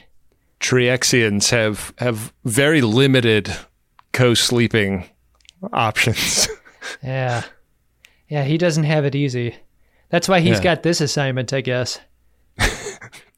Triexians 0.61 1.51
have 1.51 1.93
have 1.99 2.33
very 2.45 2.81
limited 2.81 3.55
co-sleeping 4.13 5.09
options. 5.73 6.49
Yeah. 7.01 7.45
Yeah, 8.29 8.43
he 8.43 8.59
doesn't 8.59 8.83
have 8.85 9.05
it 9.05 9.15
easy. 9.15 9.55
That's 10.11 10.29
why 10.29 10.41
he's 10.41 10.57
Yeah. 10.59 10.65
got 10.65 10.83
this 10.83 11.01
assignment, 11.01 11.53
I 11.53 11.61
guess. 11.61 12.01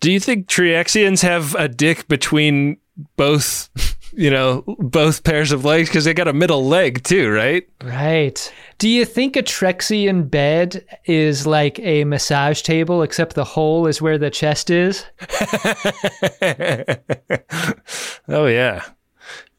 Do 0.01 0.11
you 0.11 0.18
think 0.18 0.47
Triexians 0.49 1.20
have 1.20 1.55
a 1.57 1.68
dick 1.68 2.09
between 2.09 2.78
both, 3.16 3.68
you 4.17 4.31
know, 4.31 4.62
both 4.79 5.25
pairs 5.25 5.53
of 5.53 5.65
legs 5.65 5.89
because 5.89 6.05
they 6.05 6.15
got 6.15 6.29
a 6.29 6.33
middle 6.33 6.67
leg 6.67 7.03
too, 7.05 7.31
right? 7.31 7.69
Right. 7.83 8.53
Do 8.79 8.89
you 8.89 9.05
think 9.05 9.37
a 9.37 9.43
Triexian 9.43 10.31
bed 10.31 10.85
is 11.05 11.47
like 11.47 11.79
a 11.81 12.05
massage 12.05 12.62
table, 12.62 13.03
except 13.03 13.35
the 13.35 13.45
hole 13.45 13.87
is 13.87 14.03
where 14.03 14.19
the 14.19 14.31
chest 14.31 14.71
is? 14.71 15.05
Oh 18.29 18.47
yeah. 18.47 18.85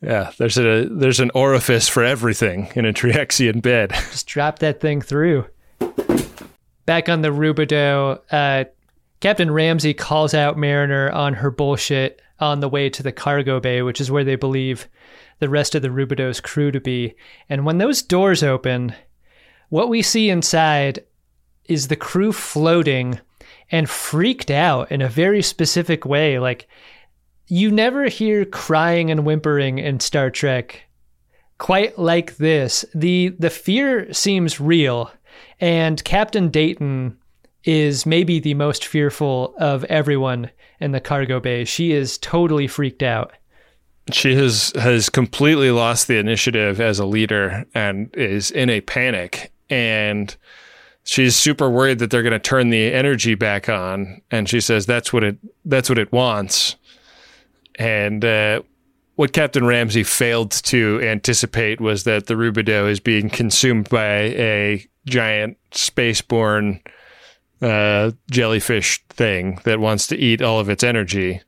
Yeah, 0.02 0.32
there's 0.38 0.58
a 0.58 0.88
there's 0.90 1.20
an 1.20 1.32
orifice 1.34 1.88
for 1.88 2.04
everything 2.04 2.70
in 2.76 2.86
a 2.86 2.94
Triexian 2.94 3.62
bed. 3.62 3.92
Just 4.12 4.28
drop 4.28 4.60
that 4.60 4.82
thing 4.82 5.02
through. 5.02 5.46
Back 6.86 7.10
on 7.10 7.22
the 7.22 7.30
Rubidoux, 7.30 8.20
uh, 8.32 8.66
Captain 9.20 9.50
Ramsey 9.50 9.94
calls 9.94 10.34
out 10.34 10.58
Mariner 10.58 11.10
on 11.12 11.34
her 11.34 11.50
bullshit 11.50 12.22
on 12.40 12.60
the 12.60 12.70
way 12.70 12.90
to 12.90 13.04
the 13.04 13.12
cargo 13.12 13.60
bay, 13.60 13.82
which 13.82 14.02
is 14.02 14.12
where 14.12 14.24
they 14.24 14.36
believe 14.36 14.88
the 15.40 15.50
rest 15.50 15.76
of 15.76 15.82
the 15.82 15.90
Rubidoux's 15.90 16.42
crew 16.42 16.72
to 16.72 16.80
be. 16.80 17.16
And 17.50 17.66
when 17.66 17.78
those 17.78 18.02
doors 18.02 18.44
open, 18.44 18.94
what 19.70 19.90
we 19.90 20.02
see 20.02 20.30
inside 20.30 21.04
is 21.66 21.88
the 21.88 21.96
crew 21.96 22.32
floating 22.32 23.20
and 23.72 23.90
freaked 23.90 24.52
out 24.52 24.92
in 24.92 25.02
a 25.02 25.10
very 25.10 25.42
specific 25.42 26.06
way. 26.06 26.40
Like, 26.40 26.68
you 27.48 27.72
never 27.72 28.06
hear 28.06 28.46
crying 28.46 29.12
and 29.12 29.26
whimpering 29.26 29.80
in 29.80 30.00
Star 30.00 30.30
Trek 30.30 30.84
quite 31.58 31.98
like 31.98 32.38
this. 32.38 32.86
The 32.94 33.30
the 33.40 33.50
fear 33.50 34.12
seems 34.14 34.60
real, 34.60 35.12
and 35.60 36.04
Captain 36.04 36.50
Dayton 36.50 37.18
is 37.64 38.06
maybe 38.06 38.40
the 38.40 38.54
most 38.54 38.86
fearful 38.86 39.56
of 39.58 39.84
everyone 39.86 40.52
in 40.80 40.92
the 40.92 41.00
cargo 41.00 41.40
bay. 41.40 41.66
She 41.66 41.92
is 41.92 42.18
totally 42.18 42.68
freaked 42.68 43.04
out. 43.04 43.34
She 44.12 44.36
has 44.36 44.72
has 44.76 45.10
completely 45.10 45.72
lost 45.72 46.08
the 46.08 46.18
initiative 46.18 46.80
as 46.80 47.00
a 47.00 47.06
leader 47.06 47.66
and 47.74 48.14
is 48.14 48.52
in 48.52 48.70
a 48.70 48.82
panic 48.82 49.52
and 49.68 50.36
she's 51.04 51.36
super 51.36 51.70
worried 51.70 51.98
that 52.00 52.12
they're 52.12 52.22
going 52.22 52.32
to 52.32 52.40
turn 52.40 52.70
the 52.70 52.94
energy 52.94 53.34
back 53.34 53.68
on 53.68 54.22
and 54.30 54.48
she 54.48 54.60
says 54.60 54.86
that's 54.86 55.12
what 55.12 55.24
it 55.24 55.38
that's 55.64 55.90
what 55.90 55.98
it 55.98 56.12
wants. 56.12 56.76
And 57.78 58.24
uh, 58.24 58.62
what 59.16 59.34
Captain 59.34 59.66
Ramsey 59.66 60.04
failed 60.04 60.52
to 60.52 61.02
anticipate 61.02 61.82
was 61.82 62.04
that 62.04 62.28
the 62.28 62.36
Rubidoux 62.36 62.90
is 62.90 63.00
being 63.00 63.30
consumed 63.30 63.90
by 63.90 64.06
a 64.06 64.88
giant 65.06 65.58
spaceborne 65.72 66.82
uh, 67.62 68.12
jellyfish 68.30 69.04
thing 69.10 69.60
that 69.64 69.80
wants 69.80 70.08
to 70.08 70.18
eat 70.18 70.42
all 70.42 70.60
of 70.60 70.70
its 70.70 70.84
energy. 70.84 71.42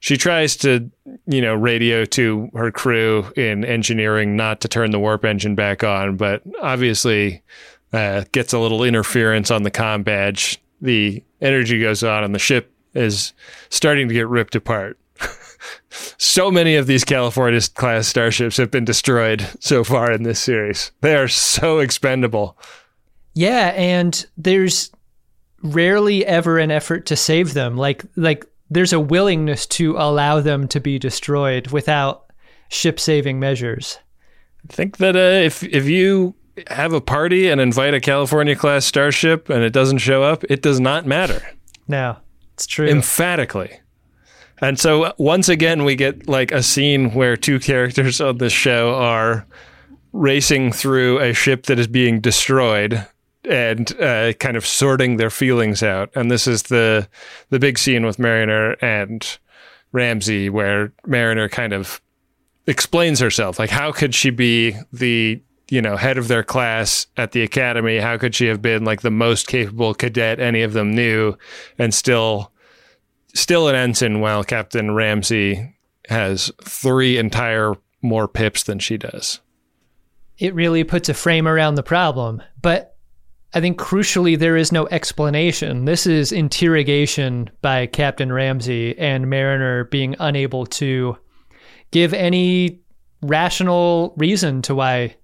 She 0.00 0.16
tries 0.16 0.56
to, 0.58 0.90
you 1.26 1.42
know, 1.42 1.54
radio 1.54 2.06
to 2.06 2.50
her 2.54 2.70
crew 2.70 3.30
in 3.36 3.64
engineering 3.64 4.34
not 4.34 4.62
to 4.62 4.68
turn 4.68 4.92
the 4.92 4.98
warp 4.98 5.24
engine 5.24 5.54
back 5.54 5.84
on, 5.84 6.16
but 6.16 6.42
obviously 6.62 7.42
uh, 7.92 8.24
gets 8.32 8.52
a 8.52 8.58
little 8.58 8.82
interference 8.82 9.50
on 9.50 9.62
the 9.62 9.70
comm 9.70 10.02
badge. 10.02 10.58
The 10.80 11.22
energy 11.42 11.78
goes 11.80 12.02
on, 12.02 12.24
and 12.24 12.34
the 12.34 12.38
ship 12.38 12.72
is 12.94 13.34
starting 13.68 14.08
to 14.08 14.14
get 14.14 14.28
ripped 14.28 14.54
apart. 14.54 14.98
so 15.90 16.50
many 16.50 16.76
of 16.76 16.86
these 16.86 17.04
California 17.04 17.60
class 17.74 18.06
starships 18.06 18.56
have 18.56 18.70
been 18.70 18.86
destroyed 18.86 19.46
so 19.60 19.84
far 19.84 20.10
in 20.12 20.22
this 20.22 20.40
series. 20.40 20.92
They 21.02 21.14
are 21.14 21.28
so 21.28 21.78
expendable. 21.78 22.56
Yeah, 23.34 23.72
and 23.76 24.24
there's 24.36 24.90
rarely 25.62 26.24
ever 26.24 26.58
an 26.58 26.70
effort 26.70 27.06
to 27.06 27.16
save 27.16 27.54
them. 27.54 27.76
Like 27.76 28.04
like 28.16 28.46
there's 28.70 28.92
a 28.92 29.00
willingness 29.00 29.66
to 29.66 29.96
allow 29.96 30.40
them 30.40 30.68
to 30.68 30.80
be 30.80 30.98
destroyed 30.98 31.68
without 31.68 32.32
ship 32.68 33.00
saving 33.00 33.40
measures. 33.40 33.98
I 34.68 34.72
think 34.72 34.98
that 34.98 35.16
uh, 35.16 35.44
if 35.44 35.62
if 35.62 35.86
you 35.86 36.34
have 36.68 36.92
a 36.92 37.00
party 37.00 37.48
and 37.48 37.60
invite 37.60 37.94
a 37.94 38.00
California 38.00 38.54
class 38.54 38.84
starship 38.84 39.48
and 39.48 39.62
it 39.62 39.72
doesn't 39.72 39.98
show 39.98 40.22
up, 40.22 40.44
it 40.48 40.62
does 40.62 40.80
not 40.80 41.06
matter. 41.06 41.42
No, 41.88 42.16
it's 42.54 42.66
true. 42.66 42.86
emphatically. 42.86 43.80
And 44.60 44.78
so 44.78 45.04
uh, 45.04 45.12
once 45.16 45.48
again, 45.48 45.84
we 45.84 45.96
get 45.96 46.28
like 46.28 46.52
a 46.52 46.62
scene 46.62 47.12
where 47.12 47.36
two 47.36 47.58
characters 47.58 48.20
on 48.20 48.38
the 48.38 48.50
show 48.50 48.94
are 48.94 49.46
racing 50.12 50.72
through 50.72 51.20
a 51.20 51.32
ship 51.32 51.66
that 51.66 51.78
is 51.78 51.86
being 51.86 52.20
destroyed 52.20 53.06
and 53.48 53.98
uh, 54.00 54.32
kind 54.34 54.56
of 54.56 54.66
sorting 54.66 55.16
their 55.16 55.30
feelings 55.30 55.82
out. 55.82 56.10
And 56.14 56.30
this 56.30 56.46
is 56.46 56.64
the 56.64 57.08
the 57.50 57.58
big 57.58 57.78
scene 57.78 58.04
with 58.04 58.18
Mariner 58.18 58.72
and 58.82 59.38
Ramsey, 59.92 60.50
where 60.50 60.92
Mariner 61.06 61.48
kind 61.48 61.72
of 61.72 62.00
explains 62.66 63.20
herself. 63.20 63.58
Like, 63.58 63.70
how 63.70 63.92
could 63.92 64.14
she 64.14 64.30
be 64.30 64.76
the 64.92 65.42
you 65.70 65.80
know, 65.80 65.96
head 65.96 66.18
of 66.18 66.28
their 66.28 66.42
class 66.42 67.06
at 67.16 67.30
the 67.30 67.42
academy. 67.42 67.98
How 67.98 68.18
could 68.18 68.34
she 68.34 68.46
have 68.46 68.60
been 68.60 68.84
like 68.84 69.02
the 69.02 69.10
most 69.10 69.46
capable 69.46 69.94
cadet 69.94 70.40
any 70.40 70.62
of 70.62 70.72
them 70.72 70.92
knew 70.92 71.38
and 71.78 71.94
still 71.94 72.52
still 73.32 73.68
an 73.68 73.76
ensign 73.76 74.20
while 74.20 74.42
Captain 74.42 74.92
Ramsey 74.92 75.76
has 76.08 76.50
three 76.62 77.16
entire 77.16 77.74
more 78.02 78.26
pips 78.26 78.64
than 78.64 78.80
she 78.80 78.96
does. 78.98 79.40
It 80.38 80.54
really 80.54 80.82
puts 80.82 81.08
a 81.08 81.14
frame 81.14 81.46
around 81.46 81.76
the 81.76 81.82
problem, 81.82 82.42
but 82.60 82.89
I 83.52 83.60
think 83.60 83.78
crucially 83.78 84.38
there 84.38 84.56
is 84.56 84.70
no 84.70 84.86
explanation. 84.88 85.84
This 85.84 86.06
is 86.06 86.30
interrogation 86.30 87.50
by 87.62 87.86
Captain 87.86 88.32
Ramsey 88.32 88.96
and 88.96 89.28
Mariner 89.28 89.84
being 89.84 90.14
unable 90.20 90.66
to 90.66 91.16
give 91.90 92.14
any 92.14 92.78
rational 93.22 94.14
reason 94.16 94.62
to 94.62 94.74
why 94.74 95.16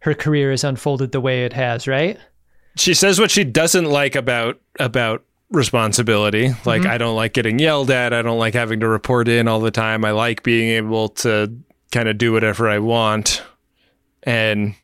her 0.00 0.14
career 0.14 0.50
has 0.50 0.64
unfolded 0.64 1.12
the 1.12 1.20
way 1.20 1.44
it 1.44 1.52
has, 1.52 1.86
right? 1.86 2.18
She 2.76 2.94
says 2.94 3.20
what 3.20 3.30
she 3.30 3.44
doesn't 3.44 3.84
like 3.84 4.16
about 4.16 4.60
about 4.80 5.22
responsibility. 5.50 6.48
Like 6.64 6.82
Mm-hmm. 6.82 6.90
I 6.90 6.98
don't 6.98 7.16
like 7.16 7.34
getting 7.34 7.58
yelled 7.58 7.90
at, 7.90 8.12
I 8.12 8.22
don't 8.22 8.38
like 8.38 8.54
having 8.54 8.80
to 8.80 8.88
report 8.88 9.28
in 9.28 9.46
all 9.46 9.60
the 9.60 9.70
time. 9.70 10.04
I 10.04 10.10
like 10.10 10.42
being 10.42 10.70
able 10.70 11.10
to 11.10 11.54
kind 11.92 12.08
of 12.08 12.18
do 12.18 12.32
whatever 12.32 12.68
I 12.68 12.78
want. 12.78 13.42
And 14.22 14.74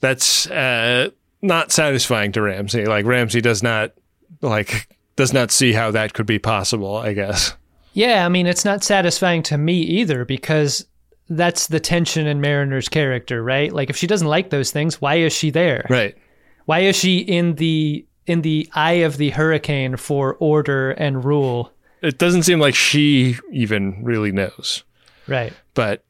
that's 0.00 0.50
uh 0.50 1.10
not 1.44 1.72
satisfying 1.72 2.32
to 2.32 2.42
Ramsey. 2.42 2.86
Like 2.86 3.06
Ramsey 3.06 3.40
does 3.40 3.62
not 3.62 3.92
like 4.40 4.88
does 5.16 5.32
not 5.32 5.50
see 5.50 5.72
how 5.72 5.90
that 5.92 6.14
could 6.14 6.26
be 6.26 6.38
possible, 6.38 6.96
I 6.96 7.12
guess. 7.12 7.54
Yeah, 7.92 8.26
I 8.26 8.28
mean, 8.28 8.46
it's 8.46 8.64
not 8.64 8.82
satisfying 8.82 9.42
to 9.44 9.58
me 9.58 9.80
either 9.80 10.24
because 10.24 10.86
that's 11.28 11.68
the 11.68 11.78
tension 11.80 12.26
in 12.26 12.40
Mariner's 12.40 12.88
character, 12.88 13.42
right? 13.42 13.72
Like 13.72 13.88
if 13.90 13.96
she 13.96 14.06
doesn't 14.06 14.26
like 14.26 14.50
those 14.50 14.72
things, 14.72 15.00
why 15.00 15.16
is 15.16 15.32
she 15.32 15.50
there? 15.50 15.86
Right. 15.88 16.16
Why 16.64 16.80
is 16.80 16.96
she 16.96 17.18
in 17.18 17.54
the 17.54 18.04
in 18.26 18.42
the 18.42 18.68
eye 18.74 19.04
of 19.04 19.18
the 19.18 19.30
hurricane 19.30 19.96
for 19.96 20.34
order 20.34 20.92
and 20.92 21.24
rule? 21.24 21.70
It 22.02 22.18
doesn't 22.18 22.42
seem 22.42 22.58
like 22.58 22.74
she 22.74 23.36
even 23.52 24.02
really 24.02 24.32
knows. 24.32 24.82
Right. 25.26 25.54
but 25.72 26.04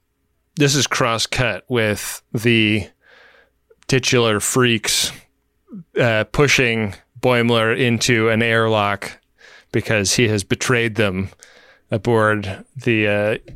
this 0.57 0.74
is 0.74 0.87
cross 0.89 1.26
cut 1.26 1.64
with 1.68 2.22
the 2.32 2.89
titular 3.87 4.41
freaks 4.41 5.12
uh, 5.99 6.25
pushing 6.33 6.95
Boimler 7.20 7.79
into 7.79 8.29
an 8.29 8.43
airlock 8.43 9.18
because 9.72 10.14
he 10.14 10.29
has 10.29 10.45
betrayed 10.45 10.95
them 10.95 11.31
aboard 11.91 12.64
the 12.77 13.07
uh, 13.09 13.53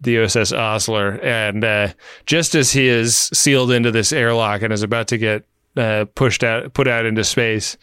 the 0.00 0.16
USS 0.16 0.56
Osler, 0.56 1.20
and 1.22 1.64
uh, 1.64 1.88
just 2.24 2.54
as 2.54 2.72
he 2.72 2.86
is 2.86 3.16
sealed 3.16 3.72
into 3.72 3.90
this 3.90 4.12
airlock 4.12 4.62
and 4.62 4.72
is 4.72 4.82
about 4.82 5.08
to 5.08 5.18
get 5.18 5.44
uh, 5.76 6.04
pushed 6.14 6.44
out, 6.44 6.72
put 6.72 6.86
out 6.86 7.04
into 7.04 7.24
space, 7.24 7.76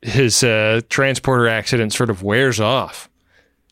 his 0.00 0.42
uh, 0.42 0.80
transporter 0.88 1.46
accident 1.48 1.92
sort 1.92 2.08
of 2.08 2.22
wears 2.22 2.58
off 2.58 3.10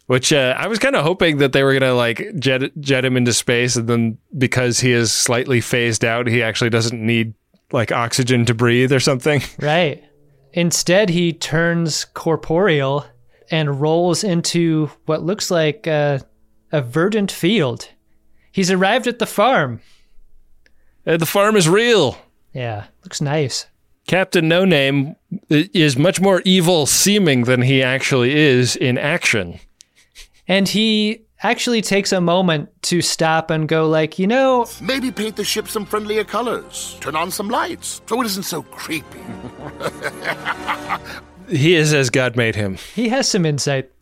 which 0.06 0.32
uh, 0.32 0.54
I 0.56 0.68
was 0.68 0.78
kind 0.78 0.96
of 0.96 1.04
hoping 1.04 1.38
that 1.38 1.52
they 1.52 1.62
were 1.62 1.72
gonna 1.72 1.94
like 1.94 2.38
jet 2.38 2.62
jet 2.80 3.04
him 3.04 3.16
into 3.16 3.32
space, 3.32 3.76
and 3.76 3.88
then 3.88 4.18
because 4.36 4.80
he 4.80 4.92
is 4.92 5.12
slightly 5.12 5.60
phased 5.60 6.04
out, 6.04 6.26
he 6.26 6.42
actually 6.42 6.70
doesn't 6.70 7.04
need 7.04 7.34
like 7.72 7.92
oxygen 7.92 8.44
to 8.46 8.54
breathe 8.54 8.92
or 8.92 9.00
something. 9.00 9.42
Right. 9.60 10.02
Instead, 10.52 11.10
he 11.10 11.34
turns 11.34 12.06
corporeal 12.06 13.04
and 13.50 13.78
rolls 13.80 14.24
into 14.24 14.90
what 15.04 15.22
looks 15.22 15.50
like 15.50 15.86
a, 15.86 16.22
a 16.72 16.80
verdant 16.80 17.30
field. 17.30 17.90
He's 18.52 18.70
arrived 18.70 19.06
at 19.06 19.18
the 19.18 19.26
farm. 19.26 19.80
Uh, 21.06 21.18
the 21.18 21.26
farm 21.26 21.56
is 21.56 21.68
real. 21.68 22.16
Yeah, 22.54 22.86
looks 23.04 23.20
nice. 23.20 23.66
Captain 24.06 24.48
No 24.48 24.64
Name 24.64 25.16
is 25.50 25.98
much 25.98 26.20
more 26.22 26.40
evil 26.46 26.86
seeming 26.86 27.44
than 27.44 27.60
he 27.62 27.82
actually 27.82 28.34
is 28.34 28.76
in 28.76 28.96
action. 28.96 29.60
And 30.48 30.68
he 30.68 31.25
actually 31.42 31.82
takes 31.82 32.12
a 32.12 32.20
moment 32.20 32.68
to 32.82 33.02
stop 33.02 33.50
and 33.50 33.68
go 33.68 33.88
like, 33.88 34.18
you 34.18 34.26
know, 34.26 34.66
Maybe 34.80 35.10
paint 35.10 35.36
the 35.36 35.44
ship 35.44 35.68
some 35.68 35.84
friendlier 35.86 36.24
colors. 36.24 36.96
Turn 37.00 37.14
on 37.16 37.30
some 37.30 37.48
lights 37.48 38.00
so 38.06 38.20
it 38.22 38.26
isn't 38.26 38.44
so 38.44 38.62
creepy. 38.62 39.20
He 41.48 41.76
is 41.76 41.94
as 41.94 42.10
God 42.10 42.34
made 42.34 42.56
him. 42.56 42.76
he 42.96 43.08
has 43.08 43.28
some 43.28 43.46
insight 43.46 43.92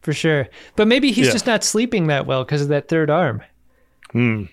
for 0.00 0.12
sure. 0.12 0.48
But 0.74 0.88
maybe 0.88 1.12
he's 1.12 1.26
Yeah. 1.28 1.32
just 1.32 1.46
not 1.46 1.62
sleeping 1.62 2.08
that 2.08 2.26
well 2.26 2.42
because 2.44 2.60
of 2.60 2.68
that 2.68 2.88
third 2.88 3.08
arm. 3.08 3.40
Hmm. 4.10 4.46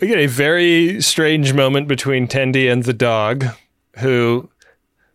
We 0.00 0.08
get 0.08 0.16
a 0.18 0.26
very 0.26 1.02
strange 1.02 1.52
moment 1.52 1.86
between 1.86 2.26
Tendi 2.28 2.70
and 2.72 2.82
the 2.84 2.94
dog, 2.94 3.44
who 3.98 4.48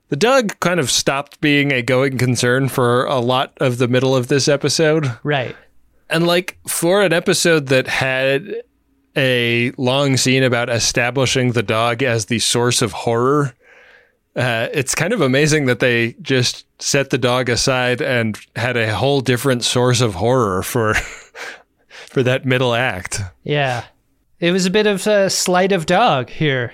the 0.10 0.16
dog 0.16 0.60
kind 0.60 0.80
of 0.80 0.92
stopped 0.92 1.40
being 1.40 1.72
a 1.72 1.82
going 1.82 2.18
concern 2.18 2.68
for 2.68 3.06
a 3.06 3.20
lot 3.20 3.54
of 3.60 3.78
the 3.78 3.88
middle 3.88 4.16
of 4.16 4.28
this 4.28 4.48
episode. 4.48 5.18
Right. 5.24 5.56
And 6.10 6.26
like 6.26 6.58
for 6.68 7.02
an 7.02 7.14
episode 7.14 7.68
that 7.68 7.88
had 7.88 8.64
a 9.16 9.72
long 9.78 10.18
scene 10.18 10.44
about 10.44 10.70
establishing 10.70 11.52
the 11.52 11.64
dog 11.64 12.02
as 12.02 12.26
the 12.26 12.40
source 12.40 12.82
of 12.82 12.92
horror, 12.92 13.54
uh, 14.36 14.68
it's 14.74 14.96
kind 14.96 15.14
of 15.14 15.22
amazing 15.22 15.66
that 15.66 15.80
they 15.80 16.14
just 16.22 16.66
set 16.82 17.12
the 17.12 17.18
dog 17.18 17.50
aside 17.50 18.02
and 18.02 18.40
had 18.56 18.78
a 18.78 18.96
whole 18.96 19.22
different 19.22 19.64
source 19.64 20.02
of 20.02 20.16
horror 20.16 20.64
for 20.64 20.94
for 22.08 22.24
that 22.24 22.46
middle 22.46 22.74
act. 22.74 23.22
Yeah. 23.44 23.86
It 24.40 24.52
was 24.52 24.66
a 24.66 24.72
bit 24.72 24.88
of 24.88 25.06
a 25.06 25.30
sleight 25.30 25.72
of 25.72 25.86
dog 25.86 26.30
here. 26.30 26.72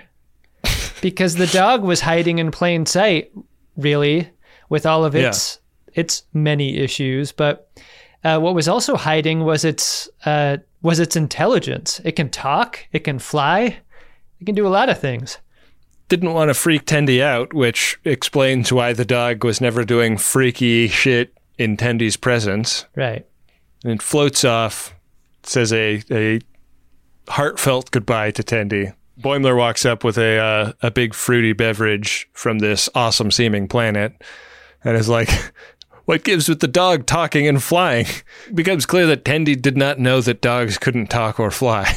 Because 1.05 1.35
the 1.35 1.45
dog 1.45 1.83
was 1.83 2.01
hiding 2.01 2.39
in 2.39 2.49
plain 2.49 2.83
sight, 2.87 3.31
really, 3.77 4.27
with 4.69 4.87
all 4.87 5.05
of 5.05 5.13
its 5.15 5.59
its 5.93 6.23
many 6.33 6.77
issues. 6.77 7.31
But 7.31 7.69
uh, 8.23 8.39
what 8.39 8.55
was 8.55 8.67
also 8.67 8.95
hiding 8.95 9.41
was 9.41 9.63
its 9.63 10.09
uh, 10.25 10.57
was 10.81 10.99
its 10.99 11.15
intelligence. 11.15 12.01
It 12.03 12.13
can 12.13 12.29
talk, 12.31 12.87
it 12.91 13.03
can 13.03 13.19
fly, 13.19 13.77
it 14.39 14.45
can 14.47 14.55
do 14.55 14.65
a 14.65 14.69
lot 14.69 14.89
of 14.89 14.99
things. 14.99 15.37
Didn't 16.09 16.33
want 16.33 16.49
to 16.49 16.55
freak 16.55 16.85
Tendi 16.85 17.21
out, 17.21 17.53
which 17.53 17.99
explains 18.03 18.73
why 18.73 18.91
the 18.93 19.05
dog 19.05 19.43
was 19.43 19.61
never 19.61 19.85
doing 19.85 20.17
freaky 20.17 20.87
shit 20.87 21.37
in 21.59 21.77
Tendi's 21.77 22.17
presence. 22.17 22.85
Right. 22.95 23.27
and 23.83 23.93
it 23.93 24.01
floats 24.01 24.43
off, 24.43 24.95
says 25.43 25.71
a, 25.71 26.01
a 26.09 26.39
heartfelt 27.29 27.91
goodbye 27.91 28.31
to 28.31 28.41
Tendi. 28.41 28.95
Boimler 29.19 29.57
walks 29.57 29.85
up 29.85 30.03
with 30.03 30.17
a 30.17 30.37
uh, 30.37 30.73
a 30.81 30.91
big 30.91 31.13
fruity 31.13 31.53
beverage 31.53 32.27
from 32.33 32.59
this 32.59 32.89
awesome 32.95 33.31
seeming 33.31 33.67
planet, 33.67 34.13
and 34.83 34.97
is 34.97 35.09
like, 35.09 35.29
"What 36.05 36.23
gives 36.23 36.49
with 36.49 36.59
the 36.59 36.67
dog 36.67 37.05
talking 37.05 37.47
and 37.47 37.61
flying?" 37.63 38.07
It 38.47 38.55
becomes 38.55 38.85
clear 38.85 39.05
that 39.07 39.23
Tendi 39.25 39.59
did 39.61 39.77
not 39.77 39.99
know 39.99 40.21
that 40.21 40.41
dogs 40.41 40.77
couldn't 40.77 41.07
talk 41.07 41.39
or 41.39 41.49
fly, 41.51 41.93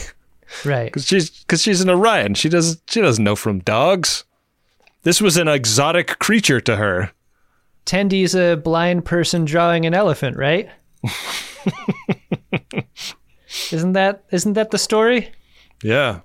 Right. 0.64 0.84
because 0.92 1.06
she's 1.06 1.30
because 1.30 1.62
she's 1.62 1.80
an 1.80 1.90
Orion. 1.90 2.34
She 2.34 2.48
doesn't 2.48 2.80
she 2.88 3.00
doesn't 3.00 3.24
know 3.24 3.36
from 3.36 3.60
dogs. 3.60 4.24
This 5.02 5.20
was 5.20 5.36
an 5.36 5.48
exotic 5.48 6.18
creature 6.18 6.60
to 6.60 6.76
her. 6.76 7.12
Tendi's 7.86 8.34
a 8.34 8.56
blind 8.56 9.04
person 9.04 9.44
drawing 9.44 9.86
an 9.86 9.94
elephant, 9.94 10.36
right? 10.36 10.68
isn't 13.72 13.92
that 13.92 14.24
isn't 14.30 14.52
that 14.54 14.70
the 14.70 14.78
story? 14.78 15.30
Yeah, 15.82 16.20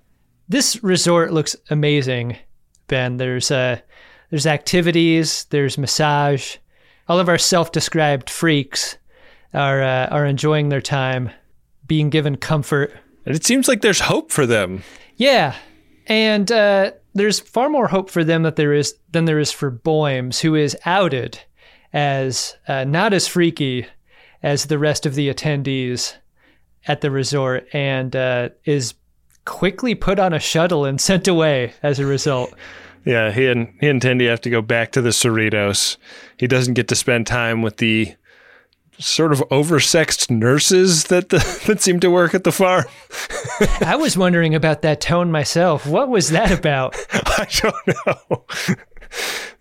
This 0.53 0.83
resort 0.83 1.33
looks 1.33 1.55
amazing, 1.71 2.37
Ben. 2.85 3.17
There's 3.17 3.49
uh 3.49 3.79
there's 4.29 4.45
activities, 4.45 5.45
there's 5.45 5.79
massage. 5.79 6.57
All 7.07 7.19
of 7.19 7.27
our 7.27 7.39
self-described 7.39 8.29
freaks 8.29 8.99
are 9.51 9.81
uh, 9.81 10.05
are 10.11 10.27
enjoying 10.27 10.69
their 10.69 10.79
time, 10.79 11.31
being 11.87 12.11
given 12.11 12.37
comfort. 12.37 12.93
and 13.25 13.35
it 13.35 13.43
seems 13.43 13.67
like 13.67 13.81
there's 13.81 14.01
hope 14.01 14.31
for 14.31 14.45
them. 14.45 14.83
Yeah, 15.15 15.55
and 16.05 16.51
uh, 16.51 16.91
there's 17.15 17.39
far 17.39 17.67
more 17.67 17.87
hope 17.87 18.11
for 18.11 18.23
them 18.23 18.43
that 18.43 18.55
there 18.55 18.73
is 18.73 18.93
than 19.09 19.25
there 19.25 19.39
is 19.39 19.51
for 19.51 19.71
Boims, 19.71 20.41
who 20.41 20.53
is 20.53 20.77
outed 20.85 21.39
as 21.93 22.55
uh, 22.67 22.83
not 22.83 23.11
as 23.11 23.27
freaky 23.27 23.87
as 24.43 24.67
the 24.67 24.77
rest 24.77 25.07
of 25.07 25.15
the 25.15 25.33
attendees 25.33 26.13
at 26.87 27.01
the 27.01 27.09
resort, 27.09 27.65
and 27.73 28.15
uh, 28.15 28.49
is 28.65 28.93
quickly 29.45 29.95
put 29.95 30.19
on 30.19 30.33
a 30.33 30.39
shuttle 30.39 30.85
and 30.85 30.99
sent 30.99 31.27
away 31.27 31.73
as 31.83 31.99
a 31.99 32.05
result. 32.05 32.53
Yeah, 33.05 33.31
he 33.31 33.47
and 33.47 33.73
he 33.79 33.89
and 33.89 34.01
Tendi 34.01 34.29
have 34.29 34.41
to 34.41 34.49
go 34.49 34.61
back 34.61 34.91
to 34.93 35.01
the 35.01 35.09
Cerritos. 35.09 35.97
He 36.37 36.47
doesn't 36.47 36.75
get 36.75 36.87
to 36.87 36.95
spend 36.95 37.27
time 37.27 37.61
with 37.61 37.77
the 37.77 38.15
sort 38.99 39.33
of 39.33 39.39
oversexed 39.49 40.29
nurses 40.29 41.05
that 41.05 41.29
the, 41.29 41.63
that 41.67 41.81
seem 41.81 41.99
to 41.99 42.09
work 42.09 42.33
at 42.33 42.43
the 42.43 42.51
farm. 42.51 42.85
I 43.81 43.95
was 43.95 44.17
wondering 44.17 44.55
about 44.55 44.83
that 44.83 45.01
tone 45.01 45.31
myself. 45.31 45.85
What 45.85 46.09
was 46.09 46.29
that 46.29 46.51
about? 46.51 46.95
I 47.11 47.47
don't 47.61 48.05
know. 48.05 48.45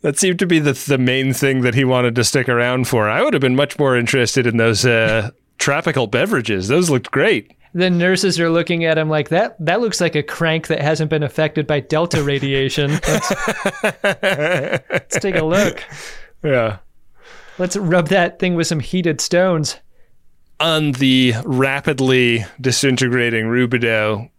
that 0.02 0.18
seemed 0.18 0.38
to 0.38 0.46
be 0.46 0.60
the 0.60 0.72
the 0.72 0.98
main 0.98 1.32
thing 1.32 1.62
that 1.62 1.74
he 1.74 1.84
wanted 1.84 2.14
to 2.16 2.24
stick 2.24 2.48
around 2.48 2.86
for. 2.86 3.08
I 3.08 3.22
would 3.22 3.34
have 3.34 3.42
been 3.42 3.56
much 3.56 3.78
more 3.78 3.96
interested 3.96 4.46
in 4.46 4.56
those 4.56 4.86
uh, 4.86 5.30
tropical 5.58 6.06
beverages. 6.06 6.68
Those 6.68 6.90
looked 6.90 7.10
great. 7.10 7.52
The 7.74 7.88
nurses 7.88 8.38
are 8.38 8.50
looking 8.50 8.84
at 8.84 8.98
him 8.98 9.08
like 9.08 9.30
that. 9.30 9.56
That 9.64 9.80
looks 9.80 10.00
like 10.00 10.14
a 10.14 10.22
crank 10.22 10.66
that 10.66 10.80
hasn't 10.80 11.10
been 11.10 11.22
affected 11.22 11.66
by 11.66 11.80
delta 11.80 12.22
radiation. 12.22 12.90
Let's, 13.08 13.32
let's 14.90 15.18
take 15.20 15.36
a 15.36 15.44
look. 15.44 15.82
Yeah. 16.42 16.78
Let's 17.58 17.76
rub 17.76 18.08
that 18.08 18.38
thing 18.38 18.54
with 18.56 18.66
some 18.66 18.80
heated 18.80 19.20
stones. 19.20 19.76
On 20.60 20.92
the 20.92 21.34
rapidly 21.44 22.44
disintegrating 22.60 23.46
Rubidoux, 23.46 24.30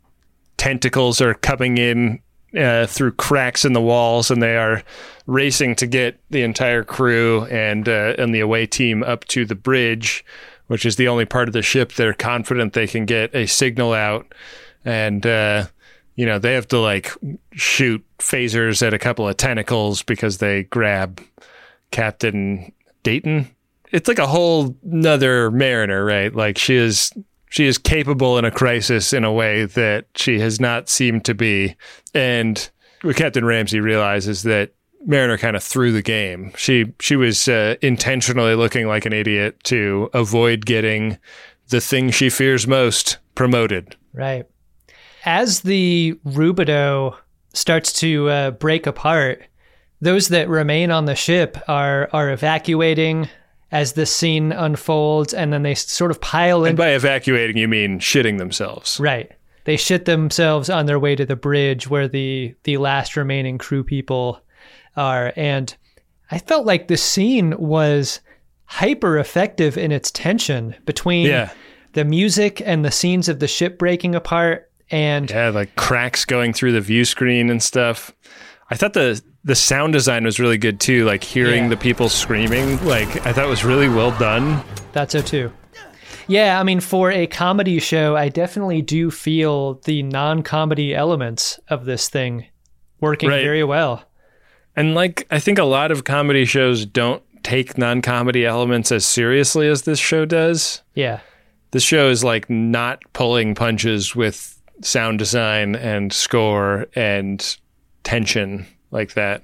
tentacles 0.57 1.19
are 1.21 1.34
coming 1.34 1.77
in 1.77 2.19
uh, 2.57 2.86
through 2.86 3.13
cracks 3.13 3.65
in 3.65 3.73
the 3.73 3.81
walls, 3.81 4.31
and 4.31 4.41
they 4.41 4.55
are 4.55 4.84
racing 5.25 5.75
to 5.75 5.88
get 5.88 6.19
the 6.29 6.43
entire 6.43 6.84
crew 6.84 7.45
and 7.45 7.89
uh, 7.89 8.13
and 8.17 8.34
the 8.34 8.39
away 8.39 8.65
team 8.65 9.03
up 9.03 9.25
to 9.25 9.45
the 9.45 9.55
bridge, 9.55 10.23
which 10.74 10.88
is 10.88 10.95
the 10.95 11.07
only 11.07 11.24
part 11.24 11.47
of 11.47 11.53
the 11.53 11.61
ship 11.61 11.93
they're 11.93 12.15
confident 12.15 12.74
they 12.74 12.88
can 12.88 13.05
get 13.05 13.36
a 13.36 13.45
signal 13.45 13.93
out, 13.93 14.34
and 14.84 15.24
uh, 15.24 15.67
you 16.15 16.26
know 16.26 16.39
they 16.39 16.53
have 16.53 16.67
to 16.67 16.80
like 16.80 17.11
shoot 17.51 18.03
phasers 18.17 18.82
at 18.82 18.91
a 18.91 18.97
couple 18.97 19.30
of 19.30 19.38
tentacles 19.38 20.01
because 20.01 20.39
they 20.39 20.63
grab 20.63 21.21
Captain 21.91 22.74
Dayton. 23.03 23.55
It's 23.91 24.07
like 24.07 24.17
a 24.17 24.26
whole 24.26 24.76
nother 24.82 25.51
Mariner, 25.51 26.03
right? 26.03 26.34
Like 26.34 26.57
she 26.57 26.74
is 26.74 27.13
she 27.51 27.67
is 27.67 27.78
capable 27.78 28.39
in 28.39 28.43
a 28.43 28.49
crisis 28.49 29.13
in 29.13 29.24
a 29.24 29.32
way 29.32 29.65
that 29.65 30.07
she 30.15 30.39
has 30.39 30.59
not 30.59 30.89
seemed 30.89 31.24
to 31.26 31.36
be. 31.36 31.76
And 32.15 32.67
Captain 33.13 33.45
Ramsey 33.45 33.80
realizes 33.80 34.41
that 34.41 34.74
Mariner 35.06 35.38
kind 35.38 35.56
of 35.56 35.64
threw 35.64 35.91
the 35.91 36.01
game. 36.01 36.54
She 36.56 36.93
she 36.99 37.16
was 37.16 37.47
uh, 37.47 37.76
intentionally 37.82 38.56
looking 38.56 38.88
like 38.88 39.06
an 39.06 39.14
idiot 39.14 39.64
to 39.66 40.10
avoid 40.14 40.66
getting 40.66 41.18
the 41.70 41.82
thing 41.82 42.12
she 42.12 42.30
fears 42.30 42.68
most 42.68 43.18
promoted. 43.36 43.95
Right. 44.14 44.45
As 45.26 45.62
the 45.62 46.20
Rubidoux 46.26 47.16
starts 47.54 47.93
to 47.93 48.30
uh, 48.30 48.51
break 48.51 48.88
apart, 48.88 49.43
those 50.01 50.28
that 50.30 50.49
remain 50.49 50.91
on 50.91 51.06
the 51.06 51.16
ship 51.16 51.58
are 51.68 52.10
are 52.14 52.32
evacuating 52.32 53.30
as 53.72 53.93
the 53.93 54.06
scene 54.06 54.51
unfolds, 54.51 55.34
and 55.34 55.51
then 55.51 55.64
they 55.64 55.74
sort 55.74 56.12
of 56.12 56.22
pile 56.22 56.64
in. 56.64 56.70
And 56.70 56.78
by 56.78 56.89
evacuating, 56.89 57.58
you 57.58 57.68
mean 57.68 57.99
shitting 57.99 58.38
themselves. 58.38 58.99
Right. 58.99 59.32
They 59.66 59.78
shit 59.78 60.06
themselves 60.06 60.70
on 60.70 60.86
their 60.86 60.99
way 60.99 61.16
to 61.16 61.26
the 61.26 61.36
bridge 61.36 61.89
where 61.89 62.08
the 62.08 62.54
the 62.64 62.78
last 62.78 63.16
remaining 63.16 63.58
crew 63.58 63.84
people 63.84 64.43
are, 64.96 65.34
and 65.36 65.76
I 66.32 66.39
felt 66.39 66.66
like 66.66 66.88
the 66.88 66.98
scene 66.98 67.56
was 67.58 68.20
hyper 68.66 69.18
effective 69.20 69.78
in 69.78 69.91
its 69.91 70.10
tension 70.12 70.76
between 70.86 71.28
Yeah. 71.28 71.52
the 71.94 72.06
music 72.06 72.62
and 72.66 72.84
the 72.84 72.91
scenes 72.91 73.30
of 73.30 73.39
the 73.39 73.48
ship 73.48 73.78
breaking 73.78 74.16
apart 74.16 74.70
and 74.89 75.30
Yeah, 75.30 75.50
like 75.50 75.76
cracks 75.76 76.26
going 76.26 76.54
through 76.54 76.72
the 76.72 76.82
view 76.82 77.06
screen 77.06 77.50
and 77.50 77.62
stuff. 77.62 78.12
I 78.70 78.76
thought 78.76 78.94
the 78.94 79.22
the 79.46 79.56
sound 79.56 79.91
design 79.91 80.24
was 80.24 80.39
really 80.39 80.58
good 80.58 80.80
too. 80.80 81.04
Like 81.06 81.22
hearing 81.24 81.64
Yeah. 81.64 81.70
the 81.72 81.78
people 81.78 82.08
screaming, 82.08 82.84
like 82.86 83.26
I 83.28 83.34
thought 83.34 83.50
was 83.50 83.66
really 83.66 83.89
well 83.89 84.12
done. 84.18 84.64
That's 84.94 85.12
so 85.12 85.22
too. 85.22 85.52
Yeah, 86.28 86.58
I 86.58 86.64
mean, 86.64 86.80
for 86.80 87.12
a 87.12 87.28
comedy 87.28 87.80
show, 87.80 88.16
I 88.16 88.30
definitely 88.30 88.82
do 88.82 89.12
feel 89.12 89.82
the 89.84 90.02
non 90.04 90.41
comedy 90.44 90.96
elements 90.96 91.60
of 91.68 91.84
this 91.84 92.08
thing 92.08 92.46
working 93.02 93.28
Right. 93.30 93.44
very 93.44 93.66
well. 93.66 94.06
And 94.76 94.95
like 94.95 95.28
I 95.32 95.39
think 95.39 95.59
a 95.59 95.63
lot 95.63 95.91
of 95.91 96.03
comedy 96.03 96.45
shows 96.45 96.86
don't 96.86 97.24
take 97.43 97.78
non-comedy 97.78 98.45
elements 98.45 98.91
as 98.91 99.05
seriously 99.05 99.67
as 99.67 99.84
this 99.84 99.99
show 99.99 100.26
does. 100.26 100.82
Yeah. 100.95 101.19
This 101.71 101.84
show 101.84 102.09
is 102.09 102.24
like 102.24 102.49
not 102.49 103.01
pulling 103.13 103.55
punches 103.55 104.15
with 104.15 104.59
sound 104.82 105.19
design 105.19 105.76
and 105.76 106.13
score 106.13 106.88
and 106.95 107.57
tension 108.03 108.65
like 108.91 109.13
that. 109.13 109.43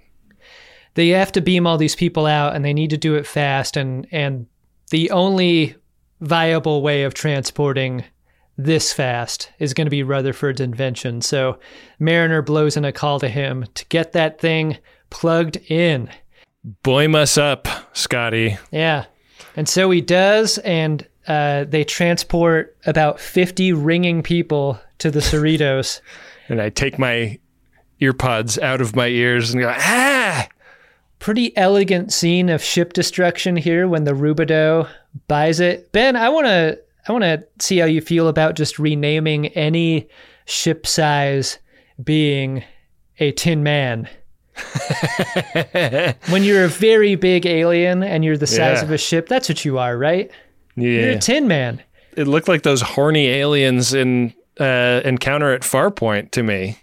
They 0.95 1.09
have 1.09 1.31
to 1.33 1.41
beam 1.41 1.67
all 1.67 1.77
these 1.77 1.95
people 1.95 2.25
out 2.25 2.55
and 2.55 2.63
they 2.63 2.73
need 2.73 2.89
to 2.89 2.97
do 2.97 3.15
it 3.15 3.27
fast. 3.27 3.77
And, 3.77 4.07
and 4.11 4.47
the 4.89 5.11
only 5.11 5.75
viable 6.21 6.81
way 6.81 7.03
of 7.03 7.13
transporting 7.13 8.03
this 8.57 8.91
fast 8.91 9.51
is 9.59 9.73
going 9.73 9.85
to 9.85 9.91
be 9.91 10.03
Rutherford's 10.03 10.59
invention. 10.59 11.21
So 11.21 11.57
Mariner 11.99 12.41
blows 12.41 12.75
in 12.75 12.83
a 12.83 12.91
call 12.91 13.19
to 13.21 13.29
him 13.29 13.65
to 13.75 13.85
get 13.85 14.11
that 14.13 14.39
thing 14.39 14.77
plugged 15.09 15.57
in. 15.69 16.09
Boim 16.83 17.15
us 17.15 17.37
up, 17.37 17.67
Scotty. 17.93 18.57
Yeah. 18.71 19.05
And 19.55 19.67
so 19.67 19.89
he 19.91 20.01
does, 20.01 20.57
and 20.59 21.07
uh, 21.27 21.65
they 21.65 21.83
transport 21.83 22.77
about 22.85 23.19
50 23.19 23.73
ringing 23.73 24.23
people 24.23 24.79
to 24.99 25.11
the 25.11 25.19
Cerritos. 25.19 26.01
And 26.51 26.59
I 26.59 26.69
take 26.69 26.97
my 26.97 27.37
earpods 28.01 28.59
out 28.59 28.81
of 28.81 28.95
my 28.95 29.05
ears 29.05 29.51
and 29.51 29.61
go, 29.61 29.71
ah! 29.77 30.47
Pretty 31.19 31.55
elegant 31.55 32.11
scene 32.11 32.49
of 32.49 32.63
ship 32.63 32.93
destruction 32.93 33.55
here 33.55 33.87
when 33.87 34.05
the 34.05 34.13
Rubidoux 34.13 34.89
buys 35.27 35.59
it. 35.59 35.91
Ben, 35.91 36.15
I 36.15 36.29
want 36.29 36.47
to 36.47 36.79
I 37.07 37.11
want 37.11 37.23
to 37.23 37.45
see 37.59 37.77
how 37.77 37.85
you 37.85 38.01
feel 38.01 38.27
about 38.27 38.55
just 38.55 38.79
renaming 38.79 39.47
any 39.49 40.07
ship 40.45 40.87
size 40.87 41.59
being 42.03 42.63
a 43.19 43.31
tin 43.31 43.63
man. 43.63 44.07
when 46.29 46.43
you're 46.43 46.65
a 46.65 46.69
very 46.69 47.15
big 47.15 47.45
alien 47.45 48.03
and 48.03 48.23
you're 48.23 48.37
the 48.37 48.47
size 48.47 48.77
Yeah. 48.79 48.83
of 48.83 48.91
a 48.91 48.97
ship, 48.97 49.27
that's 49.27 49.49
what 49.49 49.63
you 49.65 49.77
are, 49.77 49.97
right? 49.97 50.31
You're 50.75 51.09
a 51.11 51.19
tin 51.19 51.47
man. 51.47 51.81
It 52.15 52.27
looked 52.27 52.47
like 52.47 52.63
those 52.63 52.81
horny 52.81 53.27
aliens 53.27 53.93
in 53.93 54.33
uh, 54.59 55.01
Encounter 55.05 55.53
at 55.53 55.61
Farpoint 55.61 56.31
to 56.31 56.43
me. 56.43 56.77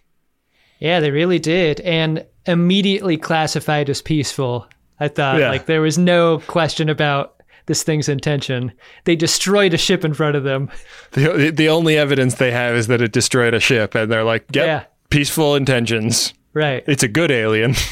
Yeah, 0.78 1.00
they 1.00 1.10
really 1.10 1.38
did. 1.38 1.80
And 1.80 2.24
immediately 2.46 3.16
classified 3.16 3.88
as 3.90 4.02
peaceful. 4.02 4.66
I 5.00 5.08
thought, 5.08 5.38
Yeah. 5.40 5.50
like, 5.50 5.66
there 5.66 5.80
was 5.80 5.98
no 5.98 6.38
question 6.46 6.88
about 6.88 7.34
this 7.66 7.82
thing's 7.82 8.08
intention. 8.08 8.72
They 9.04 9.16
destroyed 9.16 9.74
a 9.74 9.78
ship 9.78 10.04
in 10.04 10.14
front 10.14 10.36
of 10.36 10.44
them. 10.44 10.70
The, 11.12 11.50
the 11.54 11.68
only 11.68 11.96
evidence 11.98 12.36
they 12.36 12.52
have 12.52 12.74
is 12.76 12.86
that 12.86 13.00
it 13.02 13.12
destroyed 13.12 13.54
a 13.54 13.60
ship, 13.60 13.94
and 13.94 14.10
they're 14.10 14.22
like, 14.24 14.44
yep, 14.54 14.66
Yeah. 14.66 14.84
peaceful 15.10 15.54
intentions. 15.56 16.32
Right. 16.56 16.82
It's 16.86 17.02
a 17.02 17.08
good 17.08 17.30
alien. 17.30 17.74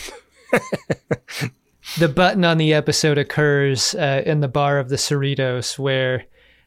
The 1.99 2.09
button 2.09 2.45
on 2.45 2.59
the 2.59 2.73
episode 2.75 3.19
occurs 3.19 3.95
uh, 3.95 4.23
in 4.27 4.41
the 4.41 4.49
bar 4.49 4.79
of 4.79 4.89
the 4.89 4.97
Cerritos, 4.97 5.79
where 5.79 6.25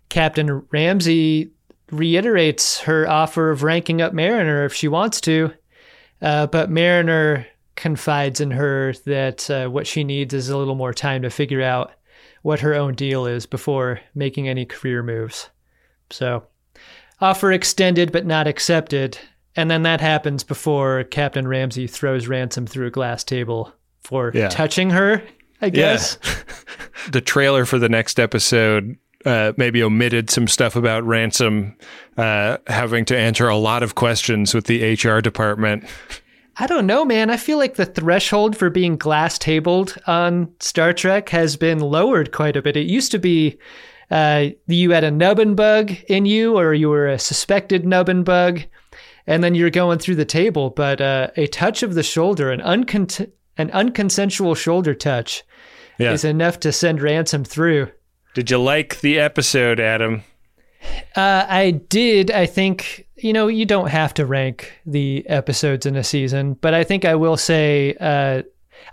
Captain 0.08 0.66
Ramsey 0.72 1.52
reiterates 1.92 2.80
her 2.82 3.10
offer 3.10 3.50
of 3.50 3.64
ranking 3.64 4.02
up 4.02 4.14
Mariner 4.14 4.64
if 4.64 4.74
she 4.74 4.88
wants 4.88 5.20
to. 5.22 5.52
Uh, 6.22 6.48
but 6.48 6.70
Mariner 6.70 7.46
confides 7.76 8.40
in 8.40 8.52
her 8.52 8.94
that 9.06 9.50
uh, 9.50 9.68
what 9.68 9.86
she 9.86 10.06
needs 10.06 10.34
is 10.34 10.50
a 10.50 10.58
little 10.58 10.76
more 10.76 10.94
time 10.94 11.24
to 11.24 11.30
figure 11.30 11.62
out 11.62 11.92
what 12.44 12.62
her 12.62 12.74
own 12.74 12.94
deal 12.94 13.26
is 13.26 13.46
before 13.46 14.00
making 14.16 14.48
any 14.48 14.66
career 14.66 15.04
moves. 15.04 15.50
So, 16.10 16.44
offer 17.20 17.52
extended 17.52 18.14
but 18.14 18.26
not 18.26 18.48
accepted. 18.48 19.18
And 19.58 19.70
then 19.70 19.84
that 19.84 20.00
happens 20.00 20.44
before 20.44 21.04
Captain 21.06 21.48
Ramsey 21.48 21.88
throws 21.88 22.28
Ransom 22.28 22.66
through 22.68 22.88
a 22.88 22.92
glass 22.92 23.24
table 23.24 23.74
for 24.02 24.32
Yeah. 24.34 24.48
touching 24.50 24.92
her, 24.92 25.22
I 25.62 25.70
guess. 25.72 26.18
the 27.12 27.20
trailer 27.22 27.66
for 27.66 27.80
the 27.80 27.90
next 27.90 28.20
episode 28.20 28.96
uh, 29.26 29.52
maybe 29.58 29.82
omitted 29.84 30.30
some 30.30 30.48
stuff 30.48 30.76
about 30.76 31.04
Ransom 31.04 31.76
uh, 32.18 32.58
having 32.68 33.04
to 33.06 33.18
answer 33.18 33.48
a 33.50 33.58
lot 33.58 33.84
of 33.84 33.96
questions 33.96 34.54
with 34.54 34.66
the 34.66 34.94
HR 34.94 35.20
department. 35.20 35.84
I 36.60 36.66
don't 36.68 36.86
know, 36.88 37.04
man. 37.04 37.30
I 37.30 37.38
feel 37.38 37.58
like 37.58 37.76
the 37.76 37.86
threshold 37.86 38.56
for 38.56 38.70
being 38.70 38.96
glass 38.96 39.38
tabled 39.38 39.98
on 40.08 40.54
Star 40.60 40.94
Trek 40.94 41.30
has 41.30 41.58
been 41.58 41.80
lowered 41.80 42.32
quite 42.32 42.56
a 42.56 42.62
bit. 42.62 42.78
It 42.78 42.86
used 42.88 43.12
to 43.12 43.20
be 43.20 43.58
uh, 44.10 44.48
you 44.68 44.92
had 44.92 45.04
a 45.04 45.12
nubbin 45.12 45.56
bug 45.56 45.92
in 46.08 46.26
you, 46.26 46.58
or 46.58 46.74
you 46.74 46.88
were 46.90 47.08
a 47.08 47.20
suspected 47.20 47.86
nubbin 47.86 48.24
bug, 48.24 48.62
and 49.28 49.44
then 49.44 49.54
you're 49.56 49.70
going 49.70 50.00
through 50.00 50.16
the 50.16 50.26
table. 50.26 50.70
But 50.72 51.02
uh, 51.02 51.30
a 51.36 51.48
touch 51.48 51.84
of 51.84 51.94
the 51.94 52.04
shoulder, 52.04 52.50
an, 52.52 52.62
uncon- 52.62 53.30
an 53.58 53.70
unconsensual 53.70 54.56
shoulder 54.58 54.96
touch, 54.96 55.44
Yeah. 56.00 56.14
is 56.14 56.24
enough 56.24 56.60
to 56.62 56.72
send 56.72 57.02
Ransom 57.02 57.44
through. 57.44 57.92
Did 58.34 58.50
you 58.52 58.58
like 58.60 59.02
the 59.02 59.20
episode, 59.20 59.80
Adam? 59.80 60.24
Uh, 61.16 61.46
I 61.50 61.72
did. 61.72 62.32
I 62.32 62.46
think 62.46 63.06
you 63.18 63.34
know 63.34 63.48
you 63.48 63.66
don't 63.66 63.90
have 63.90 64.14
to 64.14 64.26
rank 64.28 64.74
the 64.86 65.28
episodes 65.28 65.86
in 65.88 65.96
a 65.96 66.04
season, 66.04 66.54
but 66.54 66.74
I 66.76 66.84
think 66.84 67.04
I 67.04 67.16
will 67.16 67.36
say 67.36 67.96
uh, 68.00 68.44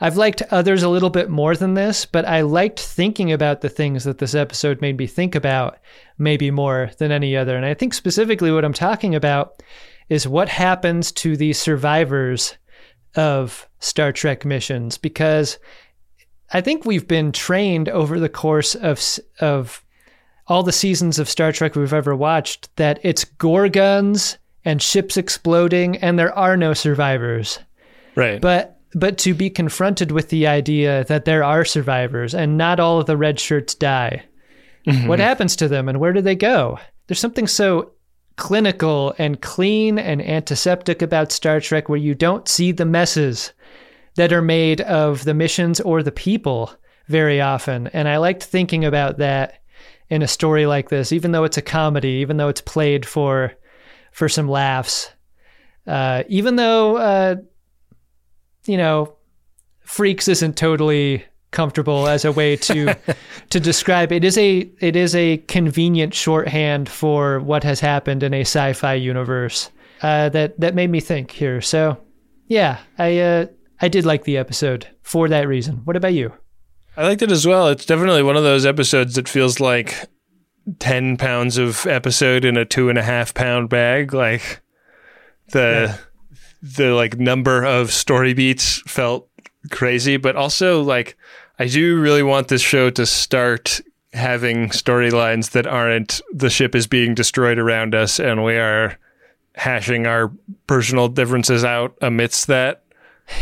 I've 0.00 0.16
liked 0.16 0.40
others 0.50 0.82
a 0.82 0.88
little 0.88 1.10
bit 1.10 1.28
more 1.28 1.54
than 1.54 1.74
this. 1.74 2.06
But 2.06 2.24
I 2.26 2.40
liked 2.40 2.80
thinking 2.80 3.32
about 3.32 3.60
the 3.60 3.68
things 3.68 4.04
that 4.04 4.16
this 4.16 4.34
episode 4.34 4.80
made 4.80 4.96
me 4.96 5.06
think 5.06 5.34
about, 5.34 5.76
maybe 6.16 6.50
more 6.50 6.90
than 6.98 7.12
any 7.12 7.36
other. 7.36 7.54
And 7.54 7.66
I 7.66 7.74
think 7.74 7.92
specifically 7.92 8.50
what 8.50 8.64
I'm 8.64 8.72
talking 8.72 9.14
about 9.14 9.62
is 10.08 10.28
what 10.28 10.48
happens 10.48 11.12
to 11.12 11.36
the 11.36 11.52
survivors 11.52 12.56
of 13.16 13.68
Star 13.78 14.12
Trek 14.12 14.44
missions, 14.44 14.98
because 14.98 15.58
I 16.52 16.60
think 16.60 16.84
we've 16.84 17.08
been 17.08 17.32
trained 17.32 17.88
over 17.88 18.18
the 18.18 18.28
course 18.28 18.74
of 18.74 19.00
of 19.40 19.84
all 20.46 20.62
the 20.62 20.72
seasons 20.72 21.18
of 21.18 21.28
Star 21.28 21.52
Trek 21.52 21.74
we've 21.74 21.92
ever 21.92 22.14
watched 22.14 22.74
that 22.76 23.00
it's 23.02 23.24
gore 23.24 23.68
guns 23.68 24.36
and 24.64 24.80
ships 24.80 25.16
exploding 25.16 25.96
and 25.98 26.18
there 26.18 26.36
are 26.36 26.56
no 26.56 26.74
survivors. 26.74 27.58
Right. 28.14 28.40
But 28.40 28.78
but 28.94 29.18
to 29.18 29.34
be 29.34 29.50
confronted 29.50 30.12
with 30.12 30.28
the 30.28 30.46
idea 30.46 31.04
that 31.04 31.24
there 31.24 31.42
are 31.42 31.64
survivors 31.64 32.34
and 32.34 32.56
not 32.56 32.78
all 32.78 33.00
of 33.00 33.06
the 33.06 33.16
red 33.16 33.40
shirts 33.40 33.74
die. 33.74 34.24
Mm-hmm. 34.86 35.08
What 35.08 35.18
happens 35.18 35.56
to 35.56 35.68
them 35.68 35.88
and 35.88 35.98
where 35.98 36.12
do 36.12 36.20
they 36.20 36.36
go? 36.36 36.78
There's 37.06 37.18
something 37.18 37.46
so 37.46 37.92
clinical 38.36 39.14
and 39.18 39.40
clean 39.40 39.98
and 39.98 40.20
antiseptic 40.22 41.02
about 41.02 41.32
Star 41.32 41.60
Trek 41.60 41.88
where 41.88 41.98
you 41.98 42.14
don't 42.14 42.48
see 42.48 42.72
the 42.72 42.84
messes 42.84 43.52
that 44.16 44.32
are 44.32 44.42
made 44.42 44.80
of 44.82 45.24
the 45.24 45.34
missions 45.34 45.80
or 45.80 46.02
the 46.02 46.12
people 46.12 46.72
very 47.06 47.40
often. 47.40 47.88
And 47.88 48.08
I 48.08 48.16
liked 48.16 48.42
thinking 48.42 48.84
about 48.84 49.18
that 49.18 49.60
in 50.08 50.22
a 50.22 50.28
story 50.28 50.66
like 50.66 50.88
this, 50.88 51.12
even 51.12 51.32
though 51.32 51.44
it's 51.44 51.56
a 51.56 51.62
comedy, 51.62 52.20
even 52.20 52.36
though 52.36 52.48
it's 52.48 52.60
played 52.60 53.06
for 53.06 53.52
for 54.12 54.28
some 54.28 54.48
laughs, 54.48 55.10
uh, 55.86 56.22
even 56.28 56.56
though 56.56 56.96
uh, 56.96 57.36
you 58.66 58.76
know, 58.76 59.16
freaks 59.80 60.28
isn't 60.28 60.56
totally 60.56 61.24
comfortable 61.54 62.06
as 62.06 62.26
a 62.26 62.32
way 62.32 62.56
to 62.56 62.94
to 63.50 63.60
describe. 63.60 64.12
It 64.12 64.24
is 64.24 64.36
a 64.36 64.68
it 64.80 64.96
is 64.96 65.14
a 65.14 65.38
convenient 65.48 66.12
shorthand 66.12 66.88
for 66.88 67.40
what 67.40 67.64
has 67.64 67.80
happened 67.80 68.22
in 68.22 68.34
a 68.34 68.42
sci-fi 68.42 68.94
universe 68.94 69.70
uh, 70.02 70.28
that 70.30 70.60
that 70.60 70.74
made 70.74 70.90
me 70.90 71.00
think 71.00 71.30
here. 71.30 71.62
So 71.62 71.96
yeah 72.46 72.80
i 72.98 73.18
uh 73.18 73.46
i 73.80 73.88
did 73.88 74.04
like 74.04 74.24
the 74.24 74.36
episode 74.36 74.86
for 75.02 75.28
that 75.28 75.48
reason. 75.48 75.76
What 75.84 75.96
about 75.96 76.12
you? 76.12 76.32
I 76.96 77.04
liked 77.04 77.22
it 77.22 77.32
as 77.32 77.46
well. 77.46 77.68
It's 77.68 77.86
definitely 77.86 78.22
one 78.22 78.36
of 78.36 78.44
those 78.44 78.64
episodes 78.64 79.16
that 79.16 79.28
feels 79.28 79.58
like 79.58 80.08
10 80.78 81.16
pounds 81.16 81.58
of 81.58 81.86
episode 81.86 82.44
in 82.44 82.56
a 82.56 82.64
two 82.64 82.88
and 82.88 82.98
a 82.98 83.02
half 83.02 83.34
pound 83.34 83.68
bag. 83.68 84.14
Like 84.14 84.60
the, 85.50 85.98
the 86.62 86.94
like 86.94 87.18
number 87.18 87.64
of 87.64 87.92
story 87.92 88.32
beats 88.32 88.80
felt 88.86 89.28
crazy, 89.70 90.16
but 90.16 90.36
also 90.36 90.82
like 90.82 91.16
I 91.58 91.66
do 91.66 92.00
really 92.00 92.22
want 92.22 92.48
this 92.48 92.62
show 92.62 92.90
to 92.90 93.06
start 93.06 93.80
having 94.12 94.68
storylines 94.68 95.50
that 95.50 95.66
aren't 95.66 96.20
the 96.32 96.50
ship 96.50 96.74
is 96.74 96.86
being 96.86 97.14
destroyed 97.14 97.58
around 97.58 97.94
us 97.94 98.20
and 98.20 98.44
we 98.44 98.56
are 98.56 98.96
hashing 99.56 100.06
our 100.06 100.32
personal 100.66 101.08
differences 101.08 101.64
out 101.64 101.96
amidst 102.00 102.46
that. 102.46 102.84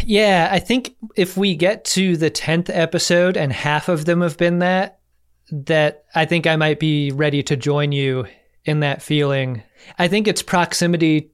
Yeah, 0.04 0.48
I 0.50 0.58
think 0.58 0.94
if 1.16 1.36
we 1.36 1.54
get 1.54 1.84
to 1.86 2.16
the 2.16 2.30
10th 2.30 2.70
episode 2.72 3.36
and 3.36 3.52
half 3.52 3.88
of 3.88 4.04
them 4.04 4.20
have 4.20 4.36
been 4.36 4.60
that, 4.60 5.00
that 5.50 6.04
I 6.14 6.24
think 6.24 6.46
I 6.46 6.56
might 6.56 6.78
be 6.78 7.10
ready 7.10 7.42
to 7.44 7.56
join 7.56 7.92
you 7.92 8.26
in 8.64 8.80
that 8.80 9.02
feeling. 9.02 9.62
I 9.98 10.08
think 10.08 10.28
it's 10.28 10.42
proximity 10.42 11.30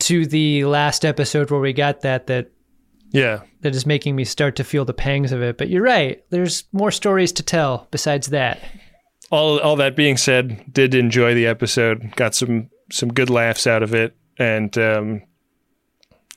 to 0.00 0.26
the 0.26 0.64
last 0.64 1.04
episode 1.04 1.50
where 1.50 1.60
we 1.60 1.72
got 1.72 2.00
that 2.00 2.26
that 2.28 2.50
Yeah. 3.10 3.40
That 3.62 3.74
is 3.74 3.86
making 3.86 4.16
me 4.16 4.24
start 4.24 4.56
to 4.56 4.64
feel 4.64 4.84
the 4.84 4.94
pangs 4.94 5.32
of 5.32 5.42
it. 5.42 5.58
But 5.58 5.68
you're 5.68 5.82
right. 5.82 6.24
There's 6.30 6.64
more 6.72 6.90
stories 6.90 7.32
to 7.32 7.42
tell 7.42 7.88
besides 7.90 8.28
that. 8.28 8.60
all 9.30 9.58
all 9.60 9.76
that 9.76 9.96
being 9.96 10.16
said, 10.16 10.64
did 10.72 10.94
enjoy 10.94 11.34
the 11.34 11.46
episode. 11.46 12.14
Got 12.16 12.34
some 12.34 12.70
some 12.90 13.12
good 13.12 13.30
laughs 13.30 13.66
out 13.66 13.82
of 13.82 13.94
it, 13.94 14.16
and 14.38 14.76
um, 14.78 15.22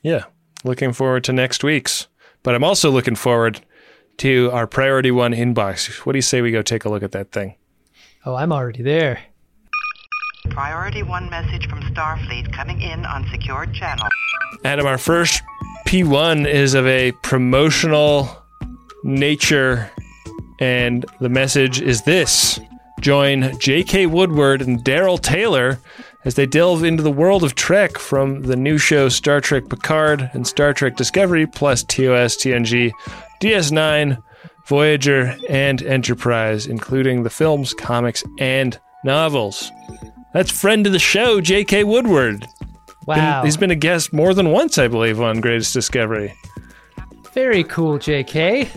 yeah, 0.02 0.24
looking 0.64 0.92
forward 0.92 1.24
to 1.24 1.32
next 1.32 1.64
week's. 1.64 2.06
But 2.42 2.54
I'm 2.54 2.64
also 2.64 2.90
looking 2.90 3.16
forward 3.16 3.60
to 4.18 4.50
our 4.52 4.66
priority 4.66 5.10
one 5.10 5.32
inbox. 5.32 5.88
What 6.06 6.12
do 6.12 6.18
you 6.18 6.22
say 6.22 6.42
we 6.42 6.52
go 6.52 6.62
take 6.62 6.84
a 6.84 6.88
look 6.88 7.02
at 7.02 7.12
that 7.12 7.32
thing? 7.32 7.56
Oh, 8.26 8.34
I'm 8.34 8.52
already 8.52 8.82
there. 8.82 9.18
Priority 10.50 11.02
one 11.02 11.28
message 11.30 11.66
from 11.68 11.80
Starfleet 11.80 12.52
coming 12.54 12.80
in 12.82 13.04
on 13.06 13.26
secured 13.32 13.72
channel. 13.74 14.06
Adam, 14.64 14.86
our 14.86 14.98
first 14.98 15.42
P1 15.94 16.52
is 16.52 16.74
of 16.74 16.88
a 16.88 17.12
promotional 17.22 18.28
nature, 19.04 19.92
and 20.58 21.06
the 21.20 21.28
message 21.28 21.80
is 21.80 22.02
this 22.02 22.58
Join 23.00 23.56
J.K. 23.60 24.06
Woodward 24.06 24.60
and 24.60 24.82
Daryl 24.82 25.20
Taylor 25.20 25.78
as 26.24 26.34
they 26.34 26.46
delve 26.46 26.82
into 26.82 27.04
the 27.04 27.12
world 27.12 27.44
of 27.44 27.54
Trek 27.54 27.96
from 27.96 28.42
the 28.42 28.56
new 28.56 28.76
show 28.76 29.08
Star 29.08 29.40
Trek 29.40 29.68
Picard 29.68 30.30
and 30.32 30.44
Star 30.44 30.72
Trek 30.72 30.96
Discovery, 30.96 31.46
plus 31.46 31.84
TOS, 31.84 32.38
TNG, 32.38 32.90
DS9, 33.40 34.20
Voyager, 34.66 35.36
and 35.48 35.80
Enterprise, 35.80 36.66
including 36.66 37.22
the 37.22 37.30
films, 37.30 37.72
comics, 37.72 38.24
and 38.40 38.80
novels. 39.04 39.70
That's 40.32 40.50
friend 40.50 40.88
of 40.88 40.92
the 40.92 40.98
show, 40.98 41.40
J.K. 41.40 41.84
Woodward. 41.84 42.48
Been- 43.06 43.16
Wow. 43.18 43.42
he's 43.44 43.56
been 43.56 43.70
a 43.70 43.74
guest 43.76 44.12
more 44.12 44.32
than 44.34 44.50
once, 44.50 44.78
I 44.78 44.88
believe, 44.88 45.20
on 45.20 45.40
Greatest 45.40 45.74
Discovery. 45.74 46.34
Very 47.34 47.64
cool, 47.64 47.98
JK. 47.98 48.68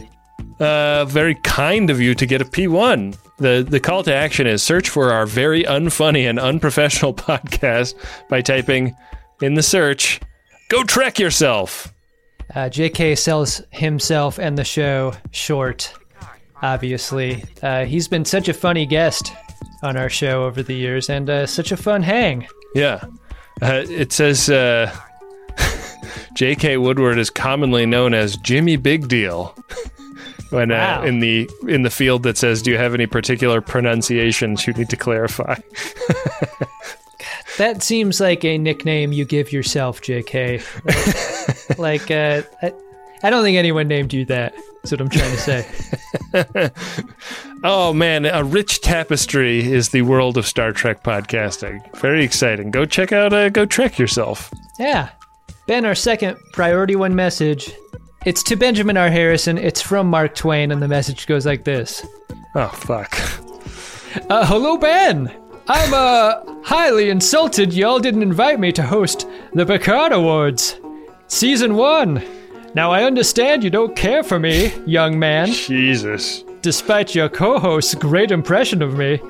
Uh, 0.59 1.05
very 1.05 1.35
kind 1.43 1.89
of 1.89 2.01
you 2.01 2.15
to 2.15 2.25
get 2.25 2.41
a 2.41 2.45
P1. 2.45 3.15
The 3.37 3.63
the 3.67 3.79
call 3.79 4.01
to 4.03 4.13
action 4.13 4.47
is 4.47 4.63
search 4.63 4.89
for 4.89 5.11
our 5.11 5.27
very 5.27 5.63
unfunny 5.63 6.27
and 6.27 6.39
unprofessional 6.39 7.13
podcast 7.29 7.93
by 8.29 8.41
typing 8.41 8.95
in 9.41 9.53
the 9.53 9.61
search, 9.61 10.19
go 10.69 10.83
trek 10.83 11.19
yourself. 11.19 11.93
Uh, 12.55 12.61
JK 12.69 13.15
sells 13.17 13.61
himself 13.71 14.39
and 14.39 14.57
the 14.57 14.63
show 14.63 15.13
short, 15.31 15.93
obviously. 16.63 17.43
Uh, 17.61 17.85
he's 17.85 18.07
been 18.07 18.25
such 18.25 18.47
a 18.49 18.53
funny 18.53 18.85
guest 18.87 19.31
on 19.83 19.95
our 19.97 20.09
show 20.09 20.45
over 20.45 20.63
the 20.63 20.73
years 20.73 21.09
and 21.09 21.29
uh, 21.29 21.45
such 21.45 21.71
a 21.71 21.77
fun 21.77 22.01
hang. 22.01 22.47
Yeah. 22.73 23.03
Uh, 23.61 23.83
it 23.89 24.11
says 24.11 24.49
uh, 24.49 24.95
J.K. 26.33 26.77
Woodward 26.77 27.17
is 27.17 27.29
commonly 27.29 27.85
known 27.85 28.13
as 28.13 28.37
Jimmy 28.37 28.75
Big 28.75 29.07
Deal. 29.07 29.55
when 30.49 30.69
Wow. 30.69 31.01
uh, 31.01 31.05
in 31.05 31.19
the 31.19 31.49
in 31.67 31.81
the 31.81 31.89
field 31.89 32.23
that 32.23 32.37
says, 32.37 32.61
"Do 32.61 32.71
you 32.71 32.77
have 32.77 32.93
any 32.93 33.05
particular 33.05 33.59
pronunciations 33.59 34.65
you 34.65 34.73
need 34.73 34.89
to 34.89 34.95
clarify?" 34.97 35.55
That 37.57 37.81
seems 37.81 38.19
like 38.21 38.45
a 38.45 38.57
nickname 38.57 39.11
you 39.11 39.25
give 39.25 39.51
yourself, 39.51 39.99
JK. 40.01 40.61
Like, 41.69 41.79
like, 42.09 42.11
uh, 42.11 42.43
I, 42.61 42.71
I 43.23 43.29
don't 43.31 43.43
think 43.43 43.57
anyone 43.57 43.87
named 43.87 44.13
you 44.13 44.25
that. 44.25 44.53
That's 44.83 44.91
what 44.91 45.01
I'm 45.01 45.09
trying 45.09 45.31
to 45.31 45.37
say. 45.37 46.71
Oh 47.63 47.91
man, 47.91 48.25
a 48.25 48.43
rich 48.43 48.81
tapestry 48.81 49.59
is 49.59 49.89
the 49.89 50.03
world 50.03 50.37
of 50.37 50.45
Star 50.45 50.71
Trek 50.71 51.03
podcasting. 51.03 51.81
Very 51.97 52.23
exciting. 52.23 52.69
Go 52.69 52.85
check 52.85 53.11
out 53.11 53.33
uh, 53.33 53.49
Go 53.49 53.65
Trek 53.65 53.97
yourself. 53.97 54.51
Yeah. 54.77 55.09
Ben, 55.65 55.83
our 55.83 55.95
second 55.95 56.37
priority 56.53 56.95
one 56.95 57.15
message. 57.15 57.71
It's 58.25 58.43
to 58.43 58.55
Benjamin 58.55 58.95
R. 58.95 59.09
Harrison. 59.09 59.57
It's 59.57 59.81
from 59.81 60.07
Mark 60.07 60.35
Twain, 60.35 60.71
and 60.71 60.81
the 60.81 60.87
message 60.87 61.25
goes 61.27 61.45
like 61.45 61.63
this. 61.63 62.05
Oh 62.55 62.67
fuck. 62.67 63.17
Uh, 64.29 64.45
hello, 64.45 64.77
Ben. 64.77 65.31
I'm 65.67 65.93
uh 65.93 66.61
highly 66.63 67.09
insulted 67.09 67.73
y'all 67.73 67.99
didn't 67.99 68.21
invite 68.21 68.59
me 68.59 68.71
to 68.73 68.83
host 68.83 69.27
the 69.53 69.65
Picard 69.65 70.11
Awards, 70.11 70.79
season 71.27 71.75
one. 71.75 72.23
Now 72.75 72.91
I 72.91 73.03
understand 73.03 73.63
you 73.63 73.69
don't 73.69 73.95
care 73.95 74.23
for 74.23 74.39
me, 74.39 74.73
young 74.85 75.17
man, 75.17 75.47
Jesus. 75.47 76.43
Despite 76.71 77.15
your 77.15 77.29
co-host's 77.29 77.95
great 77.95 78.29
impression 78.29 78.81
of 78.81 78.97
me. 78.97 79.21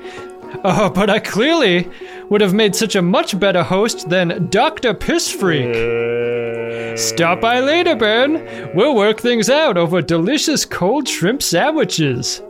Oh, 0.64 0.90
but 0.92 1.08
I 1.08 1.20
clearly 1.20 1.88
would 2.30 2.40
have 2.40 2.52
made 2.52 2.74
such 2.74 2.96
a 2.96 3.02
much 3.02 3.38
better 3.38 3.62
host 3.62 4.08
than 4.08 4.48
Dr. 4.50 4.92
Pissfreak. 4.92 6.98
Stop 6.98 7.40
by 7.40 7.60
later, 7.60 7.94
Ben. 7.94 8.72
We'll 8.74 8.96
work 8.96 9.20
things 9.20 9.48
out 9.48 9.76
over 9.76 10.02
delicious 10.02 10.64
cold 10.64 11.06
shrimp 11.06 11.44
sandwiches. 11.44 12.42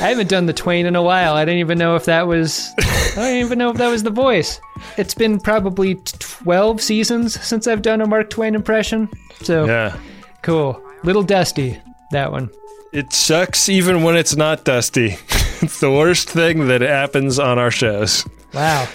I 0.00 0.08
haven't 0.08 0.30
done 0.30 0.46
the 0.46 0.54
Twain 0.54 0.86
in 0.86 0.96
a 0.96 1.02
while. 1.02 1.34
I 1.34 1.44
didn't 1.44 1.60
even 1.60 1.76
know 1.76 1.94
if 1.94 2.06
that 2.06 2.26
was. 2.26 2.72
I 2.78 3.12
don't 3.16 3.36
even 3.44 3.58
know 3.58 3.68
if 3.68 3.76
that 3.76 3.88
was 3.88 4.02
the 4.02 4.08
voice. 4.10 4.58
It's 4.96 5.12
been 5.14 5.40
probably 5.40 5.96
twelve 6.06 6.80
seasons 6.80 7.38
since 7.38 7.66
I've 7.66 7.82
done 7.82 8.00
a 8.00 8.06
Mark 8.06 8.30
Twain 8.30 8.54
impression. 8.54 9.10
So 9.42 9.66
Yeah. 9.66 9.94
cool. 10.40 10.82
Little 11.04 11.22
dusty. 11.22 11.78
That 12.12 12.32
one. 12.32 12.48
It 12.92 13.12
sucks 13.12 13.68
even 13.68 14.02
when 14.02 14.16
it's 14.16 14.36
not 14.36 14.64
dusty. 14.64 15.16
it's 15.60 15.80
the 15.80 15.90
worst 15.90 16.28
thing 16.30 16.68
that 16.68 16.80
happens 16.80 17.38
on 17.38 17.58
our 17.58 17.70
shows. 17.70 18.26
Wow. 18.54 18.88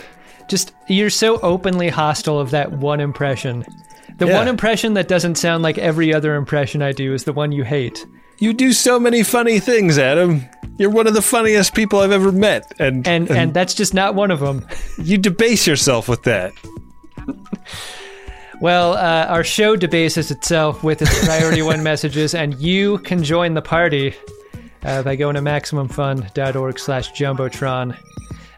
Just 0.49 0.73
you're 0.87 1.09
so 1.09 1.39
openly 1.41 1.89
hostile 1.89 2.39
of 2.39 2.51
that 2.51 2.71
one 2.71 2.99
impression. 2.99 3.63
The 4.17 4.27
Yeah. 4.27 4.37
one 4.37 4.47
impression 4.47 4.93
that 4.95 5.07
doesn't 5.07 5.35
sound 5.35 5.63
like 5.63 5.77
every 5.77 6.13
other 6.13 6.35
impression 6.35 6.81
I 6.81 6.91
do 6.91 7.13
is 7.13 7.23
the 7.23 7.33
one 7.33 7.51
you 7.51 7.63
hate. 7.63 8.05
You 8.39 8.51
do 8.53 8.73
so 8.73 8.99
many 8.99 9.23
funny 9.23 9.59
things, 9.59 9.97
Adam. 9.97 10.43
You're 10.77 10.89
one 10.89 11.05
of 11.07 11.13
the 11.13 11.21
funniest 11.21 11.73
people 11.75 11.99
I've 11.99 12.11
ever 12.11 12.31
met, 12.31 12.73
and 12.79 13.07
And 13.07 13.29
and 13.29 13.53
that's 13.53 13.73
just 13.75 13.93
not 13.93 14.15
one 14.15 14.31
of 14.31 14.39
them. 14.39 14.65
you 14.97 15.17
debase 15.19 15.67
yourself 15.67 16.09
with 16.09 16.23
that. 16.23 16.51
Well, 18.63 18.93
uh, 18.93 19.25
our 19.27 19.43
show 19.43 19.75
debases 19.75 20.31
itself 20.31 20.85
with 20.85 21.01
its 21.01 21.25
priority 21.25 21.61
one 21.61 21.83
messages, 21.91 22.33
and 22.33 22.57
you 22.61 22.99
can 22.99 23.21
join 23.21 23.55
the 23.55 23.61
party 23.61 24.15
uh, 24.85 25.03
by 25.03 25.17
going 25.17 25.35
to 25.35 25.41
MaximumFun.org 25.41 26.79
slash 26.79 27.11
Jumbotron. 27.11 27.97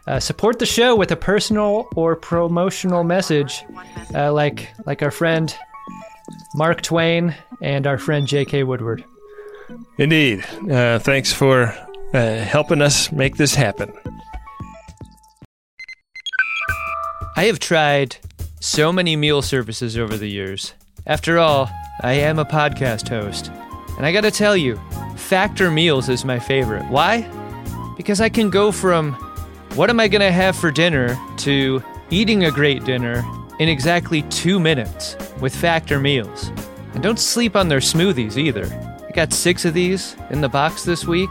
Uh, 0.06 0.20
support 0.20 0.60
the 0.60 0.64
show 0.64 0.94
with 0.94 1.10
a 1.10 1.16
personal 1.16 1.88
or 1.96 2.14
promotional 2.14 3.02
message, 3.02 3.64
uh, 4.14 4.32
like 4.32 4.68
like 4.86 5.02
our 5.02 5.10
friend 5.10 5.52
Mark 6.54 6.82
Twain 6.82 7.34
and 7.60 7.84
our 7.88 7.98
friend 7.98 8.28
J.K. 8.28 8.62
Woodward. 8.62 9.04
Indeed. 9.98 10.46
Uh, 10.70 11.00
thanks 11.00 11.32
for 11.32 11.74
uh, 12.14 12.36
helping 12.44 12.80
us 12.80 13.10
make 13.10 13.38
this 13.38 13.56
happen. 13.56 13.92
I 17.36 17.46
have 17.46 17.58
tried 17.58 18.18
so 18.66 18.92
many 18.92 19.14
meal 19.14 19.42
services 19.42 19.96
over 19.96 20.16
the 20.16 20.28
years. 20.28 20.74
After 21.06 21.38
all, 21.38 21.70
I 22.02 22.14
am 22.14 22.40
a 22.40 22.44
podcast 22.44 23.08
host. 23.08 23.48
And 23.96 24.04
I 24.04 24.12
gotta 24.12 24.32
tell 24.32 24.56
you, 24.56 24.76
Factor 25.14 25.70
Meals 25.70 26.08
is 26.08 26.24
my 26.24 26.40
favorite. 26.40 26.84
Why? 26.86 27.22
Because 27.96 28.20
I 28.20 28.28
can 28.28 28.50
go 28.50 28.72
from 28.72 29.12
what 29.76 29.88
am 29.88 30.00
I 30.00 30.08
gonna 30.08 30.32
have 30.32 30.56
for 30.56 30.72
dinner 30.72 31.16
to 31.38 31.80
eating 32.10 32.44
a 32.44 32.50
great 32.50 32.84
dinner 32.84 33.24
in 33.60 33.68
exactly 33.68 34.22
two 34.22 34.58
minutes 34.58 35.16
with 35.40 35.54
Factor 35.54 36.00
Meals. 36.00 36.50
And 36.92 37.04
don't 37.04 37.20
sleep 37.20 37.54
on 37.54 37.68
their 37.68 37.78
smoothies 37.78 38.36
either. 38.36 38.66
I 39.08 39.12
got 39.12 39.32
six 39.32 39.64
of 39.64 39.74
these 39.74 40.16
in 40.30 40.40
the 40.40 40.48
box 40.48 40.84
this 40.84 41.06
week 41.06 41.30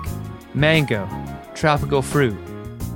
mango, 0.53 1.05
tropical 1.53 2.01
fruit, 2.01 2.37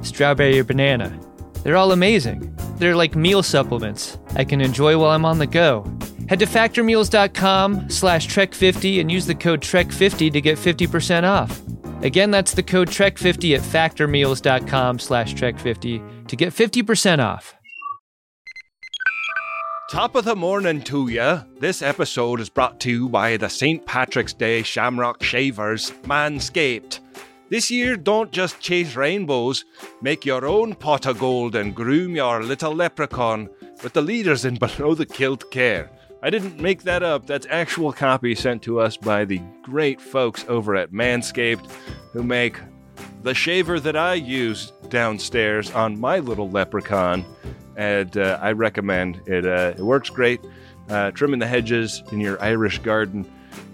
strawberry 0.02 0.58
or 0.60 0.64
banana. 0.64 1.20
They're 1.62 1.76
all 1.76 1.92
amazing. 1.92 2.56
They're 2.80 2.96
like 2.96 3.16
meal 3.16 3.44
supplements 3.44 4.18
I 4.36 4.46
can 4.46 4.62
enjoy 4.62 4.98
while 4.98 5.12
I'm 5.12 5.26
on 5.26 5.38
the 5.38 5.46
go. 5.48 5.86
Head 6.28 6.40
to 6.40 6.46
factormeals.com 6.46 7.90
slash 7.90 8.28
trek50 8.28 9.02
and 9.02 9.12
use 9.12 9.26
the 9.26 9.36
code 9.36 9.62
trek50 9.62 10.32
to 10.32 10.42
get 10.42 10.58
50% 10.58 11.24
off. 11.24 11.62
Again, 12.04 12.32
that's 12.32 12.54
the 12.54 12.64
code 12.64 12.88
trek50 12.88 13.58
at 13.58 13.62
factormeals.com 13.62 15.00
slash 15.00 15.34
trek50 15.34 16.28
to 16.28 16.36
get 16.36 16.54
50% 16.54 17.20
off. 17.20 17.56
Top 19.92 20.16
of 20.16 20.24
the 20.24 20.36
morning 20.36 20.82
to 20.84 21.08
ya. 21.08 21.42
This 21.60 21.82
episode 21.82 22.40
is 22.40 22.50
brought 22.50 22.80
to 22.82 22.92
you 22.92 23.10
by 23.10 23.38
the 23.38 23.50
St. 23.50 23.84
Patrick's 23.88 24.34
Day 24.34 24.62
Shamrock 24.62 25.24
Shavers 25.24 25.90
Manscaped. 26.04 27.00
This 27.50 27.72
year, 27.72 27.98
don't 27.98 28.32
just 28.32 28.60
chase 28.60 28.96
rainbows, 28.96 29.66
make 30.04 30.24
your 30.24 30.46
own 30.46 30.76
pot 30.76 31.08
of 31.08 31.18
gold 31.18 31.56
and 31.56 31.74
groom 31.74 32.16
your 32.16 32.44
little 32.44 32.76
leprechaun 32.76 33.50
with 33.82 33.94
the 33.94 34.04
leaders 34.04 34.46
in 34.46 34.56
below 34.60 34.94
the 34.94 35.08
kilt 35.08 35.50
care. 35.50 35.90
I 36.22 36.30
didn't 36.30 36.60
make 36.60 36.84
that 36.84 37.02
up, 37.02 37.26
that's 37.26 37.48
actual 37.50 37.92
copy 37.92 38.36
sent 38.36 38.62
to 38.64 38.80
us 38.80 38.98
by 38.98 39.26
the 39.26 39.42
great 39.64 40.00
folks 40.00 40.46
over 40.48 40.76
at 40.76 40.92
Manscaped 40.92 41.68
who 42.14 42.22
make 42.22 42.60
the 43.24 43.34
shaver 43.34 43.80
that 43.80 43.96
I 43.96 44.14
use 44.14 44.72
downstairs 44.90 45.72
on 45.72 46.00
my 46.00 46.20
little 46.20 46.52
leprechaun. 46.52 47.26
And 47.76 48.16
uh, 48.16 48.38
I 48.42 48.52
recommend 48.52 49.22
it. 49.26 49.46
Uh, 49.46 49.74
it 49.76 49.82
works 49.82 50.12
great. 50.12 50.42
Uh, 50.88 51.12
trimming 51.12 51.40
the 51.40 51.48
hedges 51.48 52.04
in 52.12 52.20
your 52.20 52.40
Irish 52.44 52.78
garden 52.80 53.26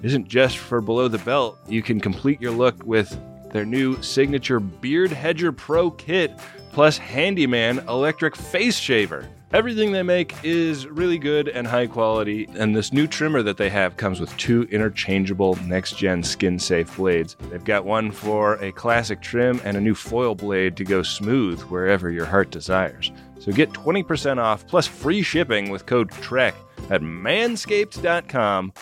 isn't 0.02 0.28
just 0.30 0.60
for 0.60 0.80
below 0.80 1.10
the 1.10 1.18
belt. 1.20 1.58
You 1.68 1.82
can 1.82 2.00
complete 2.00 2.40
your 2.40 2.52
look 2.52 2.82
with 2.86 3.18
their 3.56 3.66
new 3.66 4.01
signature 4.01 4.60
Beard 4.60 5.14
Hedger 5.14 5.53
Pro 5.53 5.89
kit 5.89 6.38
plus 6.74 6.97
Handyman 6.97 7.80
electric 7.88 8.36
face 8.36 8.78
shaver. 8.78 9.30
Everything 9.53 9.93
they 9.93 10.03
make 10.03 10.36
is 10.43 10.86
really 10.88 11.18
good 11.18 11.47
and 11.47 11.66
high 11.66 11.88
quality, 11.88 12.49
and 12.56 12.76
this 12.76 12.91
new 12.91 13.08
trimmer 13.08 13.41
that 13.43 13.56
they 13.56 13.70
have 13.70 13.95
comes 13.95 14.20
with 14.20 14.36
two 14.36 14.64
interchangeable 14.64 15.56
next 15.64 15.97
gen 15.97 16.22
skin 16.22 16.60
safe 16.60 16.97
blades. 16.97 17.38
They've 17.49 17.64
got 17.64 17.86
one 17.86 18.12
for 18.12 18.56
a 18.56 18.74
classic 18.74 19.22
trim 19.22 19.62
and 19.64 19.78
a 19.78 19.82
new 19.82 19.95
foil 19.95 20.36
blade 20.36 20.76
to 20.76 20.84
go 20.84 21.01
smooth 21.01 21.62
wherever 21.62 22.12
your 22.12 22.26
heart 22.26 22.51
desires. 22.51 23.14
So 23.39 23.53
get 23.53 23.70
20% 23.72 24.38
off 24.38 24.68
plus 24.68 24.86
free 24.86 25.22
shipping 25.22 25.70
with 25.70 25.86
code 25.86 26.12
TREK 26.12 26.56
at 26.89 26.99
manscaped.com. 26.99 28.74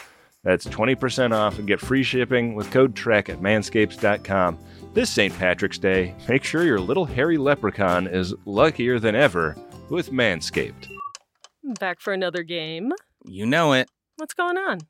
That's 0.44 0.66
20% 0.66 1.32
off 1.32 1.58
and 1.58 1.68
get 1.68 1.80
free 1.80 2.04
shipping 2.04 2.54
with 2.54 2.70
code 2.70 2.96
TREK 2.96 3.30
at 3.30 3.40
manscaped.com. 3.40 4.60
This 4.94 5.10
St. 5.10 5.36
Patrick's 5.38 5.78
Day, 5.78 6.14
make 6.28 6.44
sure 6.44 6.64
your 6.64 6.80
little 6.80 7.06
hairy 7.06 7.38
leprechaun 7.38 8.08
is 8.08 8.34
luckier 8.46 9.00
than 9.00 9.16
ever 9.16 9.56
with 9.90 10.12
Manscaped. 10.12 10.90
Back 11.80 12.02
for 12.02 12.12
another 12.12 12.44
game. 12.44 12.92
You 13.26 13.46
know 13.46 13.72
it. 13.74 13.90
What's 14.18 14.34
going 14.34 14.58
on? 14.58 14.82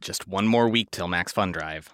Just 0.00 0.26
one 0.26 0.46
more 0.46 0.68
week 0.68 0.90
till 0.90 1.08
Max 1.08 1.30
Fun 1.30 1.52
Drive. 1.52 1.90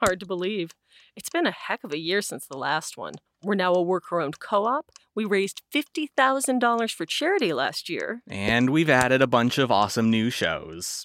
Hard 0.00 0.20
to 0.20 0.26
believe. 0.26 0.72
It's 1.14 1.28
been 1.28 1.46
a 1.46 1.50
heck 1.50 1.84
of 1.84 1.92
a 1.92 1.98
year 1.98 2.22
since 2.22 2.46
the 2.46 2.56
last 2.56 2.96
one. 2.96 3.14
We're 3.42 3.54
now 3.54 3.74
a 3.74 3.82
worker 3.82 4.20
owned 4.20 4.38
co 4.38 4.64
op. 4.64 4.90
We 5.14 5.24
raised 5.24 5.62
$50,000 5.74 6.90
for 6.92 7.04
charity 7.04 7.52
last 7.52 7.88
year. 7.88 8.22
And 8.28 8.70
we've 8.70 8.88
added 8.88 9.20
a 9.20 9.26
bunch 9.26 9.58
of 9.58 9.70
awesome 9.70 10.10
new 10.10 10.30
shows. 10.30 11.04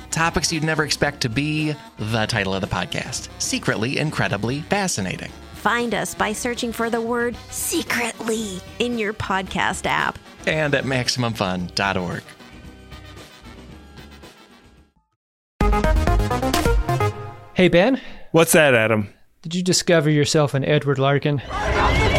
Topics 0.11 0.51
you'd 0.51 0.63
never 0.63 0.83
expect 0.83 1.21
to 1.21 1.29
be 1.29 1.73
the 1.97 2.25
title 2.25 2.53
of 2.53 2.61
the 2.61 2.67
podcast 2.67 3.29
Secretly 3.41 3.97
Incredibly 3.97 4.61
Fascinating. 4.61 5.31
Find 5.53 5.93
us 5.93 6.13
by 6.13 6.33
searching 6.33 6.71
for 6.71 6.89
the 6.89 7.01
word 7.01 7.35
secretly 7.49 8.59
in 8.79 8.97
your 8.99 9.13
podcast 9.13 9.85
app 9.85 10.19
and 10.45 10.73
at 10.75 10.83
MaximumFun.org. 10.85 12.23
Hey, 17.53 17.67
Ben. 17.67 18.01
What's 18.31 18.53
that, 18.53 18.73
Adam? 18.73 19.13
Did 19.43 19.55
you 19.55 19.61
discover 19.63 20.09
yourself 20.09 20.53
an 20.53 20.65
Edward 20.65 20.97
Larkin? 20.99 21.41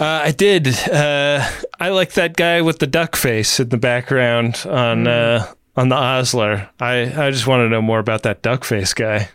Uh, 0.00 0.22
I 0.24 0.32
did. 0.32 0.66
Uh, 0.88 1.48
I 1.78 1.90
like 1.90 2.12
that 2.14 2.36
guy 2.36 2.62
with 2.62 2.78
the 2.78 2.86
duck 2.86 3.14
face 3.16 3.60
in 3.60 3.68
the 3.68 3.76
background 3.76 4.64
on 4.68 5.06
uh, 5.06 5.52
on 5.76 5.88
the 5.88 5.94
Osler. 5.94 6.68
I, 6.80 7.26
I 7.26 7.30
just 7.30 7.46
want 7.46 7.60
to 7.60 7.68
know 7.68 7.82
more 7.82 8.00
about 8.00 8.22
that 8.24 8.42
duck 8.42 8.64
face 8.64 8.92
guy. 8.92 9.28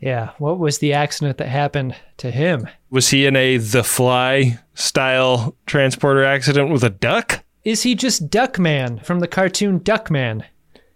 Yeah. 0.00 0.30
What 0.38 0.58
was 0.58 0.78
the 0.78 0.92
accident 0.92 1.38
that 1.38 1.48
happened 1.48 1.94
to 2.18 2.30
him? 2.30 2.68
Was 2.90 3.08
he 3.08 3.24
in 3.24 3.36
a 3.36 3.56
The 3.56 3.84
Fly 3.84 4.58
style 4.74 5.56
transporter 5.66 6.24
accident 6.24 6.70
with 6.70 6.84
a 6.84 6.90
duck? 6.90 7.44
Is 7.64 7.84
he 7.84 7.94
just 7.94 8.28
Duckman 8.28 9.04
from 9.04 9.20
the 9.20 9.28
cartoon 9.28 9.80
Duckman? 9.80 10.44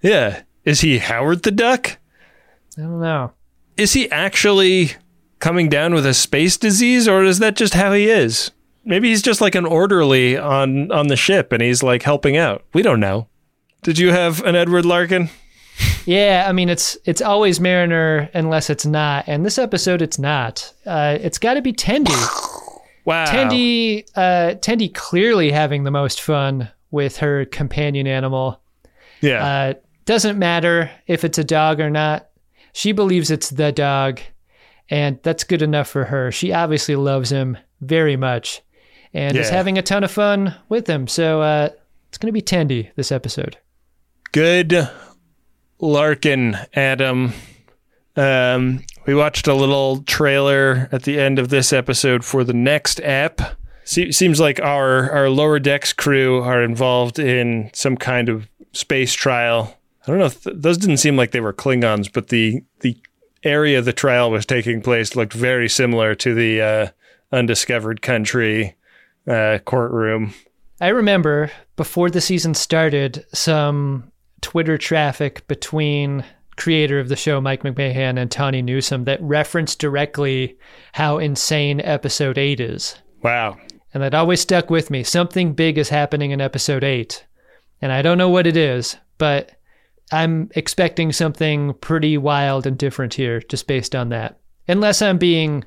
Yeah. 0.03 0.43
Is 0.65 0.81
he 0.81 0.99
Howard 0.99 1.45
the 1.45 1.53
Duck? 1.53 1.99
I 2.77 2.83
don't 2.83 3.01
know. 3.01 3.33
Is 3.77 3.93
he 3.93 4.11
actually 4.11 4.91
coming 5.39 5.69
down 5.69 5.95
with 5.95 6.05
a 6.05 6.15
space 6.15 6.57
disease, 6.57 7.07
or 7.07 7.23
is 7.25 7.39
that 7.39 7.57
just 7.57 7.75
how 7.75 7.93
he 7.93 8.09
is? 8.11 8.51
Maybe 8.87 9.09
he's 9.09 9.21
just 9.21 9.41
like 9.41 9.55
an 9.55 9.67
orderly 9.67 10.39
on 10.39 10.91
on 10.93 11.09
the 11.09 11.17
ship 11.17 11.53
and 11.53 11.61
he's 11.61 11.83
like 11.83 12.03
helping 12.03 12.37
out. 12.37 12.65
We 12.73 12.83
don't 12.83 13.01
know. 13.01 13.29
Did 13.83 13.99
you 13.99 14.13
have 14.13 14.43
an 14.45 14.57
Edward 14.57 14.87
Larkin? 14.87 15.29
Yeah, 16.07 16.47
I 16.49 16.53
mean 16.53 16.69
it's 16.69 16.97
it's 17.05 17.21
always 17.21 17.59
Mariner 17.61 18.31
unless 18.33 18.71
it's 18.71 18.87
not, 18.87 19.25
and 19.27 19.45
this 19.45 19.59
episode 19.59 20.01
it's 20.01 20.21
not. 20.21 20.73
Uh, 20.87 21.19
it's 21.21 21.37
got 21.39 21.55
to 21.55 21.63
be 21.63 21.73
Tendi. 21.73 22.15
Wow. 23.05 23.25
Tendi, 23.27 24.05
uh, 24.17 24.57
Tendi 24.57 24.93
clearly 24.93 25.53
having 25.53 25.85
the 25.85 25.93
most 25.93 26.21
fun 26.21 26.69
with 26.91 27.19
her 27.19 27.45
companion 27.45 28.09
animal. 28.09 28.61
Yeah. 29.21 29.47
Uh, 29.47 29.75
doesn't 30.07 30.39
matter 30.41 30.91
if 31.07 31.23
it's 31.23 31.39
a 31.39 31.45
dog 31.45 31.79
or 31.81 31.89
not. 31.89 32.29
She 32.73 32.91
believes 32.91 33.31
it's 33.31 33.51
the 33.51 33.71
dog, 33.71 34.21
And 34.91 35.21
that's 35.23 35.45
good 35.45 35.63
enough 35.63 35.87
for 35.89 36.05
her. 36.07 36.33
She 36.33 36.53
obviously 36.53 36.97
loves 36.97 37.31
him 37.31 37.57
very 37.81 38.17
much 38.17 38.61
and 39.17 39.37
is 39.37 39.49
having 39.49 39.79
a 39.79 39.83
ton 39.83 40.05
of 40.05 40.11
fun 40.11 40.55
with 40.69 40.87
him. 40.87 41.09
So 41.09 41.41
uh, 41.41 41.71
it's 42.09 42.19
going 42.19 42.29
to 42.29 42.33
be 42.33 42.43
Tendi 42.43 42.91
this 42.97 43.11
episode. 43.11 43.57
Good 44.33 44.89
Larkin, 45.81 46.57
Adam. 46.75 47.33
Um, 48.15 48.85
we 49.07 49.15
watched 49.15 49.47
a 49.47 49.55
little 49.55 50.03
trailer 50.03 50.89
at 50.93 51.05
the 51.05 51.19
end 51.19 51.39
of 51.39 51.49
this 51.49 51.73
episode 51.73 52.25
for 52.25 52.45
the 52.45 52.53
next 52.53 53.01
app. 53.01 53.41
Se- 53.85 54.13
seems 54.13 54.39
like 54.39 54.61
our 54.61 55.11
our 55.11 55.31
lower 55.31 55.59
decks 55.59 55.93
crew 55.93 56.43
are 56.43 56.63
involved 56.63 57.19
in 57.19 57.71
some 57.73 57.97
kind 57.97 58.29
of 58.29 58.49
space 58.73 59.15
trial. 59.15 59.79
I 60.03 60.11
don't 60.11 60.19
know. 60.19 60.27
If 60.27 60.43
th- 60.45 60.57
those 60.59 60.77
didn't 60.79 60.99
seem 60.99 61.17
like 61.17 61.31
they 61.31 61.41
were 61.41 61.53
Klingons, 61.53 62.13
but 62.13 62.29
the 62.29 62.63
the 62.81 62.99
area 63.43 63.81
the 63.81 63.93
trial 63.93 64.31
was 64.31 64.45
taking 64.45 64.83
place 64.83 65.17
looked 65.17 65.33
very 65.33 65.69
similar 65.69 66.15
to 66.17 66.35
the 66.35 66.61
uh, 66.61 66.89
undiscovered 67.33 68.03
country 68.03 68.77
uh, 69.29 69.59
courtroom. 69.65 70.35
I 70.81 70.89
remember 70.89 71.51
before 71.77 72.11
the 72.11 72.21
season 72.21 72.55
started, 72.55 73.25
some 73.33 74.13
Twitter 74.41 74.77
traffic 74.77 75.47
between 75.49 76.25
creator 76.57 76.99
of 76.99 77.09
the 77.09 77.17
show 77.17 77.41
Mike 77.41 77.63
McMahan 77.63 78.19
and 78.19 78.31
Tawny 78.31 78.63
Newsome 78.63 79.05
that 79.05 79.23
referenced 79.23 79.79
directly 79.79 80.59
how 80.93 81.19
insane 81.19 81.81
episode 81.81 82.39
8 82.39 82.61
is. 82.61 82.97
Wow. 83.23 83.59
And 83.93 84.03
that 84.03 84.15
always 84.15 84.41
stuck 84.41 84.71
with 84.71 84.91
me. 84.91 85.03
Something 85.03 85.53
big 85.53 85.79
is 85.79 85.89
happening 85.89 86.31
in 86.31 86.41
episode 86.41 86.85
8. 86.85 87.25
And 87.81 87.93
I 87.93 88.03
don't 88.03 88.19
know 88.19 88.31
what 88.31 88.47
it 88.47 88.57
is, 88.57 88.97
but 89.19 89.53
I'm 90.13 90.51
expecting 90.55 91.13
something 91.13 91.75
pretty 91.75 92.17
wild 92.17 92.67
and 92.67 92.79
different 92.79 93.15
here 93.15 93.41
just 93.41 93.67
based 93.67 93.95
on 93.95 94.11
that. 94.11 94.39
Unless 94.69 95.03
I'm 95.03 95.19
being 95.19 95.65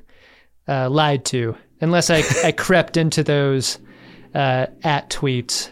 uh, 0.68 0.90
lied 0.90 1.24
to. 1.26 1.56
Unless 1.80 2.10
I, 2.10 2.22
I 2.44 2.52
crept 2.52 2.96
into 2.96 3.22
those 3.22 3.78
uh, 4.34 4.66
at 4.82 5.10
tweets 5.10 5.70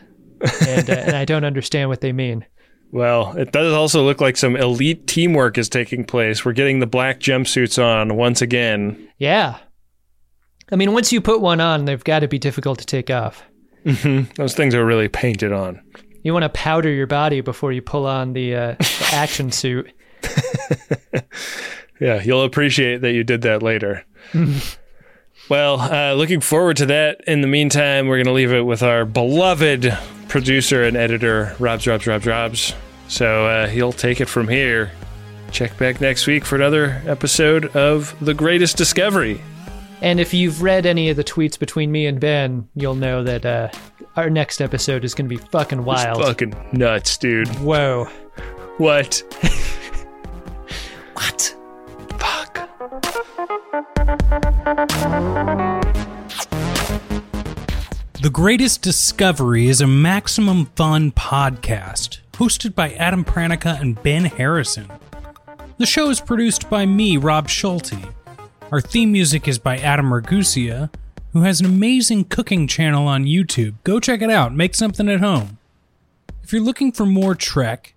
and, 0.66 0.90
uh, 0.90 0.94
and 0.94 1.16
I 1.16 1.24
don't 1.24 1.44
understand 1.44 1.88
what 1.88 2.00
they 2.00 2.12
mean. 2.12 2.44
Well, 2.90 3.36
it 3.36 3.52
does 3.52 3.74
also 3.74 4.04
look 4.04 4.20
like 4.20 4.36
some 4.36 4.56
elite 4.56 5.06
teamwork 5.06 5.59
is 5.59 5.68
taking 5.68 6.04
place. 6.04 6.44
We're 6.44 6.52
getting 6.52 6.78
the 6.80 6.86
black 6.86 7.20
jumpsuits 7.20 7.82
on 7.82 8.16
once 8.16 8.40
again. 8.40 9.09
Yeah. 9.18 9.59
I 10.72 10.76
mean, 10.76 10.92
once 10.92 11.12
you 11.12 11.20
put 11.20 11.40
one 11.40 11.61
on, 11.61 11.84
they've 11.84 12.02
got 12.02 12.20
to 12.20 12.28
be 12.28 12.38
difficult 12.38 12.78
to 12.78 12.86
take 12.86 13.11
off. 13.11 13.42
hmm 13.84 14.22
Those 14.36 14.54
things 14.54 14.74
are 14.74 14.84
really 14.86 15.09
painted 15.09 15.52
on. 15.52 15.82
You 16.22 16.32
want 16.32 16.44
to 16.44 16.48
powder 16.48 16.90
your 16.90 17.06
body 17.06 17.42
before 17.42 17.72
you 17.72 17.82
pull 17.82 18.06
on 18.06 18.32
the, 18.32 18.54
uh, 18.54 18.74
the 18.78 19.11
action 19.12 19.52
suit. 19.52 19.92
Yeah, 22.00 22.22
you'll 22.22 22.44
appreciate 22.44 23.00
that 23.00 23.12
you 23.12 23.24
did 23.24 23.42
that 23.42 23.62
later. 23.62 24.04
well, 25.49 25.80
uh, 25.80 26.14
looking 26.14 26.40
forward 26.40 26.76
to 26.78 26.86
that. 26.86 27.22
In 27.26 27.40
the 27.40 27.46
meantime, 27.46 28.07
we're 28.07 28.16
going 28.16 28.26
to 28.26 28.32
leave 28.32 28.53
it 28.53 28.62
with 28.62 28.82
our 28.82 29.05
beloved 29.05 29.96
producer 30.28 30.84
and 30.84 30.96
editor, 30.96 31.55
Robs, 31.59 31.86
Robs, 31.86 32.07
Robs, 32.07 32.26
Robs. 32.26 32.74
So 33.09 33.46
uh, 33.46 33.66
he'll 33.66 33.92
take 33.92 34.20
it 34.20 34.28
from 34.28 34.49
here. 34.49 34.90
Check 35.51 35.76
back 35.78 36.01
next 36.01 36.26
week 36.26 36.44
for 36.44 36.57
another 36.57 37.03
episode 37.07 37.74
of 37.74 38.14
The 38.24 38.34
Greatest 38.34 38.76
Discovery. 38.76 39.40
And 40.01 40.20
if 40.20 40.32
you've 40.32 40.62
read 40.62 40.86
any 40.86 41.09
of 41.09 41.16
the 41.16 41.24
tweets 41.24 41.59
between 41.59 41.90
me 41.90 42.07
and 42.07 42.20
Ben, 42.20 42.68
you'll 42.74 42.94
know 42.94 43.24
that 43.24 43.44
uh, 43.44 43.70
our 44.16 44.30
next 44.30 44.61
episode 44.61 45.05
is 45.05 45.14
going 45.14 45.28
to 45.28 45.36
be 45.36 45.42
fucking 45.42 45.84
wild. 45.84 46.18
It's 46.18 46.28
fucking 46.28 46.55
nuts, 46.72 47.16
dude. 47.16 47.49
Whoa. 47.61 48.05
What? 48.76 49.22
what? 51.14 51.57
The 58.20 58.30
Greatest 58.30 58.82
Discovery 58.82 59.68
is 59.68 59.80
a 59.80 59.86
Maximum 59.86 60.66
Fun 60.74 61.12
podcast 61.12 62.18
hosted 62.32 62.74
by 62.74 62.90
Adam 62.94 63.24
Pranica 63.24 63.80
and 63.80 64.02
Ben 64.02 64.24
Harrison. 64.24 64.90
The 65.76 65.86
show 65.86 66.10
is 66.10 66.20
produced 66.20 66.68
by 66.68 66.84
me, 66.84 67.16
Rob 67.16 67.48
Schulte. 67.48 67.94
Our 68.72 68.80
theme 68.80 69.12
music 69.12 69.46
is 69.46 69.60
by 69.60 69.76
Adam 69.76 70.12
Ragusea, 70.12 70.90
who 71.32 71.42
has 71.42 71.60
an 71.60 71.66
amazing 71.66 72.24
cooking 72.24 72.66
channel 72.66 73.06
on 73.06 73.22
YouTube. 73.22 73.74
Go 73.84 74.00
check 74.00 74.20
it 74.20 74.30
out, 74.30 74.52
make 74.52 74.74
something 74.74 75.08
at 75.08 75.20
home. 75.20 75.58
If 76.42 76.52
you're 76.52 76.60
looking 76.60 76.90
for 76.90 77.06
more 77.06 77.36
Trek, 77.36 77.94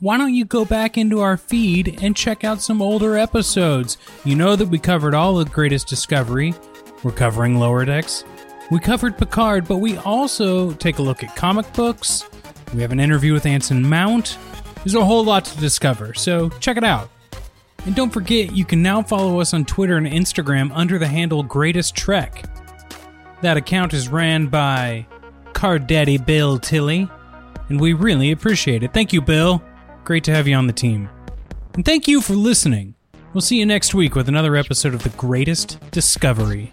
why 0.00 0.16
don't 0.16 0.32
you 0.32 0.46
go 0.46 0.64
back 0.64 0.96
into 0.96 1.20
our 1.20 1.36
feed 1.36 1.98
and 2.02 2.16
check 2.16 2.42
out 2.42 2.62
some 2.62 2.80
older 2.80 3.18
episodes? 3.18 3.98
You 4.24 4.34
know 4.34 4.56
that 4.56 4.70
we 4.70 4.78
covered 4.78 5.12
all 5.12 5.34
the 5.34 5.44
Greatest 5.44 5.88
Discovery. 5.88 6.54
We're 7.02 7.12
covering 7.12 7.58
Lower 7.58 7.84
Decks. 7.84 8.24
We 8.70 8.78
covered 8.78 9.16
Picard, 9.16 9.66
but 9.66 9.78
we 9.78 9.96
also 9.98 10.72
take 10.72 10.98
a 10.98 11.02
look 11.02 11.24
at 11.24 11.34
comic 11.34 11.72
books. 11.72 12.24
We 12.74 12.82
have 12.82 12.92
an 12.92 13.00
interview 13.00 13.32
with 13.32 13.46
Anson 13.46 13.88
Mount. 13.88 14.36
There's 14.76 14.94
a 14.94 15.04
whole 15.04 15.24
lot 15.24 15.46
to 15.46 15.58
discover, 15.58 16.12
so 16.12 16.50
check 16.60 16.76
it 16.76 16.84
out. 16.84 17.08
And 17.86 17.94
don't 17.94 18.12
forget, 18.12 18.52
you 18.52 18.66
can 18.66 18.82
now 18.82 19.02
follow 19.02 19.40
us 19.40 19.54
on 19.54 19.64
Twitter 19.64 19.96
and 19.96 20.06
Instagram 20.06 20.70
under 20.74 20.98
the 20.98 21.06
handle 21.06 21.42
Greatest 21.42 21.96
Trek. 21.96 22.44
That 23.40 23.56
account 23.56 23.94
is 23.94 24.08
ran 24.08 24.48
by 24.48 25.06
Card 25.54 25.86
Daddy 25.86 26.18
Bill 26.18 26.58
Tilly, 26.58 27.08
and 27.70 27.80
we 27.80 27.94
really 27.94 28.32
appreciate 28.32 28.82
it. 28.82 28.92
Thank 28.92 29.14
you, 29.14 29.22
Bill. 29.22 29.62
Great 30.04 30.24
to 30.24 30.32
have 30.32 30.46
you 30.46 30.56
on 30.56 30.66
the 30.66 30.72
team. 30.74 31.08
And 31.72 31.84
thank 31.84 32.06
you 32.06 32.20
for 32.20 32.34
listening. 32.34 32.94
We'll 33.32 33.40
see 33.40 33.58
you 33.58 33.66
next 33.66 33.94
week 33.94 34.14
with 34.14 34.28
another 34.28 34.56
episode 34.56 34.92
of 34.92 35.02
The 35.02 35.10
Greatest 35.10 35.78
Discovery. 35.90 36.72